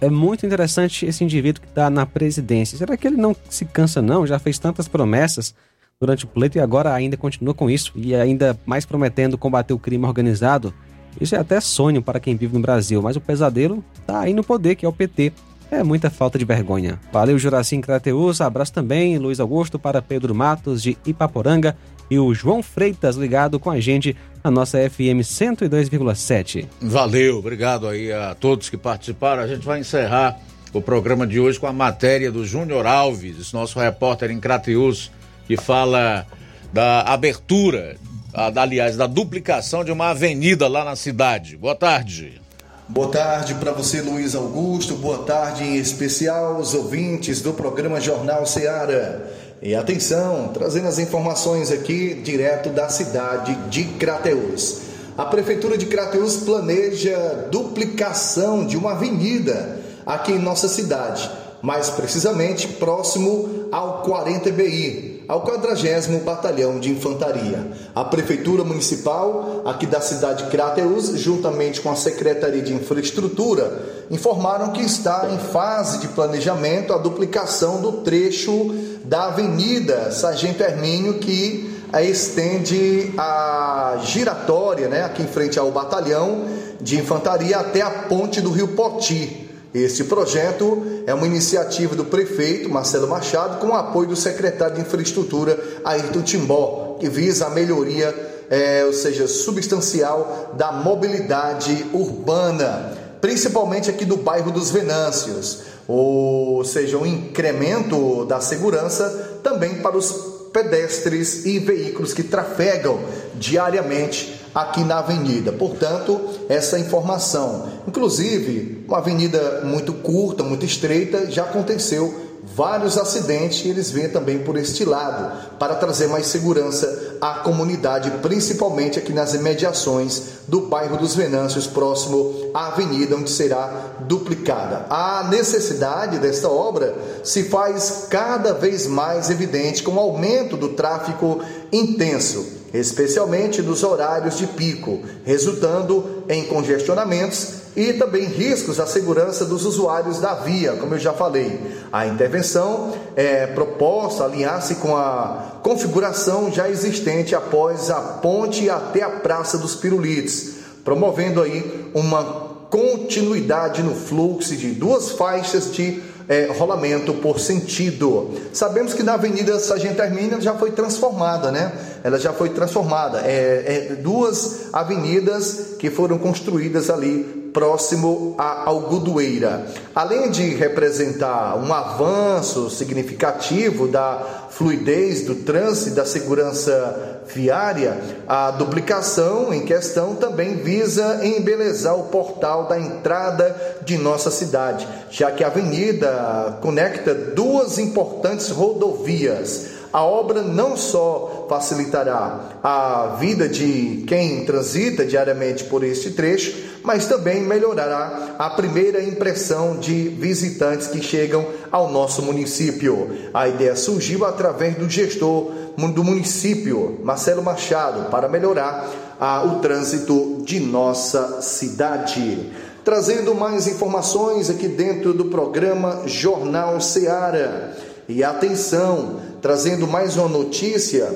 É 0.00 0.08
muito 0.08 0.46
interessante 0.46 1.04
esse 1.04 1.22
indivíduo 1.22 1.62
que 1.62 1.68
está 1.68 1.90
na 1.90 2.06
presidência. 2.06 2.78
Será 2.78 2.96
que 2.96 3.06
ele 3.06 3.16
não 3.16 3.36
se 3.50 3.66
cansa, 3.66 4.00
não? 4.00 4.26
Já 4.26 4.38
fez 4.38 4.58
tantas 4.58 4.88
promessas 4.88 5.54
durante 6.00 6.24
o 6.24 6.28
pleito 6.28 6.56
e 6.56 6.60
agora 6.60 6.94
ainda 6.94 7.16
continua 7.16 7.52
com 7.52 7.68
isso 7.68 7.92
e 7.94 8.14
ainda 8.14 8.58
mais 8.64 8.86
prometendo 8.86 9.36
combater 9.36 9.74
o 9.74 9.78
crime 9.78 10.06
organizado. 10.06 10.72
Isso 11.20 11.34
é 11.34 11.38
até 11.38 11.60
sonho 11.60 12.00
para 12.00 12.18
quem 12.18 12.34
vive 12.34 12.54
no 12.54 12.60
Brasil, 12.60 13.02
mas 13.02 13.16
o 13.16 13.20
pesadelo 13.20 13.84
está 13.98 14.20
aí 14.20 14.32
no 14.32 14.42
poder, 14.42 14.74
que 14.74 14.86
é 14.86 14.88
o 14.88 14.92
PT. 14.92 15.32
É 15.70 15.84
muita 15.84 16.08
falta 16.08 16.38
de 16.38 16.44
vergonha. 16.44 16.98
Valeu, 17.12 17.38
Juracim 17.38 17.80
Crateus. 17.80 18.40
Abraço 18.40 18.72
também, 18.72 19.18
Luiz 19.18 19.38
Augusto, 19.38 19.78
para 19.78 20.02
Pedro 20.02 20.34
Matos, 20.34 20.82
de 20.82 20.96
Ipaporanga, 21.06 21.76
e 22.10 22.18
o 22.18 22.34
João 22.34 22.62
Freitas 22.62 23.16
ligado 23.16 23.60
com 23.60 23.70
a 23.70 23.78
gente 23.78 24.16
na 24.42 24.50
nossa 24.50 24.78
FM 24.78 25.22
102,7. 25.22 26.66
Valeu, 26.80 27.38
obrigado 27.38 27.86
aí 27.86 28.12
a 28.12 28.34
todos 28.34 28.68
que 28.68 28.76
participaram. 28.76 29.42
A 29.42 29.46
gente 29.46 29.64
vai 29.64 29.80
encerrar 29.80 30.38
o 30.72 30.80
programa 30.82 31.26
de 31.26 31.38
hoje 31.38 31.58
com 31.60 31.66
a 31.66 31.72
matéria 31.72 32.32
do 32.32 32.44
Júnior 32.44 32.86
Alves, 32.86 33.52
nosso 33.52 33.78
repórter 33.78 34.30
em 34.30 34.40
Crateus, 34.40 35.10
que 35.46 35.56
fala 35.56 36.26
da 36.72 37.02
abertura, 37.02 37.96
aliás, 38.32 38.96
da 38.96 39.06
duplicação 39.06 39.84
de 39.84 39.92
uma 39.92 40.10
avenida 40.10 40.68
lá 40.68 40.84
na 40.84 40.96
cidade. 40.96 41.56
Boa 41.56 41.74
tarde. 41.74 42.40
Boa 42.88 43.08
tarde 43.08 43.54
para 43.54 43.70
você, 43.70 44.00
Luiz 44.00 44.34
Augusto. 44.34 44.96
Boa 44.96 45.18
tarde 45.18 45.62
em 45.62 45.76
especial 45.76 46.56
aos 46.56 46.74
ouvintes 46.74 47.40
do 47.40 47.52
programa 47.52 48.00
Jornal 48.00 48.44
Seara. 48.46 49.30
E 49.62 49.74
atenção, 49.74 50.52
trazendo 50.54 50.88
as 50.88 50.98
informações 50.98 51.70
aqui 51.70 52.14
direto 52.14 52.70
da 52.70 52.88
cidade 52.88 53.54
de 53.68 53.84
Crateús. 53.84 54.80
A 55.18 55.26
Prefeitura 55.26 55.76
de 55.76 55.84
Crateús 55.84 56.36
planeja 56.36 57.46
duplicação 57.50 58.64
de 58.64 58.78
uma 58.78 58.92
avenida 58.92 59.78
aqui 60.06 60.32
em 60.32 60.38
nossa 60.38 60.66
cidade, 60.66 61.30
mais 61.62 61.90
precisamente 61.90 62.66
próximo 62.68 63.68
ao 63.70 64.02
40 64.02 64.50
BI, 64.50 65.24
ao 65.28 65.42
40 65.42 66.20
Batalhão 66.24 66.80
de 66.80 66.90
Infantaria. 66.90 67.70
A 67.94 68.04
Prefeitura 68.04 68.64
Municipal 68.64 69.62
aqui 69.64 69.86
da 69.86 70.00
cidade 70.00 70.44
de 70.44 70.50
Crateús, 70.50 71.18
juntamente 71.20 71.80
com 71.80 71.90
a 71.90 71.96
Secretaria 71.96 72.62
de 72.62 72.74
Infraestrutura, 72.74 74.06
informaram 74.10 74.72
que 74.72 74.82
está 74.82 75.28
em 75.30 75.38
fase 75.38 75.98
de 75.98 76.08
planejamento 76.08 76.92
a 76.92 76.98
duplicação 76.98 77.80
do 77.80 77.92
trecho 78.02 78.74
da 79.04 79.26
Avenida 79.26 80.10
Sargento 80.10 80.62
Hermínio, 80.62 81.14
que 81.14 81.78
estende 82.02 83.12
a 83.18 84.00
giratória, 84.04 84.88
né, 84.88 85.02
aqui 85.04 85.22
em 85.22 85.26
frente 85.26 85.58
ao 85.58 85.70
batalhão 85.70 86.44
de 86.80 86.98
infantaria 86.98 87.58
até 87.58 87.82
a 87.82 87.90
ponte 87.90 88.40
do 88.40 88.50
Rio 88.50 88.68
Poti. 88.68 89.49
Este 89.72 90.02
projeto 90.02 90.82
é 91.06 91.14
uma 91.14 91.26
iniciativa 91.26 91.94
do 91.94 92.04
prefeito 92.04 92.68
Marcelo 92.68 93.06
Machado 93.06 93.60
com 93.60 93.68
o 93.68 93.74
apoio 93.74 94.08
do 94.08 94.16
secretário 94.16 94.74
de 94.74 94.80
Infraestrutura 94.80 95.56
Ayrton 95.84 96.22
Timbó, 96.22 96.96
que 96.98 97.08
visa 97.08 97.46
a 97.46 97.50
melhoria, 97.50 98.12
é, 98.50 98.84
ou 98.84 98.92
seja, 98.92 99.28
substancial 99.28 100.54
da 100.54 100.72
mobilidade 100.72 101.86
urbana, 101.92 102.98
principalmente 103.20 103.88
aqui 103.88 104.04
do 104.04 104.16
bairro 104.16 104.50
dos 104.50 104.72
Venâncios, 104.72 105.60
ou 105.86 106.64
seja, 106.64 106.98
um 106.98 107.06
incremento 107.06 108.24
da 108.24 108.40
segurança 108.40 109.38
também 109.40 109.76
para 109.76 109.96
os 109.96 110.10
pedestres 110.52 111.46
e 111.46 111.60
veículos 111.60 112.12
que 112.12 112.24
trafegam 112.24 112.98
diariamente 113.34 114.39
aqui 114.54 114.82
na 114.84 114.98
avenida. 114.98 115.52
Portanto, 115.52 116.20
essa 116.48 116.78
informação, 116.78 117.68
inclusive, 117.86 118.84
uma 118.86 118.98
avenida 118.98 119.62
muito 119.64 119.92
curta, 119.92 120.42
muito 120.42 120.64
estreita, 120.64 121.30
já 121.30 121.44
aconteceu 121.44 122.30
vários 122.42 122.96
acidentes 122.96 123.64
e 123.64 123.68
eles 123.68 123.90
vêm 123.90 124.08
também 124.08 124.38
por 124.38 124.56
este 124.56 124.84
lado 124.84 125.56
para 125.58 125.74
trazer 125.74 126.08
mais 126.08 126.26
segurança 126.26 127.16
à 127.20 127.34
comunidade, 127.40 128.10
principalmente 128.22 128.98
aqui 128.98 129.12
nas 129.12 129.34
imediações 129.34 130.22
do 130.48 130.62
bairro 130.62 130.96
dos 130.96 131.14
Venâncios, 131.14 131.66
próximo 131.66 132.50
à 132.54 132.68
avenida 132.68 133.14
onde 133.14 133.30
será 133.30 133.94
duplicada. 134.00 134.86
A 134.88 135.28
necessidade 135.30 136.18
desta 136.18 136.48
obra 136.48 136.94
se 137.22 137.44
faz 137.44 138.06
cada 138.08 138.54
vez 138.54 138.86
mais 138.86 139.30
evidente 139.30 139.82
com 139.82 139.92
o 139.92 140.00
aumento 140.00 140.56
do 140.56 140.70
tráfego 140.70 141.40
intenso 141.70 142.59
especialmente 142.72 143.62
nos 143.62 143.82
horários 143.82 144.38
de 144.38 144.46
pico, 144.46 145.00
resultando 145.24 146.24
em 146.28 146.44
congestionamentos 146.44 147.60
e 147.76 147.92
também 147.92 148.24
riscos 148.24 148.80
à 148.80 148.86
segurança 148.86 149.44
dos 149.44 149.64
usuários 149.64 150.18
da 150.18 150.34
via, 150.34 150.72
como 150.72 150.94
eu 150.94 150.98
já 150.98 151.12
falei. 151.12 151.60
A 151.92 152.06
intervenção 152.06 152.92
é 153.14 153.46
proposta 153.46 154.24
alinhar-se 154.24 154.76
com 154.76 154.96
a 154.96 155.60
configuração 155.62 156.50
já 156.52 156.68
existente 156.68 157.34
após 157.34 157.90
a 157.90 158.00
ponte 158.00 158.68
até 158.68 159.02
a 159.02 159.10
Praça 159.10 159.58
dos 159.58 159.74
Pirulites, 159.74 160.54
promovendo 160.84 161.42
aí 161.42 161.90
uma 161.94 162.50
continuidade 162.70 163.82
no 163.82 163.94
fluxo 163.94 164.56
de 164.56 164.70
duas 164.70 165.10
faixas 165.10 165.72
de 165.72 166.00
é, 166.30 166.46
rolamento 166.56 167.12
por 167.14 167.40
sentido. 167.40 168.30
Sabemos 168.52 168.94
que 168.94 169.02
na 169.02 169.14
Avenida 169.14 169.58
Sargento 169.58 170.00
Hermínio 170.00 170.40
já 170.40 170.54
foi 170.54 170.70
transformada, 170.70 171.50
né? 171.50 171.72
Ela 172.04 172.20
já 172.20 172.32
foi 172.32 172.50
transformada. 172.50 173.22
É, 173.26 173.88
é, 173.90 173.94
duas 173.96 174.72
avenidas 174.72 175.74
que 175.76 175.90
foram 175.90 176.18
construídas 176.18 176.88
ali 176.88 177.50
próximo 177.52 178.36
a 178.38 178.68
Algodoeira. 178.68 179.66
Além 179.92 180.30
de 180.30 180.54
representar 180.54 181.56
um 181.56 181.72
avanço 181.72 182.70
significativo 182.70 183.88
da 183.88 184.46
fluidez 184.50 185.24
do 185.24 185.34
trânsito 185.34 185.96
da 185.96 186.04
segurança 186.06 187.19
viária, 187.34 187.98
a 188.26 188.50
duplicação 188.50 189.52
em 189.52 189.64
questão 189.64 190.14
também 190.14 190.56
visa 190.56 191.20
embelezar 191.24 191.98
o 191.98 192.04
portal 192.04 192.64
da 192.64 192.78
entrada 192.78 193.56
de 193.82 193.96
nossa 193.98 194.30
cidade, 194.30 194.86
já 195.10 195.30
que 195.30 195.44
a 195.44 195.48
avenida 195.48 196.58
conecta 196.60 197.14
duas 197.14 197.78
importantes 197.78 198.48
rodovias 198.50 199.80
a 199.92 200.04
obra 200.04 200.42
não 200.42 200.76
só 200.76 201.46
facilitará 201.48 202.58
a 202.62 203.16
vida 203.18 203.48
de 203.48 204.04
quem 204.06 204.44
transita 204.44 205.04
diariamente 205.04 205.64
por 205.64 205.82
este 205.82 206.12
trecho, 206.12 206.54
mas 206.84 207.06
também 207.06 207.40
melhorará 207.42 208.36
a 208.38 208.50
primeira 208.50 209.02
impressão 209.02 209.76
de 209.76 210.08
visitantes 210.08 210.86
que 210.86 211.02
chegam 211.02 211.44
ao 211.72 211.90
nosso 211.90 212.22
município. 212.22 213.10
A 213.34 213.48
ideia 213.48 213.74
surgiu 213.74 214.24
através 214.24 214.76
do 214.76 214.88
gestor 214.88 215.50
do 215.76 216.04
município, 216.04 216.98
Marcelo 217.02 217.42
Machado, 217.42 218.10
para 218.10 218.28
melhorar 218.28 218.88
a, 219.18 219.44
o 219.44 219.60
trânsito 219.60 220.42
de 220.44 220.60
nossa 220.60 221.42
cidade. 221.42 222.50
Trazendo 222.84 223.34
mais 223.34 223.66
informações 223.66 224.48
aqui 224.48 224.68
dentro 224.68 225.12
do 225.12 225.26
programa 225.26 226.02
Jornal 226.06 226.80
Seara. 226.80 227.76
E 228.08 228.24
atenção, 228.24 229.20
trazendo 229.40 229.86
mais 229.86 230.16
uma 230.16 230.28
notícia, 230.28 231.08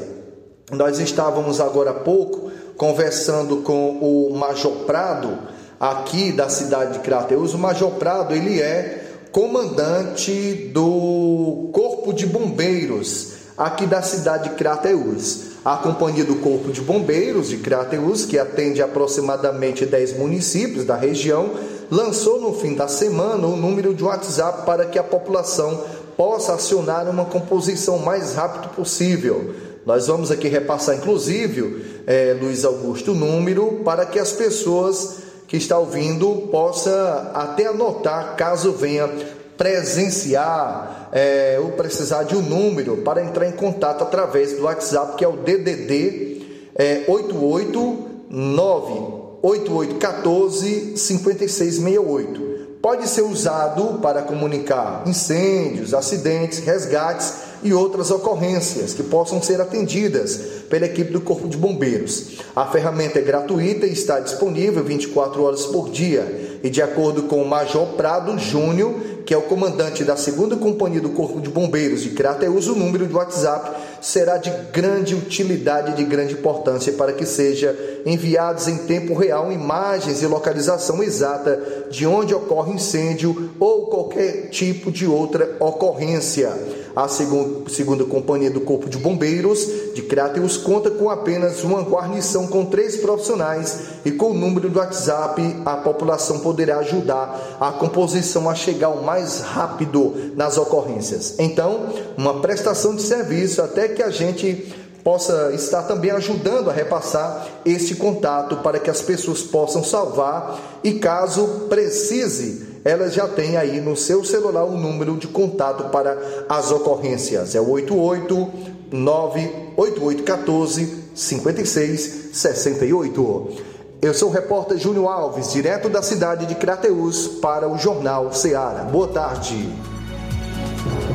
nós 0.70 0.98
estávamos 0.98 1.60
agora 1.60 1.90
há 1.90 1.94
pouco 1.94 2.50
conversando 2.76 3.58
com 3.58 3.98
o 3.98 4.36
Major 4.36 4.72
Prado, 4.84 5.38
aqui 5.78 6.32
da 6.32 6.48
cidade 6.48 6.94
de 6.94 6.98
Crateus. 7.00 7.54
O 7.54 7.58
Major 7.58 7.90
Prado, 7.92 8.34
ele 8.34 8.60
é 8.60 9.04
comandante 9.32 10.70
do 10.72 11.70
Corpo 11.72 12.12
de 12.12 12.26
Bombeiros 12.26 13.43
aqui 13.56 13.86
da 13.86 14.02
cidade 14.02 14.50
de 14.50 14.54
Crateus. 14.56 15.54
A 15.64 15.76
Companhia 15.76 16.24
do 16.24 16.36
Corpo 16.36 16.70
de 16.70 16.82
Bombeiros 16.82 17.48
de 17.48 17.56
Crateus, 17.56 18.26
que 18.26 18.38
atende 18.38 18.82
aproximadamente 18.82 19.86
10 19.86 20.18
municípios 20.18 20.84
da 20.84 20.94
região, 20.94 21.52
lançou 21.90 22.40
no 22.40 22.52
fim 22.52 22.74
da 22.74 22.86
semana 22.86 23.46
o 23.46 23.54
um 23.54 23.56
número 23.56 23.94
de 23.94 24.04
WhatsApp 24.04 24.66
para 24.66 24.84
que 24.84 24.98
a 24.98 25.02
população 25.02 25.82
possa 26.16 26.54
acionar 26.54 27.08
uma 27.08 27.24
composição 27.24 27.98
mais 27.98 28.34
rápido 28.34 28.74
possível. 28.74 29.54
Nós 29.86 30.06
vamos 30.06 30.30
aqui 30.30 30.48
repassar, 30.48 30.96
inclusive, 30.96 32.02
é, 32.06 32.36
Luiz 32.40 32.64
Augusto, 32.64 33.12
o 33.12 33.14
número 33.14 33.80
para 33.84 34.04
que 34.04 34.18
as 34.18 34.32
pessoas 34.32 35.24
que 35.46 35.56
estão 35.56 35.80
ouvindo 35.80 36.48
possa 36.50 37.30
até 37.34 37.66
anotar 37.66 38.34
caso 38.36 38.72
venha 38.72 39.08
presenciar 39.56 41.08
é, 41.12 41.58
ou 41.62 41.72
precisar 41.72 42.24
de 42.24 42.36
um 42.36 42.42
número 42.42 42.98
para 42.98 43.22
entrar 43.22 43.46
em 43.46 43.52
contato 43.52 44.02
através 44.02 44.52
do 44.52 44.64
WhatsApp, 44.64 45.16
que 45.16 45.24
é 45.24 45.28
o 45.28 45.36
DDD 45.36 46.42
é, 46.74 47.04
889 47.08 49.24
8814 49.42 50.96
5668. 50.96 52.54
Pode 52.80 53.08
ser 53.08 53.22
usado 53.22 53.98
para 54.00 54.22
comunicar 54.22 55.02
incêndios, 55.06 55.94
acidentes, 55.94 56.58
resgates 56.58 57.32
e 57.62 57.72
outras 57.72 58.10
ocorrências 58.10 58.92
que 58.92 59.02
possam 59.02 59.42
ser 59.42 59.58
atendidas 59.58 60.36
pela 60.68 60.84
equipe 60.84 61.10
do 61.10 61.22
Corpo 61.22 61.48
de 61.48 61.56
Bombeiros. 61.56 62.40
A 62.54 62.66
ferramenta 62.66 63.18
é 63.18 63.22
gratuita 63.22 63.86
e 63.86 63.92
está 63.92 64.20
disponível 64.20 64.84
24 64.84 65.42
horas 65.42 65.64
por 65.64 65.88
dia. 65.88 66.60
E 66.62 66.68
de 66.68 66.82
acordo 66.82 67.22
com 67.22 67.40
o 67.40 67.48
Major 67.48 67.86
Prado 67.94 68.38
Júnior, 68.38 68.94
que 69.24 69.32
é 69.32 69.36
o 69.36 69.42
comandante 69.42 70.04
da 70.04 70.16
segunda 70.16 70.56
companhia 70.56 71.00
do 71.00 71.10
Corpo 71.10 71.40
de 71.40 71.48
Bombeiros 71.48 72.02
de 72.02 72.10
Crateus, 72.10 72.66
o 72.66 72.74
número 72.74 73.06
do 73.06 73.16
WhatsApp 73.16 73.70
será 74.00 74.36
de 74.36 74.50
grande 74.72 75.14
utilidade 75.14 75.92
e 75.92 75.94
de 75.94 76.04
grande 76.04 76.34
importância 76.34 76.92
para 76.92 77.12
que 77.12 77.24
seja 77.24 77.74
enviados 78.04 78.68
em 78.68 78.78
tempo 78.78 79.14
real 79.14 79.50
imagens 79.50 80.22
e 80.22 80.26
localização 80.26 81.02
exata 81.02 81.86
de 81.90 82.06
onde 82.06 82.34
ocorre 82.34 82.74
incêndio 82.74 83.50
ou 83.58 83.86
qualquer 83.86 84.50
tipo 84.50 84.90
de 84.90 85.06
outra 85.06 85.56
ocorrência. 85.58 86.52
A 86.96 87.08
segunda, 87.08 87.68
segunda 87.70 88.04
companhia 88.04 88.50
do 88.50 88.60
Corpo 88.60 88.88
de 88.88 88.98
Bombeiros 88.98 89.66
de 89.94 90.02
Crateus 90.02 90.56
conta 90.56 90.90
com 90.90 91.10
apenas 91.10 91.64
uma 91.64 91.82
guarnição 91.82 92.46
com 92.46 92.64
três 92.64 92.96
profissionais 92.96 93.80
e 94.04 94.12
com 94.12 94.30
o 94.30 94.34
número 94.34 94.68
do 94.68 94.78
WhatsApp 94.78 95.42
a 95.64 95.76
população 95.78 96.38
poderá 96.38 96.78
ajudar 96.78 97.56
a 97.60 97.72
composição 97.72 98.48
a 98.48 98.54
chegar 98.54 98.90
o 98.90 99.02
mais 99.02 99.40
rápido 99.40 100.32
nas 100.36 100.56
ocorrências. 100.56 101.34
Então, 101.38 101.88
uma 102.16 102.40
prestação 102.40 102.94
de 102.94 103.02
serviço 103.02 103.60
até 103.60 103.88
que 103.88 104.02
a 104.02 104.10
gente 104.10 104.72
possa 105.02 105.52
estar 105.52 105.82
também 105.82 106.12
ajudando 106.12 106.70
a 106.70 106.72
repassar 106.72 107.46
este 107.64 107.96
contato 107.96 108.58
para 108.58 108.78
que 108.78 108.88
as 108.88 109.02
pessoas 109.02 109.42
possam 109.42 109.82
salvar 109.82 110.80
e 110.82 110.94
caso 110.94 111.66
precise 111.68 112.73
ela 112.84 113.08
já 113.08 113.26
tem 113.26 113.56
aí 113.56 113.80
no 113.80 113.96
seu 113.96 114.22
celular 114.22 114.64
o 114.64 114.76
número 114.76 115.16
de 115.16 115.26
contato 115.26 115.90
para 115.90 116.18
as 116.48 116.70
ocorrências. 116.70 117.54
É 117.54 117.60
o 117.60 117.70
889 117.70 119.50
8814 119.76 121.04
5668. 121.14 123.74
Eu 124.02 124.12
sou 124.12 124.28
o 124.28 124.32
repórter 124.32 124.76
Júnior 124.76 125.10
Alves, 125.10 125.52
direto 125.52 125.88
da 125.88 126.02
cidade 126.02 126.44
de 126.44 126.54
Crateus, 126.54 127.26
para 127.40 127.66
o 127.66 127.78
Jornal 127.78 128.30
Ceará. 128.34 128.84
Boa 128.84 129.08
tarde. 129.08 129.66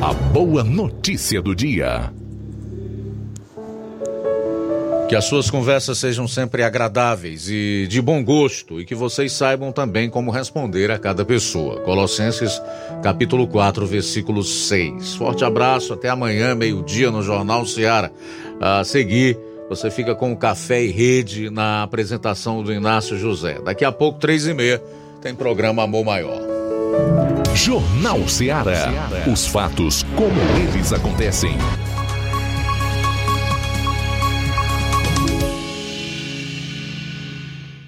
A 0.02 0.12
boa 0.12 0.64
notícia 0.64 1.40
do 1.40 1.54
dia. 1.54 2.12
Que 5.10 5.16
as 5.16 5.24
suas 5.24 5.50
conversas 5.50 5.98
sejam 5.98 6.28
sempre 6.28 6.62
agradáveis 6.62 7.48
e 7.50 7.84
de 7.90 8.00
bom 8.00 8.22
gosto 8.22 8.80
e 8.80 8.84
que 8.84 8.94
vocês 8.94 9.32
saibam 9.32 9.72
também 9.72 10.08
como 10.08 10.30
responder 10.30 10.88
a 10.92 11.00
cada 11.00 11.24
pessoa. 11.24 11.80
Colossenses, 11.80 12.62
capítulo 13.02 13.48
4, 13.48 13.84
versículo 13.88 14.44
6. 14.44 15.16
Forte 15.16 15.44
abraço, 15.44 15.94
até 15.94 16.08
amanhã, 16.08 16.54
meio-dia, 16.54 17.10
no 17.10 17.24
Jornal 17.24 17.66
Seara. 17.66 18.12
A 18.60 18.84
seguir, 18.84 19.36
você 19.68 19.90
fica 19.90 20.14
com 20.14 20.30
o 20.30 20.36
Café 20.36 20.84
e 20.84 20.92
Rede 20.92 21.50
na 21.50 21.82
apresentação 21.82 22.62
do 22.62 22.72
Inácio 22.72 23.18
José. 23.18 23.58
Daqui 23.64 23.84
a 23.84 23.90
pouco, 23.90 24.20
três 24.20 24.46
e 24.46 24.54
meia, 24.54 24.80
tem 25.20 25.34
programa 25.34 25.82
Amor 25.82 26.04
Maior. 26.04 26.40
Jornal 27.52 28.28
Seara. 28.28 28.92
Os 29.26 29.44
fatos 29.44 30.04
como 30.14 30.40
eles 30.62 30.92
acontecem. 30.92 31.56